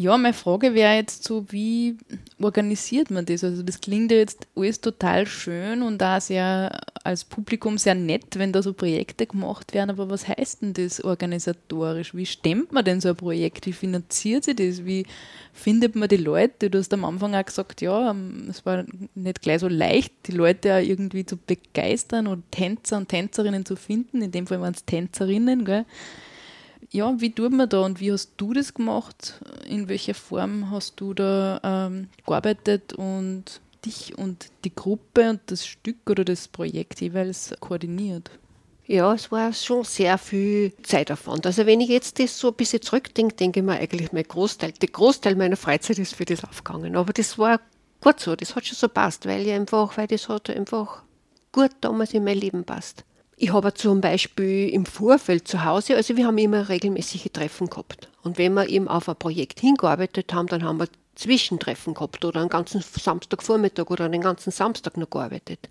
Ja, 0.00 0.16
meine 0.16 0.32
Frage 0.32 0.74
wäre 0.74 0.94
jetzt 0.94 1.24
so, 1.24 1.44
wie 1.50 1.96
organisiert 2.40 3.10
man 3.10 3.26
das? 3.26 3.42
Also 3.42 3.64
das 3.64 3.80
klingt 3.80 4.12
ja 4.12 4.18
jetzt 4.18 4.46
alles 4.54 4.80
total 4.80 5.26
schön 5.26 5.82
und 5.82 5.98
da 5.98 6.20
sehr 6.20 6.70
als 7.02 7.24
Publikum 7.24 7.78
sehr 7.78 7.96
nett, 7.96 8.38
wenn 8.38 8.52
da 8.52 8.62
so 8.62 8.74
Projekte 8.74 9.26
gemacht 9.26 9.74
werden, 9.74 9.90
aber 9.90 10.08
was 10.08 10.28
heißt 10.28 10.62
denn 10.62 10.72
das 10.72 11.02
organisatorisch? 11.02 12.14
Wie 12.14 12.26
stemmt 12.26 12.70
man 12.70 12.84
denn 12.84 13.00
so 13.00 13.08
ein 13.08 13.16
Projekt? 13.16 13.66
Wie 13.66 13.72
finanziert 13.72 14.44
sich 14.44 14.54
das? 14.54 14.84
Wie 14.84 15.04
findet 15.52 15.96
man 15.96 16.08
die 16.08 16.16
Leute? 16.16 16.70
Du 16.70 16.78
hast 16.78 16.94
am 16.94 17.04
Anfang 17.04 17.34
auch 17.34 17.44
gesagt, 17.44 17.80
ja, 17.80 18.12
ähm, 18.12 18.46
es 18.48 18.64
war 18.64 18.84
nicht 19.16 19.42
gleich 19.42 19.58
so 19.58 19.68
leicht, 19.68 20.12
die 20.28 20.32
Leute 20.32 20.76
auch 20.76 20.80
irgendwie 20.80 21.26
zu 21.26 21.36
begeistern 21.36 22.28
und 22.28 22.44
Tänzer 22.52 22.98
und 22.98 23.08
Tänzerinnen 23.08 23.66
zu 23.66 23.74
finden. 23.74 24.22
In 24.22 24.30
dem 24.30 24.46
Fall 24.46 24.60
waren 24.60 24.74
es 24.74 24.84
Tänzerinnen, 24.84 25.64
gell? 25.64 25.86
Ja, 26.90 27.20
wie 27.20 27.32
tut 27.32 27.52
man 27.52 27.68
da 27.68 27.80
und 27.80 28.00
wie 28.00 28.12
hast 28.12 28.32
du 28.36 28.52
das 28.52 28.74
gemacht? 28.74 29.40
In 29.66 29.88
welcher 29.88 30.14
Form 30.14 30.70
hast 30.70 31.00
du 31.00 31.14
da 31.14 31.60
ähm, 31.62 32.08
gearbeitet 32.26 32.92
und 32.94 33.60
dich 33.84 34.16
und 34.16 34.46
die 34.64 34.74
Gruppe 34.74 35.30
und 35.30 35.40
das 35.46 35.66
Stück 35.66 36.08
oder 36.08 36.24
das 36.24 36.48
Projekt 36.48 37.00
jeweils 37.00 37.54
koordiniert? 37.60 38.30
Ja, 38.86 39.12
es 39.12 39.30
war 39.30 39.52
schon 39.52 39.84
sehr 39.84 40.16
viel 40.16 40.72
Zeitaufwand. 40.82 41.44
Also 41.44 41.66
wenn 41.66 41.82
ich 41.82 41.90
jetzt 41.90 42.18
das 42.18 42.38
so 42.38 42.48
ein 42.48 42.54
bisschen 42.54 42.80
zurückdenke, 42.80 43.34
denke 43.34 43.60
ich 43.60 43.66
mir 43.66 43.74
eigentlich, 43.74 44.12
mein 44.12 44.24
Großteil, 44.24 44.72
der 44.72 44.88
Großteil 44.88 45.36
meiner 45.36 45.58
Freizeit 45.58 45.98
ist 45.98 46.14
für 46.14 46.24
das 46.24 46.42
aufgegangen. 46.42 46.96
Aber 46.96 47.12
das 47.12 47.36
war 47.36 47.60
gut 48.00 48.18
so, 48.18 48.34
das 48.34 48.56
hat 48.56 48.64
schon 48.64 48.76
so 48.76 48.88
passt, 48.88 49.26
weil 49.26 49.46
ich 49.46 49.52
einfach, 49.52 49.94
weil 49.98 50.06
das 50.06 50.30
hat 50.30 50.48
einfach 50.48 51.02
gut 51.52 51.72
damals 51.82 52.14
in 52.14 52.24
mein 52.24 52.38
Leben 52.38 52.64
passt. 52.64 53.04
Ich 53.40 53.52
habe 53.52 53.72
zum 53.72 54.00
Beispiel 54.00 54.68
im 54.68 54.84
Vorfeld 54.84 55.46
zu 55.46 55.64
Hause, 55.64 55.94
also 55.94 56.16
wir 56.16 56.26
haben 56.26 56.38
immer 56.38 56.68
regelmäßige 56.68 57.28
Treffen 57.32 57.70
gehabt. 57.70 58.08
Und 58.24 58.36
wenn 58.36 58.52
wir 58.54 58.68
eben 58.68 58.88
auf 58.88 59.08
ein 59.08 59.14
Projekt 59.14 59.60
hingearbeitet 59.60 60.34
haben, 60.34 60.48
dann 60.48 60.64
haben 60.64 60.80
wir 60.80 60.88
Zwischentreffen 61.14 61.94
gehabt 61.94 62.24
oder 62.24 62.40
einen 62.40 62.48
ganzen 62.48 62.82
Samstagvormittag 62.82 63.90
oder 63.90 64.06
einen 64.06 64.22
ganzen 64.22 64.50
Samstag 64.50 64.96
noch 64.96 65.08
gearbeitet. 65.08 65.68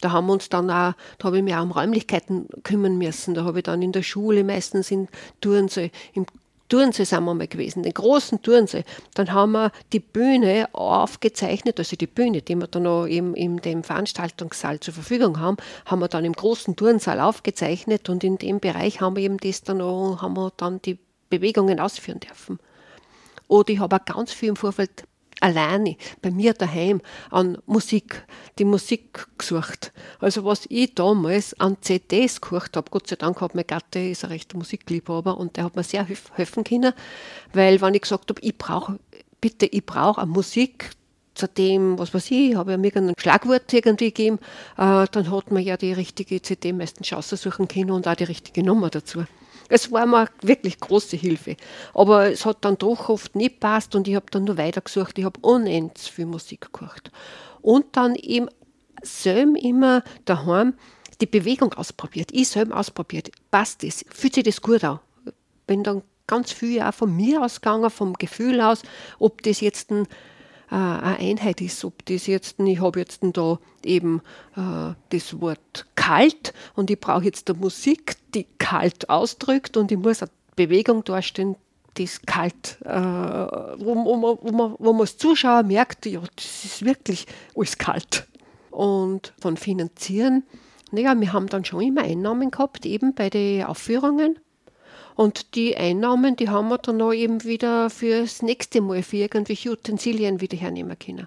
Da 0.00 0.12
haben 0.12 0.28
wir 0.28 0.34
uns 0.34 0.48
dann 0.48 0.70
auch, 0.70 0.92
da 1.18 1.24
habe 1.24 1.38
ich 1.38 1.42
mich 1.42 1.56
auch 1.56 1.62
um 1.62 1.72
Räumlichkeiten 1.72 2.46
kümmern 2.62 2.98
müssen. 2.98 3.34
Da 3.34 3.42
habe 3.42 3.58
ich 3.58 3.64
dann 3.64 3.82
in 3.82 3.90
der 3.90 4.04
Schule 4.04 4.44
meistens 4.44 4.92
in 4.92 5.08
Turnsee, 5.40 5.90
im 6.12 6.24
Turnsee 6.68 7.04
sind 7.04 7.24
wir 7.24 7.34
mal 7.34 7.48
gewesen, 7.48 7.82
den 7.82 7.94
großen 7.94 8.42
Turnsee. 8.42 8.84
Dann 9.14 9.32
haben 9.32 9.52
wir 9.52 9.72
die 9.92 10.00
Bühne 10.00 10.68
aufgezeichnet, 10.72 11.78
also 11.78 11.96
die 11.96 12.06
Bühne, 12.06 12.42
die 12.42 12.56
wir 12.56 12.66
dann 12.66 12.82
noch 12.84 13.06
eben 13.06 13.34
in 13.34 13.56
dem 13.58 13.82
Veranstaltungssaal 13.82 14.80
zur 14.80 14.94
Verfügung 14.94 15.40
haben, 15.40 15.56
haben 15.86 16.00
wir 16.00 16.08
dann 16.08 16.24
im 16.24 16.32
großen 16.32 16.76
Turnsaal 16.76 17.20
aufgezeichnet 17.20 18.08
und 18.08 18.24
in 18.24 18.38
dem 18.38 18.60
Bereich 18.60 19.00
haben 19.00 19.16
wir 19.16 19.22
eben 19.22 19.38
das 19.38 19.62
dann 19.62 19.78
noch, 19.78 20.18
haben 20.20 20.34
wir 20.34 20.52
dann 20.56 20.82
die 20.82 20.98
Bewegungen 21.30 21.80
ausführen 21.80 22.20
dürfen. 22.20 22.58
Oder 23.48 23.70
ich 23.70 23.78
habe 23.78 23.96
auch 23.96 24.04
ganz 24.04 24.32
viel 24.32 24.50
im 24.50 24.56
Vorfeld 24.56 25.04
alleine 25.40 25.96
bei 26.22 26.30
mir 26.30 26.54
daheim 26.54 27.00
an 27.30 27.58
Musik, 27.66 28.24
die 28.58 28.64
Musik 28.64 29.26
gesucht. 29.38 29.92
Also 30.20 30.44
was 30.44 30.66
ich 30.68 30.94
damals 30.94 31.58
an 31.60 31.76
CDs 31.80 32.40
gesucht 32.40 32.76
habe, 32.76 32.90
Gott 32.90 33.08
sei 33.08 33.16
Dank 33.16 33.40
hat 33.40 33.54
mein 33.54 33.66
Gatte 33.66 33.98
ist 33.98 34.24
ein 34.24 34.30
rechter 34.30 34.58
Musikliebhaber 34.58 35.36
und 35.36 35.56
der 35.56 35.64
hat 35.64 35.76
mir 35.76 35.82
sehr 35.82 36.06
helfen 36.34 36.64
können, 36.64 36.92
weil 37.52 37.80
wenn 37.80 37.94
ich 37.94 38.02
gesagt 38.02 38.30
habe, 38.30 38.40
ich 38.40 38.56
brauche 38.56 38.98
bitte, 39.40 39.66
ich 39.66 39.84
brauche 39.84 40.20
eine 40.20 40.30
Musik 40.30 40.90
zudem, 41.34 41.98
was 41.98 42.12
weiß 42.12 42.30
ich, 42.32 42.56
habe 42.56 42.72
ja 42.72 42.76
mir 42.76 42.94
ein 42.96 43.14
Schlagwort 43.16 43.72
irgendwie 43.72 44.12
gegeben, 44.12 44.38
äh, 44.76 45.06
dann 45.10 45.30
hat 45.30 45.50
man 45.50 45.62
ja 45.62 45.76
die 45.76 45.92
richtige 45.92 46.42
CD 46.42 46.72
meistens 46.72 47.12
aussuchen 47.12 47.68
können 47.68 47.92
und 47.92 48.08
auch 48.08 48.16
die 48.16 48.24
richtige 48.24 48.64
Nummer 48.64 48.90
dazu. 48.90 49.24
Es 49.68 49.92
war 49.92 50.06
mir 50.06 50.28
wirklich 50.42 50.80
große 50.80 51.16
Hilfe. 51.16 51.56
Aber 51.94 52.30
es 52.30 52.46
hat 52.46 52.58
dann 52.62 52.78
doch 52.78 53.08
oft 53.08 53.36
nicht 53.36 53.60
passt 53.60 53.94
und 53.94 54.08
ich 54.08 54.14
habe 54.14 54.26
dann 54.30 54.44
nur 54.44 54.56
weitergesucht. 54.56 55.18
Ich 55.18 55.24
habe 55.24 55.40
unendlich 55.40 56.10
viel 56.10 56.26
Musik 56.26 56.72
gehört. 56.72 57.10
Und 57.60 57.96
dann 57.96 58.14
eben 58.14 58.48
selber 59.02 59.58
immer 59.60 60.02
daheim 60.24 60.74
die 61.20 61.26
Bewegung 61.26 61.72
ausprobiert. 61.74 62.30
Ich 62.32 62.48
selber 62.48 62.76
ausprobiert. 62.76 63.30
Passt 63.50 63.82
das? 63.82 64.04
Fühlt 64.10 64.34
sich 64.34 64.44
das 64.44 64.60
gut 64.60 64.84
an? 64.84 65.00
Bin 65.66 65.82
dann 65.82 66.02
ganz 66.26 66.52
viel 66.52 66.80
auch 66.82 66.94
von 66.94 67.14
mir 67.14 67.42
ausgegangen, 67.42 67.90
vom 67.90 68.14
Gefühl 68.14 68.60
aus, 68.60 68.82
ob 69.18 69.42
das 69.42 69.60
jetzt 69.60 69.90
ein 69.90 70.06
äh, 70.70 70.74
eine 70.74 71.18
Einheit 71.18 71.60
ist, 71.60 71.84
ob 71.84 72.04
das 72.06 72.26
jetzt, 72.26 72.60
ich 72.60 72.80
habe 72.80 72.98
jetzt 72.98 73.20
da 73.22 73.58
eben 73.84 74.20
äh, 74.56 74.94
das 75.10 75.40
Wort 75.40 75.86
kalt 75.94 76.52
und 76.74 76.90
ich 76.90 77.00
brauche 77.00 77.24
jetzt 77.24 77.48
eine 77.50 77.58
Musik, 77.58 78.16
die 78.34 78.46
kalt 78.58 79.08
ausdrückt 79.08 79.76
und 79.76 79.90
ich 79.92 79.98
muss 79.98 80.22
eine 80.22 80.30
Bewegung 80.56 81.04
darstellen, 81.04 81.56
das 81.94 82.22
kalt, 82.22 82.78
äh, 82.84 82.90
wo, 82.90 83.94
wo, 83.94 84.38
wo, 84.42 84.52
man, 84.52 84.76
wo 84.78 84.92
man 84.92 85.00
als 85.02 85.16
Zuschauer 85.16 85.62
merkt, 85.62 86.06
ja, 86.06 86.20
das 86.36 86.64
ist 86.64 86.84
wirklich 86.84 87.26
alles 87.56 87.78
kalt. 87.78 88.26
Und 88.70 89.32
von 89.40 89.56
Finanzieren, 89.56 90.44
naja, 90.90 91.18
wir 91.18 91.32
haben 91.32 91.48
dann 91.48 91.64
schon 91.64 91.82
immer 91.82 92.02
Einnahmen 92.02 92.50
gehabt, 92.50 92.86
eben 92.86 93.14
bei 93.14 93.30
den 93.30 93.64
Aufführungen. 93.64 94.38
Und 95.18 95.56
die 95.56 95.76
Einnahmen, 95.76 96.36
die 96.36 96.48
haben 96.48 96.68
wir 96.68 96.78
dann 96.78 97.02
auch 97.02 97.12
eben 97.12 97.42
wieder 97.42 97.90
fürs 97.90 98.40
nächste 98.40 98.80
Mal, 98.80 99.02
für 99.02 99.16
irgendwelche 99.16 99.72
Utensilien 99.72 100.40
wieder 100.40 100.56
hernehmen 100.56 100.96
können. 100.96 101.26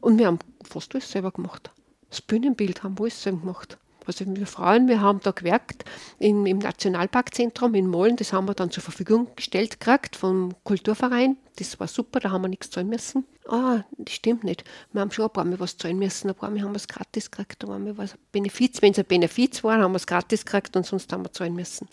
Und 0.00 0.18
wir 0.18 0.26
haben 0.26 0.38
fast 0.62 0.94
alles 0.94 1.10
selber 1.10 1.30
gemacht. 1.30 1.70
Das 2.08 2.22
Bühnenbild 2.22 2.82
haben 2.82 2.96
wir 2.96 3.02
alles 3.02 3.22
selber 3.22 3.40
gemacht. 3.40 3.76
Also 4.06 4.24
wir 4.26 4.46
Frauen, 4.46 4.88
wir 4.88 5.02
haben 5.02 5.20
da 5.22 5.32
gewerkt 5.32 5.84
im, 6.18 6.46
im 6.46 6.56
Nationalparkzentrum 6.56 7.74
in 7.74 7.88
Mollen, 7.88 8.16
das 8.16 8.32
haben 8.32 8.48
wir 8.48 8.54
dann 8.54 8.70
zur 8.70 8.82
Verfügung 8.82 9.28
gestellt 9.36 9.80
gekriegt 9.80 10.16
vom 10.16 10.54
Kulturverein. 10.64 11.36
Das 11.56 11.78
war 11.78 11.88
super, 11.88 12.20
da 12.20 12.30
haben 12.30 12.40
wir 12.40 12.48
nichts 12.48 12.70
zahlen 12.70 12.88
müssen. 12.88 13.26
Ah, 13.46 13.84
das 13.98 14.14
stimmt 14.14 14.44
nicht. 14.44 14.64
Wir 14.92 15.02
haben 15.02 15.10
schon 15.10 15.26
ein 15.26 15.30
paar 15.30 15.44
Mal 15.44 15.60
was 15.60 15.76
zahlen 15.76 15.98
müssen, 15.98 16.30
ein 16.30 16.34
paar 16.34 16.48
Mal 16.48 16.62
haben 16.62 16.72
wir 16.72 16.76
es 16.76 16.88
gratis 16.88 17.30
gekriegt, 17.30 17.64
ein 17.64 17.68
paar 17.68 17.78
Mal 17.78 17.98
was 17.98 18.14
Benefiz. 18.32 18.80
Wenn 18.80 18.92
es 18.92 18.98
ein 18.98 19.04
Benefiz 19.04 19.62
war, 19.62 19.76
haben 19.78 19.92
wir 19.92 19.96
es 19.96 20.06
gratis 20.06 20.46
gekriegt 20.46 20.74
und 20.74 20.86
sonst 20.86 21.12
haben 21.12 21.22
wir 21.22 21.32
zahlen 21.32 21.54
müssen. 21.54 21.86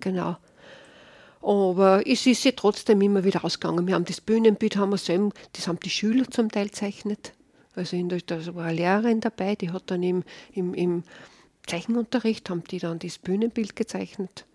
Genau. 0.00 0.36
Aber 1.40 2.06
es 2.06 2.26
ist 2.26 2.44
ja 2.44 2.52
trotzdem 2.52 3.00
immer 3.00 3.24
wieder 3.24 3.44
ausgegangen. 3.44 3.86
Wir 3.86 3.94
haben 3.94 4.04
das 4.04 4.20
Bühnenbild, 4.20 4.76
haben 4.76 4.90
wir 4.90 4.98
selber, 4.98 5.30
das 5.52 5.68
haben 5.68 5.80
die 5.80 5.90
Schüler 5.90 6.28
zum 6.30 6.50
Teil 6.50 6.66
gezeichnet. 6.66 7.32
Also 7.74 7.96
der, 8.02 8.20
da 8.26 8.54
war 8.54 8.64
eine 8.64 8.76
Lehrerin 8.76 9.20
dabei, 9.20 9.54
die 9.54 9.70
hat 9.70 9.84
dann 9.86 10.02
im, 10.02 10.24
im, 10.52 10.74
im 10.74 11.04
Zeichenunterricht, 11.66 12.50
haben 12.50 12.64
die 12.64 12.80
dann 12.80 12.98
das 12.98 13.18
Bühnenbild 13.18 13.76
gezeichnet. 13.76 14.46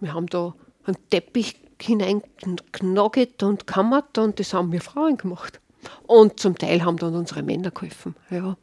Wir 0.00 0.12
haben 0.12 0.26
da 0.26 0.54
einen 0.84 0.96
Teppich 1.10 1.56
hineingeknogget 1.80 3.42
und 3.42 3.66
kammert 3.66 4.18
und 4.18 4.40
das 4.40 4.54
haben 4.54 4.72
wir 4.72 4.80
Frauen 4.80 5.16
gemacht. 5.16 5.60
Und 6.06 6.40
zum 6.40 6.58
Teil 6.58 6.84
haben 6.84 6.96
dann 6.96 7.14
unsere 7.14 7.42
Männer 7.42 7.70
geholfen. 7.70 8.16
Ja. 8.30 8.56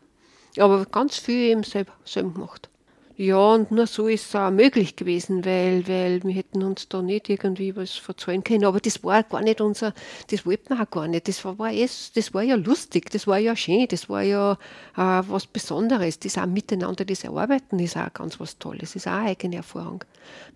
Aber 0.57 0.85
ganz 0.85 1.17
viel 1.17 1.51
eben 1.51 1.63
selber, 1.63 1.93
selber 2.05 2.31
gemacht. 2.31 2.69
Ja, 3.15 3.53
und 3.53 3.69
nur 3.69 3.85
so 3.85 4.07
ist 4.07 4.25
es 4.25 4.35
auch 4.35 4.49
möglich 4.49 4.95
gewesen, 4.95 5.45
weil, 5.45 5.87
weil 5.87 6.23
wir 6.23 6.33
hätten 6.33 6.63
uns 6.63 6.89
da 6.89 7.03
nicht 7.03 7.29
irgendwie 7.29 7.75
was 7.75 7.91
verzahlen 7.91 8.43
können. 8.43 8.65
Aber 8.65 8.79
das 8.79 9.03
war 9.03 9.21
gar 9.21 9.41
nicht 9.41 9.61
unser, 9.61 9.93
das 10.31 10.47
wollten 10.47 10.75
wir 10.75 10.81
auch 10.81 10.89
gar 10.89 11.07
nicht. 11.07 11.27
Das 11.27 11.45
war, 11.45 11.59
war, 11.59 11.71
es, 11.71 12.11
das 12.13 12.33
war 12.33 12.41
ja 12.41 12.55
lustig, 12.55 13.11
das 13.11 13.27
war 13.27 13.37
ja 13.37 13.55
schön, 13.55 13.85
das 13.87 14.09
war 14.09 14.23
ja 14.23 14.53
äh, 14.97 15.21
was 15.27 15.45
Besonderes. 15.45 16.17
Das 16.17 16.39
auch 16.39 16.47
miteinander, 16.47 17.05
das 17.05 17.23
Erarbeiten 17.23 17.77
ist 17.77 17.97
auch 17.97 18.11
ganz 18.11 18.39
was 18.39 18.57
Tolles, 18.57 18.95
ist 18.95 19.07
auch 19.07 19.11
eine 19.11 19.29
eigene 19.29 19.57
Erfahrung. 19.57 20.03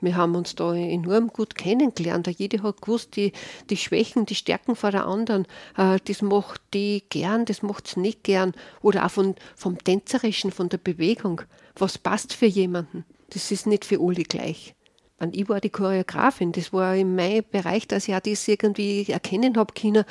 Wir 0.01 0.15
haben 0.15 0.35
uns 0.35 0.55
da 0.55 0.73
enorm 0.73 1.27
gut 1.27 1.53
kennengelernt. 1.53 2.27
Jeder 2.39 2.63
hat 2.63 2.81
gewusst, 2.81 3.17
die, 3.17 3.33
die 3.69 3.77
Schwächen, 3.77 4.25
die 4.25 4.33
Stärken 4.35 4.75
von 4.75 4.91
der 4.91 5.05
anderen, 5.05 5.45
äh, 5.77 5.99
das 6.05 6.23
macht 6.23 6.61
die 6.73 7.03
gern, 7.09 7.45
das 7.45 7.61
macht 7.61 7.87
sie 7.87 7.99
nicht 7.99 8.23
gern. 8.23 8.53
Oder 8.81 9.05
auch 9.05 9.11
von, 9.11 9.35
vom 9.55 9.77
Tänzerischen, 9.77 10.51
von 10.51 10.69
der 10.69 10.79
Bewegung 10.79 11.43
was 11.81 11.97
passt 11.97 12.33
für 12.33 12.45
jemanden. 12.45 13.05
Das 13.29 13.51
ist 13.51 13.67
nicht 13.67 13.85
für 13.85 13.99
alle 13.99 14.23
gleich. 14.23 14.75
Und 15.19 15.35
ich 15.35 15.49
war 15.49 15.59
die 15.59 15.69
Choreografin, 15.69 16.51
das 16.51 16.71
war 16.71 16.95
in 16.95 17.15
meinem 17.15 17.43
Bereich, 17.49 17.87
dass 17.87 18.07
ich 18.07 18.13
auch 18.13 18.19
das 18.19 18.47
irgendwie 18.47 19.05
erkennen 19.09 19.57
habe 19.57 19.73
können, 19.73 20.05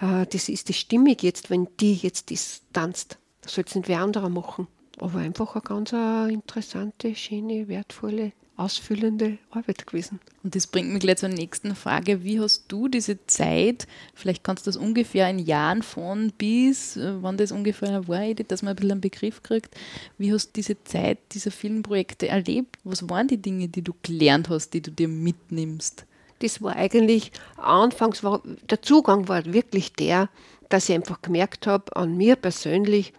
äh, 0.00 0.26
das 0.26 0.48
ist 0.48 0.68
die 0.68 0.72
stimmig 0.72 1.22
jetzt, 1.22 1.50
wenn 1.50 1.68
die 1.80 1.94
jetzt 1.94 2.30
das 2.30 2.62
tanzt. 2.72 3.18
Das 3.40 3.54
soll 3.54 3.64
es 3.66 3.74
nicht 3.74 3.88
wer 3.88 4.00
anderer 4.00 4.28
machen. 4.28 4.68
Aber 5.00 5.18
einfach 5.18 5.56
eine 5.56 5.62
ganz 5.62 5.92
interessante, 6.32 7.14
schöne, 7.16 7.66
wertvolle 7.66 8.32
ausfüllende 8.62 9.38
Arbeit 9.50 9.86
gewesen. 9.86 10.20
Und 10.42 10.54
das 10.54 10.66
bringt 10.66 10.90
mich 10.90 11.00
gleich 11.00 11.18
zur 11.18 11.28
nächsten 11.28 11.74
Frage. 11.74 12.22
Wie 12.22 12.40
hast 12.40 12.64
du 12.68 12.88
diese 12.88 13.26
Zeit, 13.26 13.86
vielleicht 14.14 14.44
kannst 14.44 14.66
du 14.66 14.70
das 14.70 14.76
ungefähr 14.76 15.28
in 15.28 15.38
Jahren 15.38 15.82
von 15.82 16.32
bis, 16.38 16.96
äh, 16.96 17.22
wann 17.22 17.36
das 17.36 17.52
ungefähr 17.52 18.06
war, 18.08 18.34
dass 18.34 18.62
man 18.62 18.70
ein 18.70 18.76
bisschen 18.76 18.92
einen 18.92 19.00
Begriff 19.00 19.42
kriegt, 19.42 19.74
wie 20.18 20.32
hast 20.32 20.48
du 20.48 20.52
diese 20.54 20.82
Zeit 20.84 21.18
dieser 21.32 21.50
vielen 21.50 21.82
Projekte 21.82 22.28
erlebt? 22.28 22.78
Was 22.84 23.08
waren 23.08 23.28
die 23.28 23.42
Dinge, 23.42 23.68
die 23.68 23.82
du 23.82 23.94
gelernt 24.02 24.48
hast, 24.48 24.70
die 24.70 24.80
du 24.82 24.90
dir 24.90 25.08
mitnimmst? 25.08 26.06
Das 26.38 26.62
war 26.62 26.76
eigentlich, 26.76 27.32
anfangs 27.56 28.24
war, 28.24 28.42
der 28.68 28.82
Zugang 28.82 29.28
war 29.28 29.44
wirklich 29.44 29.92
der, 29.92 30.28
dass 30.68 30.88
ich 30.88 30.94
einfach 30.94 31.22
gemerkt 31.22 31.66
habe, 31.66 31.94
an 31.96 32.16
mir 32.16 32.36
persönlich, 32.36 33.12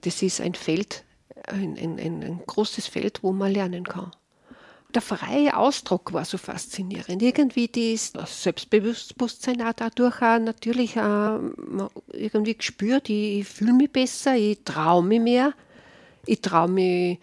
das 0.00 0.22
ist 0.22 0.40
ein 0.40 0.54
Feld, 0.54 1.04
ein, 1.46 1.76
ein, 1.76 1.98
ein 1.98 2.40
großes 2.46 2.86
Feld, 2.86 3.22
wo 3.22 3.32
man 3.32 3.52
lernen 3.52 3.84
kann 3.84 4.10
der 4.94 5.02
freie 5.02 5.56
Ausdruck 5.56 6.12
war 6.12 6.24
so 6.24 6.38
faszinierend. 6.38 7.22
Irgendwie 7.22 7.68
das 8.14 8.42
Selbstbewusstsein 8.42 9.62
auch 9.62 9.72
dadurch 9.74 10.22
auch 10.22 10.38
natürlich 10.38 10.98
auch 10.98 11.40
irgendwie 12.12 12.54
gespürt, 12.54 13.08
ich 13.08 13.46
fühle 13.46 13.72
mich 13.72 13.90
besser, 13.90 14.36
ich 14.36 14.58
traue 14.64 15.02
mich 15.02 15.20
mehr, 15.20 15.54
ich 16.26 16.40
traue 16.40 16.68
mich, 16.68 17.18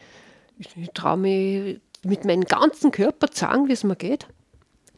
ich 0.58 0.90
traue 0.94 1.18
mich 1.18 1.80
mit 2.04 2.26
meinem 2.26 2.46
ganzen 2.46 2.92
Körper 2.92 3.30
zu 3.30 3.42
sagen, 3.42 3.68
wie 3.68 3.74
es 3.74 3.84
mir 3.84 3.96
geht. 3.96 4.28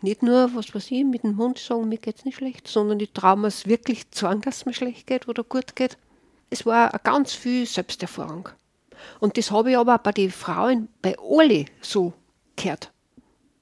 Nicht 0.01 0.23
nur, 0.23 0.55
was 0.55 0.73
weiß 0.73 0.89
ich, 0.91 1.03
mit 1.03 1.23
dem 1.23 1.35
Mund 1.35 1.59
sagen, 1.59 1.87
mir 1.87 1.97
geht 1.99 2.17
es 2.17 2.25
nicht 2.25 2.37
schlecht, 2.37 2.67
sondern 2.67 2.99
ich 2.99 3.11
traue 3.11 3.37
mir 3.37 3.47
es 3.47 3.67
wirklich 3.67 4.09
zu 4.11 4.21
sagen, 4.21 4.41
dass 4.41 4.57
es 4.57 4.65
mir 4.65 4.73
schlecht 4.73 5.05
geht 5.05 5.27
oder 5.27 5.43
gut 5.43 5.75
geht. 5.75 5.97
Es 6.49 6.65
war 6.65 6.89
ganz 7.03 7.33
viel 7.33 7.65
Selbsterfahrung. 7.67 8.49
Und 9.19 9.37
das 9.37 9.51
habe 9.51 9.71
ich 9.71 9.77
aber 9.77 9.97
bei 9.99 10.11
den 10.11 10.31
Frauen, 10.31 10.87
bei 11.01 11.15
alle 11.19 11.65
so 11.81 12.13
gehört. 12.55 12.91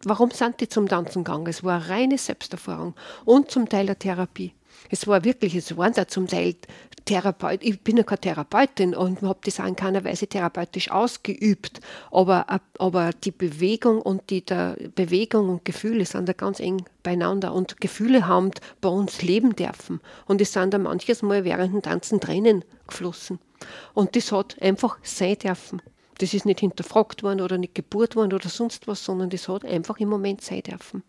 Warum 0.03 0.31
sind 0.31 0.61
die 0.61 0.69
zum 0.69 0.87
Tanzen 0.87 1.23
gegangen? 1.23 1.47
Es 1.47 1.63
war 1.63 1.81
eine 1.81 1.89
reine 1.89 2.17
Selbsterfahrung 2.17 2.95
und 3.25 3.51
zum 3.51 3.67
Teil 3.67 3.81
eine 3.81 3.99
Therapie. 3.99 4.53
Es 4.89 5.07
war 5.07 5.23
wirklich, 5.25 5.55
es 5.55 5.75
waren 5.75 5.93
da 5.93 6.07
zum 6.07 6.27
Teil 6.27 6.55
Therapeut. 7.05 7.63
Ich 7.63 7.81
bin 7.81 7.97
ja 7.97 8.03
keine 8.03 8.21
Therapeutin 8.21 8.95
und 8.95 9.21
habe 9.23 9.39
das 9.43 9.59
auch 9.59 9.65
in 9.65 9.75
keiner 9.75 10.03
Weise 10.03 10.27
therapeutisch 10.27 10.91
ausgeübt. 10.91 11.81
Aber, 12.11 12.45
aber 12.77 13.11
die 13.11 13.31
Bewegung 13.31 14.01
und 14.01 14.29
die 14.29 14.45
der 14.45 14.77
Bewegung 14.95 15.49
und 15.49 15.65
Gefühle 15.65 16.05
sind 16.05 16.29
da 16.29 16.33
ganz 16.33 16.59
eng 16.59 16.85
beieinander. 17.03 17.53
Und 17.53 17.81
Gefühle 17.81 18.27
haben 18.27 18.51
bei 18.79 18.89
uns 18.89 19.21
leben 19.21 19.55
dürfen. 19.55 20.01
Und 20.27 20.39
es 20.39 20.53
sind 20.53 20.73
da 20.73 20.77
manches 20.77 21.21
Mal 21.21 21.43
während 21.43 21.73
dem 21.73 21.81
Tanzen 21.81 22.19
Tränen 22.19 22.63
geflossen. 22.87 23.39
Und 23.93 24.15
das 24.15 24.31
hat 24.31 24.61
einfach 24.61 24.97
sein 25.03 25.37
dürfen. 25.37 25.81
Das 26.19 26.33
ist 26.33 26.45
nicht 26.45 26.59
hinterfragt 26.59 27.23
worden 27.23 27.41
oder 27.41 27.57
nicht 27.57 27.75
gebohrt 27.75 28.15
worden 28.15 28.33
oder 28.33 28.49
sonst 28.49 28.87
was, 28.87 29.03
sondern 29.03 29.29
das 29.29 29.47
hat 29.47 29.65
einfach 29.65 29.97
im 29.97 30.09
Moment 30.09 30.41
sein 30.41 30.61
dürfen. 30.61 31.03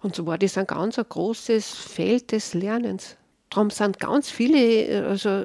Und 0.00 0.14
so 0.14 0.26
war 0.26 0.38
das 0.38 0.56
ein 0.56 0.66
ganz 0.66 0.98
ein 0.98 1.04
großes 1.08 1.74
Feld 1.74 2.32
des 2.32 2.54
Lernens. 2.54 3.16
Darum 3.50 3.70
sind 3.70 3.98
ganz 3.98 4.30
viele, 4.30 5.06
also 5.06 5.44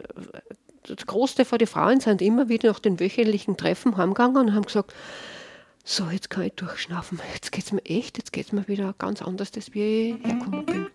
das 0.83 1.05
Großteil 1.05 1.45
von 1.45 1.57
den 1.57 1.67
Frauen 1.67 1.99
sind 1.99 2.21
immer 2.21 2.49
wieder 2.49 2.69
nach 2.69 2.79
den 2.79 2.99
wöchentlichen 2.99 3.57
Treffen 3.57 3.97
heimgegangen 3.97 4.37
und 4.37 4.53
haben 4.53 4.65
gesagt, 4.65 4.93
so, 5.83 6.05
jetzt 6.09 6.29
kann 6.29 6.43
ich 6.43 6.53
durchschnaufen. 6.53 7.19
Jetzt 7.33 7.51
geht 7.51 7.65
es 7.65 7.71
mir 7.71 7.85
echt, 7.85 8.17
jetzt 8.17 8.33
geht 8.33 8.47
es 8.47 8.51
mir 8.51 8.67
wieder 8.67 8.95
ganz 8.97 9.21
anders, 9.21 9.51
als 9.55 9.73
wie 9.73 10.11
ich 10.11 10.25
hergekommen 10.25 10.65
bin. 10.65 10.87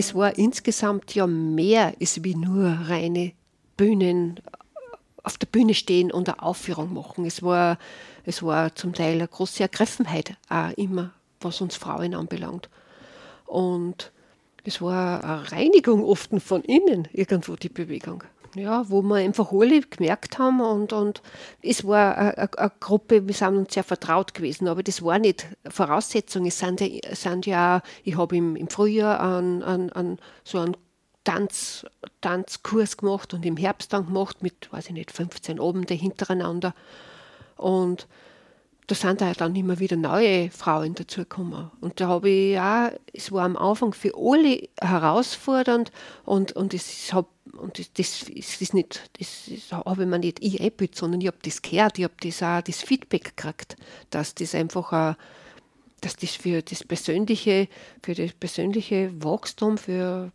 Es 0.00 0.14
war 0.14 0.38
insgesamt 0.38 1.14
ja 1.14 1.26
mehr 1.26 1.92
ist 2.00 2.24
wie 2.24 2.34
nur 2.34 2.70
reine 2.88 3.32
Bühnen, 3.76 4.40
auf 5.22 5.36
der 5.36 5.46
Bühne 5.46 5.74
stehen 5.74 6.10
und 6.10 6.26
eine 6.26 6.42
Aufführung 6.42 6.94
machen. 6.94 7.26
Es 7.26 7.42
war, 7.42 7.78
es 8.24 8.42
war 8.42 8.74
zum 8.74 8.94
Teil 8.94 9.16
eine 9.16 9.28
große 9.28 9.62
Ergriffenheit 9.62 10.36
auch 10.48 10.70
immer, 10.78 11.10
was 11.42 11.60
uns 11.60 11.76
Frauen 11.76 12.14
anbelangt. 12.14 12.70
Und 13.44 14.10
es 14.64 14.80
war 14.80 15.22
eine 15.22 15.52
Reinigung 15.52 16.02
oft 16.02 16.30
von 16.40 16.62
innen 16.62 17.06
irgendwo 17.12 17.56
die 17.56 17.68
Bewegung. 17.68 18.24
Ja, 18.54 18.88
wo 18.88 19.02
wir 19.02 19.16
einfach 19.16 19.52
alle 19.52 19.80
gemerkt 19.80 20.38
haben 20.38 20.60
und, 20.60 20.92
und 20.92 21.22
es 21.62 21.84
war 21.86 22.16
eine, 22.16 22.48
Gruppe, 22.80 23.26
wir 23.26 23.34
sind 23.34 23.56
uns 23.56 23.74
sehr 23.74 23.84
vertraut 23.84 24.34
gewesen, 24.34 24.68
aber 24.68 24.82
das 24.82 25.02
war 25.02 25.18
nicht 25.18 25.46
Voraussetzung. 25.68 26.46
Es 26.46 26.58
sind 26.58 26.82
sind 27.12 27.46
ja 27.46 27.82
ich 28.04 28.16
habe 28.16 28.36
im, 28.36 28.56
im 28.56 28.68
Frühjahr 28.68 29.20
an, 29.20 29.62
an, 29.62 29.90
an 29.90 30.18
so 30.44 30.58
einen 30.58 30.76
Tanz, 31.24 31.86
Tanzkurs 32.20 32.96
gemacht 32.96 33.34
und 33.34 33.44
im 33.44 33.56
Herbst 33.56 33.92
dann 33.92 34.06
gemacht 34.06 34.42
mit, 34.42 34.72
weiß 34.72 34.86
ich 34.86 34.92
nicht, 34.92 35.12
15 35.12 35.60
Abende 35.60 35.94
hintereinander. 35.94 36.74
Und 37.56 38.08
da 38.90 38.96
sind 38.96 39.20
da 39.20 39.32
dann 39.32 39.54
immer 39.54 39.78
wieder 39.78 39.96
neue 39.96 40.50
Frauen 40.50 40.94
dazugekommen. 40.94 41.70
Und 41.80 42.00
da 42.00 42.08
habe 42.08 42.28
ich 42.28 42.54
ja, 42.54 42.90
es 43.12 43.30
war 43.30 43.44
am 43.44 43.56
Anfang 43.56 43.92
für 43.92 44.12
alle 44.16 44.68
herausfordernd 44.80 45.92
und, 46.24 46.52
und 46.52 46.74
es 46.74 47.12
hab, 47.12 47.28
und 47.56 47.78
das, 47.78 47.92
das 47.92 48.22
ist 48.28 48.74
nicht, 48.74 49.10
das, 49.18 49.44
das 49.48 49.72
habe 49.72 50.02
ich 50.02 50.08
mir 50.08 50.18
nicht 50.18 50.42
ich 50.42 50.60
eingebildet, 50.60 50.96
sondern 50.96 51.20
ich 51.20 51.26
habe 51.26 51.38
das 51.42 51.62
gehört, 51.62 51.98
ich 51.98 52.04
habe 52.04 52.14
das 52.20 52.42
auch 52.42 52.62
das 52.62 52.82
Feedback 52.82 53.36
gekriegt, 53.36 53.76
dass 54.10 54.34
das 54.34 54.54
einfach 54.54 54.92
auch, 54.92 55.16
dass 56.00 56.16
das 56.16 56.30
für 56.30 56.62
das 56.62 56.84
persönliche, 56.84 57.68
für 58.02 58.14
das 58.14 58.32
persönliche 58.32 59.12
Wachstum, 59.22 59.78
für, 59.78 60.32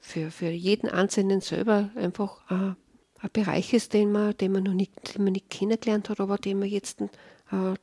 für, 0.00 0.30
für 0.30 0.50
jeden 0.50 0.88
Einzelnen 0.88 1.40
selber 1.40 1.90
einfach 1.94 2.40
ein, 2.48 2.76
ein 3.20 3.30
Bereich 3.32 3.72
ist, 3.72 3.92
den 3.92 4.12
man, 4.12 4.36
den 4.36 4.52
man 4.52 4.62
noch 4.62 4.74
nicht, 4.74 5.14
den 5.14 5.24
man 5.24 5.32
nicht 5.32 5.50
kennengelernt 5.50 6.08
hat, 6.08 6.20
aber 6.20 6.38
den 6.38 6.58
man 6.58 6.68
jetzt 6.68 7.00
äh, 7.00 7.06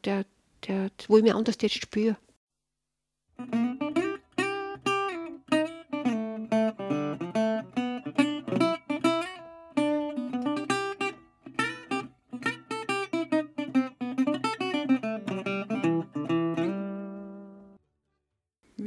der, 0.04 0.26
der, 0.68 0.90
wo 1.08 1.18
ich 1.18 1.24
mich 1.24 1.34
anders 1.34 1.58
jetzt 1.62 1.76
spüre. 1.76 2.18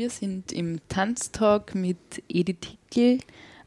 Wir 0.08 0.14
sind 0.14 0.52
im 0.52 0.80
Tanztalk 0.88 1.74
mit 1.74 1.98
Edith 2.30 2.78
Hickel 2.90 3.18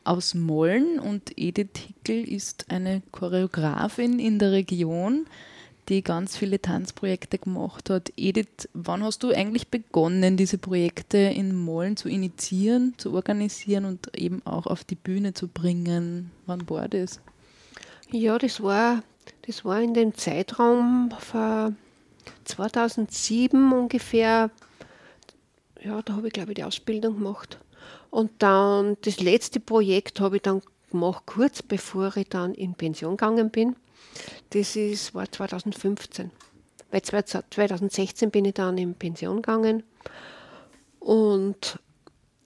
aus 0.03 0.33
Molln 0.33 0.97
und 0.97 1.37
Edith 1.37 1.77
Hickel 1.77 2.27
ist 2.27 2.65
eine 2.69 3.03
Choreografin 3.11 4.17
in 4.17 4.39
der 4.39 4.51
Region 4.51 5.27
die 5.87 6.01
ganz 6.01 6.35
viele 6.35 6.59
Tanzprojekte 6.59 7.37
gemacht 7.37 7.91
hat. 7.91 8.11
Edith, 8.17 8.67
wann 8.73 9.03
hast 9.03 9.21
du 9.21 9.29
eigentlich 9.29 9.67
begonnen, 9.67 10.35
diese 10.35 10.57
Projekte 10.57 11.19
in 11.19 11.55
Mollen 11.55 11.95
zu 11.95 12.09
initiieren, 12.09 12.95
zu 12.97 13.13
organisieren 13.13 13.85
und 13.85 14.17
eben 14.17 14.41
auch 14.43 14.65
auf 14.65 14.83
die 14.83 14.95
Bühne 14.95 15.35
zu 15.35 15.47
bringen? 15.47 16.31
Wann 16.47 16.67
war 16.71 16.89
das? 16.89 17.19
Ja, 18.09 18.39
das 18.39 18.63
war, 18.63 19.03
das 19.45 19.63
war 19.63 19.79
in 19.79 19.93
dem 19.93 20.15
Zeitraum 20.15 21.13
von 21.19 21.75
2007 22.45 23.71
ungefähr. 23.73 24.49
Ja, 25.83 26.01
da 26.01 26.15
habe 26.15 26.27
ich, 26.27 26.33
glaube 26.33 26.51
ich, 26.51 26.55
die 26.55 26.63
Ausbildung 26.63 27.15
gemacht. 27.15 27.59
Und 28.09 28.31
dann 28.39 28.97
das 29.01 29.19
letzte 29.19 29.59
Projekt 29.59 30.19
habe 30.19 30.35
ich 30.35 30.41
dann 30.43 30.61
gemacht, 30.91 31.23
kurz 31.25 31.63
bevor 31.63 32.15
ich 32.17 32.29
dann 32.29 32.53
in 32.53 32.75
Pension 32.75 33.17
gegangen 33.17 33.49
bin. 33.49 33.75
Das 34.51 34.75
ist, 34.75 35.15
war 35.15 35.31
2015. 35.31 36.31
Weil 36.91 37.01
2016 37.01 38.29
bin 38.29 38.45
ich 38.45 38.53
dann 38.53 38.77
in 38.77 38.93
Pension 38.93 39.37
gegangen. 39.37 39.83
Und 40.99 41.79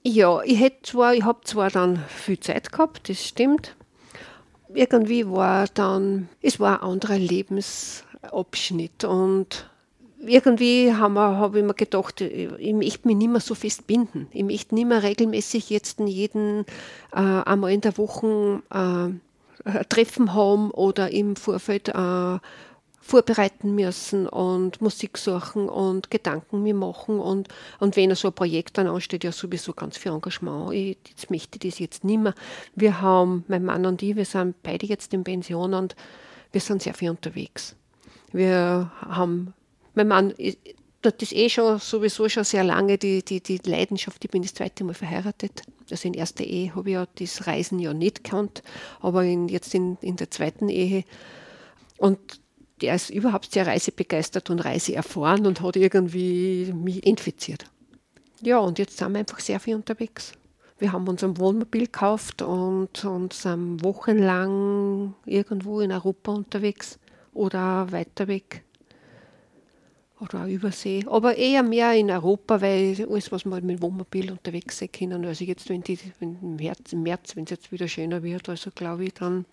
ja, 0.04 0.42
ich 0.44 0.62
ich 0.62 1.24
habe 1.24 1.42
zwar 1.44 1.72
dann 1.72 1.98
viel 2.08 2.40
Zeit 2.40 2.72
gehabt, 2.72 3.10
das 3.10 3.26
stimmt. 3.26 3.76
Irgendwie 4.74 5.28
war 5.28 5.68
dann, 5.74 6.30
es 6.42 6.60
war 6.60 6.84
ein 6.84 6.90
anderer 6.90 7.18
Lebensabschnitt 7.18 9.04
und 9.04 9.70
irgendwie 10.26 10.94
habe 10.94 11.20
hab 11.20 11.56
ich 11.56 11.64
mir 11.64 11.74
gedacht, 11.74 12.22
ich 12.22 12.74
möchte 12.74 13.08
mich 13.08 13.18
nicht 13.18 13.30
mehr 13.30 13.42
so 13.42 13.56
fest 13.56 13.88
binden. 13.88 14.28
Ich 14.32 14.44
möchte 14.44 14.76
nicht 14.76 14.88
mehr 14.88 15.04
regelmäßig 15.04 15.70
jetzt 15.70 16.00
jeden 16.00 16.66
äh, 17.12 17.20
einmal 17.20 17.72
in 17.72 17.82
der 17.82 17.98
Woche 17.98 18.62
äh, 18.70 19.84
Treffen 19.86 20.34
haben 20.34 20.72
oder 20.72 21.12
im 21.12 21.36
Vorfeld 21.36 21.90
äh, 21.90 22.40
vorbereiten 23.06 23.76
müssen 23.76 24.28
und 24.28 24.82
Musik 24.82 25.20
suchen 25.20 25.70
und 25.70 26.10
Gedanken 26.10 26.64
mir 26.64 26.74
machen. 26.74 27.20
Und, 27.20 27.50
und 27.80 27.96
wenn 27.96 28.14
so 28.16 28.30
ein 28.30 28.34
Projekt 28.34 28.80
dann 28.80 28.88
ansteht, 28.88 29.24
ja 29.24 29.32
sowieso 29.32 29.74
ganz 29.74 29.98
viel 29.98 30.12
Engagement. 30.12 30.74
Ich, 30.74 30.98
jetzt 31.10 31.30
möchte 31.30 31.58
ich 31.58 31.72
das 31.72 31.80
jetzt 31.80 32.04
nicht 32.04 32.20
mehr. 32.20 32.34
Wir 32.74 33.02
haben, 33.02 33.44
mein 33.48 33.64
Mann 33.64 33.86
und 33.86 34.02
ich, 34.02 34.16
wir 34.16 34.26
sind 34.26 34.56
beide 34.64 34.88
jetzt 34.88 35.14
in 35.14 35.24
Pension 35.24 35.76
und 35.76 35.96
wir 36.52 36.62
sind 36.62 36.82
sehr 36.82 36.96
viel 36.96 37.12
unterwegs. 37.12 37.76
Wir 38.32 38.92
haben, 39.02 39.54
mein 39.96 40.08
Mann 40.08 40.34
das 41.06 41.32
ist 41.32 41.34
eh 41.34 41.50
schon 41.50 41.80
sowieso 41.80 42.28
schon 42.30 42.44
sehr 42.44 42.64
lange 42.64 42.98
die, 42.98 43.24
die, 43.24 43.42
die 43.42 43.60
Leidenschaft. 43.64 44.24
Ich 44.26 44.32
bin 44.32 44.42
das 44.42 44.54
zweite 44.54 44.84
Mal 44.84 44.94
verheiratet. 44.94 45.62
Also 45.92 46.08
in 46.08 46.14
erster 46.14 46.44
Ehe 46.44 46.74
habe 46.76 46.90
ich 46.90 46.94
ja 46.94 47.08
das 47.20 47.46
Reisen 47.46 47.80
ja 47.80 47.94
nicht 47.94 48.24
gekannt, 48.24 48.64
aber 49.02 49.24
in, 49.24 49.48
jetzt 49.48 49.76
in, 49.76 49.98
in 50.02 50.16
der 50.16 50.32
zweiten 50.32 50.70
Ehe. 50.70 51.04
Und 51.98 52.20
der 52.82 52.96
ist 52.96 53.10
überhaupt 53.10 53.52
sehr 53.52 53.68
reisebegeistert 53.68 54.50
und 54.50 54.60
reiseerfahren 54.60 55.46
und 55.46 55.62
hat 55.62 55.76
irgendwie 55.76 56.74
mich 56.74 57.06
infiziert. 57.06 57.66
Ja, 58.42 58.58
und 58.58 58.80
jetzt 58.80 58.98
sind 58.98 59.14
wir 59.14 59.20
einfach 59.20 59.40
sehr 59.40 59.60
viel 59.60 59.76
unterwegs. 59.76 60.34
Wir 60.78 60.92
haben 60.92 61.08
uns 61.08 61.24
ein 61.24 61.38
Wohnmobil 61.38 61.86
gekauft 61.86 62.42
und, 62.42 63.06
und 63.06 63.32
sind 63.32 63.82
wochenlang 63.84 65.14
irgendwo 65.26 65.80
in 65.80 65.92
Europa 65.92 66.34
unterwegs 66.34 67.00
oder 67.34 67.92
weiter 67.92 68.28
weg 68.28 68.66
oder 70.26 70.44
auch 70.44 70.48
Übersee, 70.48 71.06
aber 71.08 71.38
eher 71.38 71.64
mehr 71.64 71.94
in 71.94 72.12
Europa, 72.12 72.62
weil 72.62 72.96
alles, 73.10 73.32
was 73.32 73.46
man 73.46 73.66
mit 73.66 73.82
Wohnmobil 73.82 74.32
unterwegs 74.32 74.80
sein 74.80 74.92
können. 74.92 75.26
Also 75.26 75.46
jetzt, 75.46 75.70
wenn, 75.70 75.82
die, 75.82 75.98
wenn 76.20 76.38
im, 76.42 76.56
März, 76.58 76.94
im 76.94 77.04
März, 77.04 77.36
wenn 77.36 77.46
es 77.46 77.52
jetzt 77.52 77.72
wieder 77.72 77.88
schöner 77.88 78.24
wird, 78.24 78.50
also 78.50 78.72
glaube 78.74 79.06
ich 79.06 79.14
dann 79.14 79.46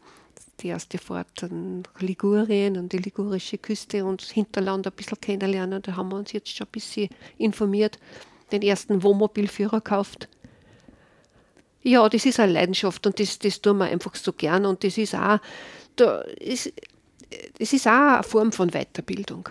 die 0.60 0.68
erste 0.68 0.98
Fahrt 0.98 1.42
an 1.42 1.82
Ligurien, 1.98 2.76
an 2.76 2.88
die 2.88 2.98
ligurische 2.98 3.58
Küste 3.58 4.04
und 4.04 4.22
das 4.22 4.30
Hinterland 4.30 4.86
ein 4.86 4.92
bisschen 4.92 5.20
kennenlernen. 5.20 5.82
Da 5.82 5.96
haben 5.96 6.10
wir 6.10 6.16
uns 6.16 6.32
jetzt 6.32 6.54
schon 6.54 6.66
ein 6.66 6.72
bisschen 6.72 7.08
informiert, 7.38 7.98
den 8.52 8.62
ersten 8.62 9.02
Wohnmobilführer 9.02 9.80
gekauft. 9.80 10.28
Ja, 11.82 12.08
das 12.08 12.24
ist 12.26 12.38
eine 12.38 12.52
Leidenschaft 12.52 13.06
und 13.06 13.18
das, 13.18 13.38
das 13.38 13.60
tun 13.60 13.78
wir 13.78 13.86
einfach 13.86 14.14
so 14.14 14.32
gern 14.32 14.66
und 14.66 14.84
das 14.84 14.98
ist 14.98 15.14
auch, 15.14 15.38
da 15.96 16.20
ist, 16.20 16.72
das 17.58 17.72
ist 17.72 17.86
auch 17.88 18.14
eine 18.14 18.22
Form 18.22 18.52
von 18.52 18.70
Weiterbildung. 18.70 19.48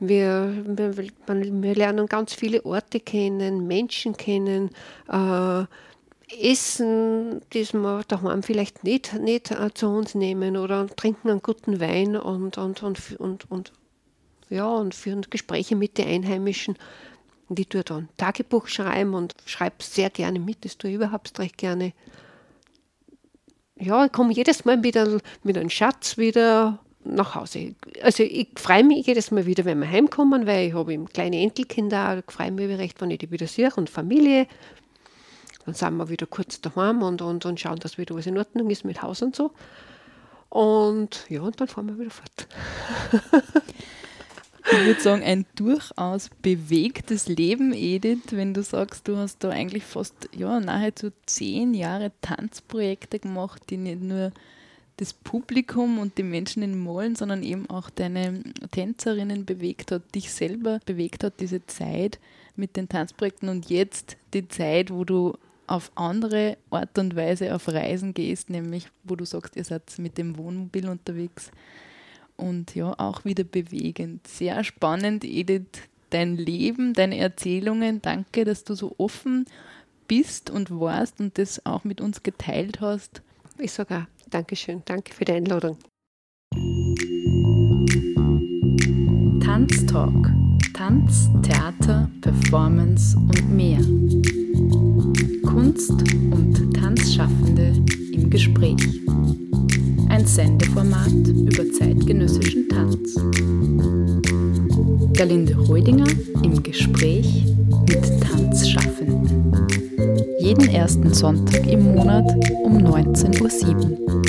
Wir, 0.00 0.64
wir, 0.64 0.96
wir, 0.96 1.74
lernen 1.74 2.06
ganz 2.06 2.32
viele 2.32 2.64
Orte 2.64 3.00
kennen, 3.00 3.66
Menschen 3.66 4.16
kennen, 4.16 4.70
äh, 5.08 5.64
Essen, 6.30 7.40
das 7.50 7.72
wir 7.72 8.02
daheim 8.06 8.42
vielleicht 8.42 8.84
nicht, 8.84 9.14
nicht 9.14 9.50
äh, 9.50 9.72
zu 9.72 9.88
uns 9.88 10.14
nehmen 10.14 10.56
oder 10.56 10.86
trinken 10.86 11.30
einen 11.30 11.42
guten 11.42 11.80
Wein 11.80 12.16
und, 12.16 12.58
und, 12.58 12.82
und, 12.82 13.18
und, 13.18 13.50
und, 13.50 13.72
ja, 14.50 14.68
und 14.68 14.94
führen 14.94 15.22
Gespräche 15.30 15.74
mit 15.74 15.98
den 15.98 16.08
Einheimischen. 16.08 16.76
Ich 17.56 17.68
tue 17.68 17.82
dann 17.82 18.08
Tagebuch 18.18 18.66
schreiben 18.68 19.14
und 19.14 19.34
schreibe 19.46 19.76
sehr 19.80 20.10
gerne 20.10 20.38
mit, 20.38 20.64
das 20.64 20.76
tue 20.76 20.90
ich 20.90 20.96
überhaupt 20.96 21.38
recht 21.38 21.56
gerne. 21.56 21.92
Ja, 23.76 24.04
ich 24.04 24.12
komme 24.12 24.32
jedes 24.32 24.64
Mal 24.64 24.76
mit, 24.76 24.96
mit 25.44 25.56
einem 25.56 25.70
Schatz 25.70 26.18
wieder 26.18 26.78
nach 27.08 27.34
Hause. 27.34 27.74
Also 28.02 28.22
ich 28.22 28.48
freue 28.56 28.84
mich 28.84 29.06
jedes 29.06 29.30
Mal 29.30 29.46
wieder, 29.46 29.64
wenn 29.64 29.80
wir 29.80 29.88
heimkommen, 29.88 30.46
weil 30.46 30.68
ich 30.68 30.74
habe 30.74 31.04
kleine 31.12 31.40
Enkelkinder, 31.40 32.22
ich 32.26 32.32
freue 32.32 32.52
mich 32.52 32.78
recht, 32.78 33.00
wenn 33.00 33.10
ich 33.10 33.18
die 33.18 33.30
wieder 33.30 33.46
sehe 33.46 33.72
und 33.76 33.90
Familie. 33.90 34.46
Dann 35.64 35.74
sind 35.74 35.96
wir 35.96 36.08
wieder 36.08 36.26
kurz 36.26 36.60
daheim 36.60 37.02
und, 37.02 37.20
und, 37.20 37.44
und 37.44 37.60
schauen, 37.60 37.78
dass 37.78 37.98
wieder 37.98 38.14
was 38.14 38.26
in 38.26 38.38
Ordnung 38.38 38.70
ist 38.70 38.84
mit 38.84 39.02
Haus 39.02 39.22
und 39.22 39.36
so. 39.36 39.52
Und 40.48 41.26
ja, 41.28 41.42
und 41.42 41.60
dann 41.60 41.68
fahren 41.68 41.88
wir 41.88 41.98
wieder 41.98 42.10
fort. 42.10 42.48
Ich 44.70 44.84
würde 44.84 45.00
sagen, 45.00 45.22
ein 45.22 45.46
durchaus 45.54 46.28
bewegtes 46.42 47.26
Leben, 47.26 47.72
Edith, 47.72 48.32
wenn 48.32 48.52
du 48.52 48.62
sagst, 48.62 49.08
du 49.08 49.16
hast 49.16 49.42
da 49.42 49.48
eigentlich 49.48 49.82
fast 49.82 50.28
ja, 50.36 50.60
nahezu 50.60 51.10
zehn 51.24 51.72
Jahre 51.72 52.12
Tanzprojekte 52.20 53.18
gemacht, 53.18 53.62
die 53.70 53.78
nicht 53.78 54.02
nur 54.02 54.30
das 54.98 55.12
Publikum 55.12 55.98
und 55.98 56.18
die 56.18 56.24
Menschen 56.24 56.62
in 56.62 56.78
Mollen, 56.78 57.16
sondern 57.16 57.42
eben 57.42 57.70
auch 57.70 57.88
deine 57.88 58.42
Tänzerinnen 58.72 59.44
bewegt 59.44 59.92
hat, 59.92 60.14
dich 60.14 60.32
selber 60.32 60.80
bewegt 60.86 61.24
hat, 61.24 61.40
diese 61.40 61.64
Zeit 61.66 62.18
mit 62.56 62.76
den 62.76 62.88
Tanzprojekten 62.88 63.48
und 63.48 63.70
jetzt 63.70 64.16
die 64.34 64.48
Zeit, 64.48 64.90
wo 64.90 65.04
du 65.04 65.38
auf 65.68 65.92
andere 65.94 66.56
Art 66.70 66.98
und 66.98 67.14
Weise 67.14 67.54
auf 67.54 67.68
Reisen 67.68 68.12
gehst, 68.12 68.50
nämlich 68.50 68.88
wo 69.04 69.14
du 69.14 69.24
sagst, 69.24 69.54
ihr 69.54 69.64
seid 69.64 69.82
mit 69.98 70.18
dem 70.18 70.36
Wohnmobil 70.36 70.88
unterwegs 70.88 71.52
und 72.36 72.74
ja, 72.74 72.94
auch 72.98 73.24
wieder 73.24 73.44
bewegend. 73.44 74.26
Sehr 74.26 74.64
spannend, 74.64 75.24
Edith, 75.24 75.82
dein 76.10 76.36
Leben, 76.36 76.94
deine 76.94 77.18
Erzählungen. 77.18 78.02
Danke, 78.02 78.44
dass 78.44 78.64
du 78.64 78.74
so 78.74 78.94
offen 78.98 79.44
bist 80.08 80.50
und 80.50 80.70
warst 80.70 81.20
und 81.20 81.38
das 81.38 81.64
auch 81.66 81.84
mit 81.84 82.00
uns 82.00 82.22
geteilt 82.22 82.80
hast. 82.80 83.22
Ich 83.58 83.72
sage 83.72 84.06
Dankeschön. 84.30 84.82
Danke 84.84 85.14
für 85.14 85.24
die 85.24 85.32
Einladung. 85.32 85.78
Tanztalk. 89.42 90.30
Tanz, 90.74 91.28
Theater, 91.42 92.08
Performance 92.20 93.16
und 93.16 93.50
mehr. 93.54 93.80
Kunst 95.42 95.90
und 95.90 96.72
Tanzschaffende 96.74 97.72
im 98.12 98.30
Gespräch. 98.30 98.76
Ein 100.08 100.24
Sendeformat 100.26 101.28
über 101.28 101.70
zeitgenössischen 101.72 102.68
Tanz. 102.68 103.16
Galinde 105.18 105.56
Reudinger 105.56 106.06
im 106.44 106.62
Gespräch 106.62 107.44
mit 107.88 108.20
Tanzschaffenden. 108.22 109.47
Jeden 110.48 110.70
ersten 110.70 111.12
Sonntag 111.12 111.66
im 111.66 111.94
Monat 111.94 112.24
um 112.64 112.78
19.07 112.78 114.00
Uhr. 114.00 114.22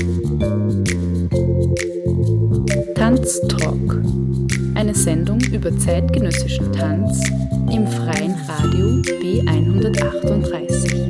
Tanztalk. 2.94 4.04
Eine 4.76 4.94
Sendung 4.94 5.40
über 5.54 5.72
zeitgenössischen 5.78 6.74
Tanz 6.74 7.24
im 7.72 7.88
freien 7.88 8.36
Radio 8.50 9.02
B138. 9.22 11.09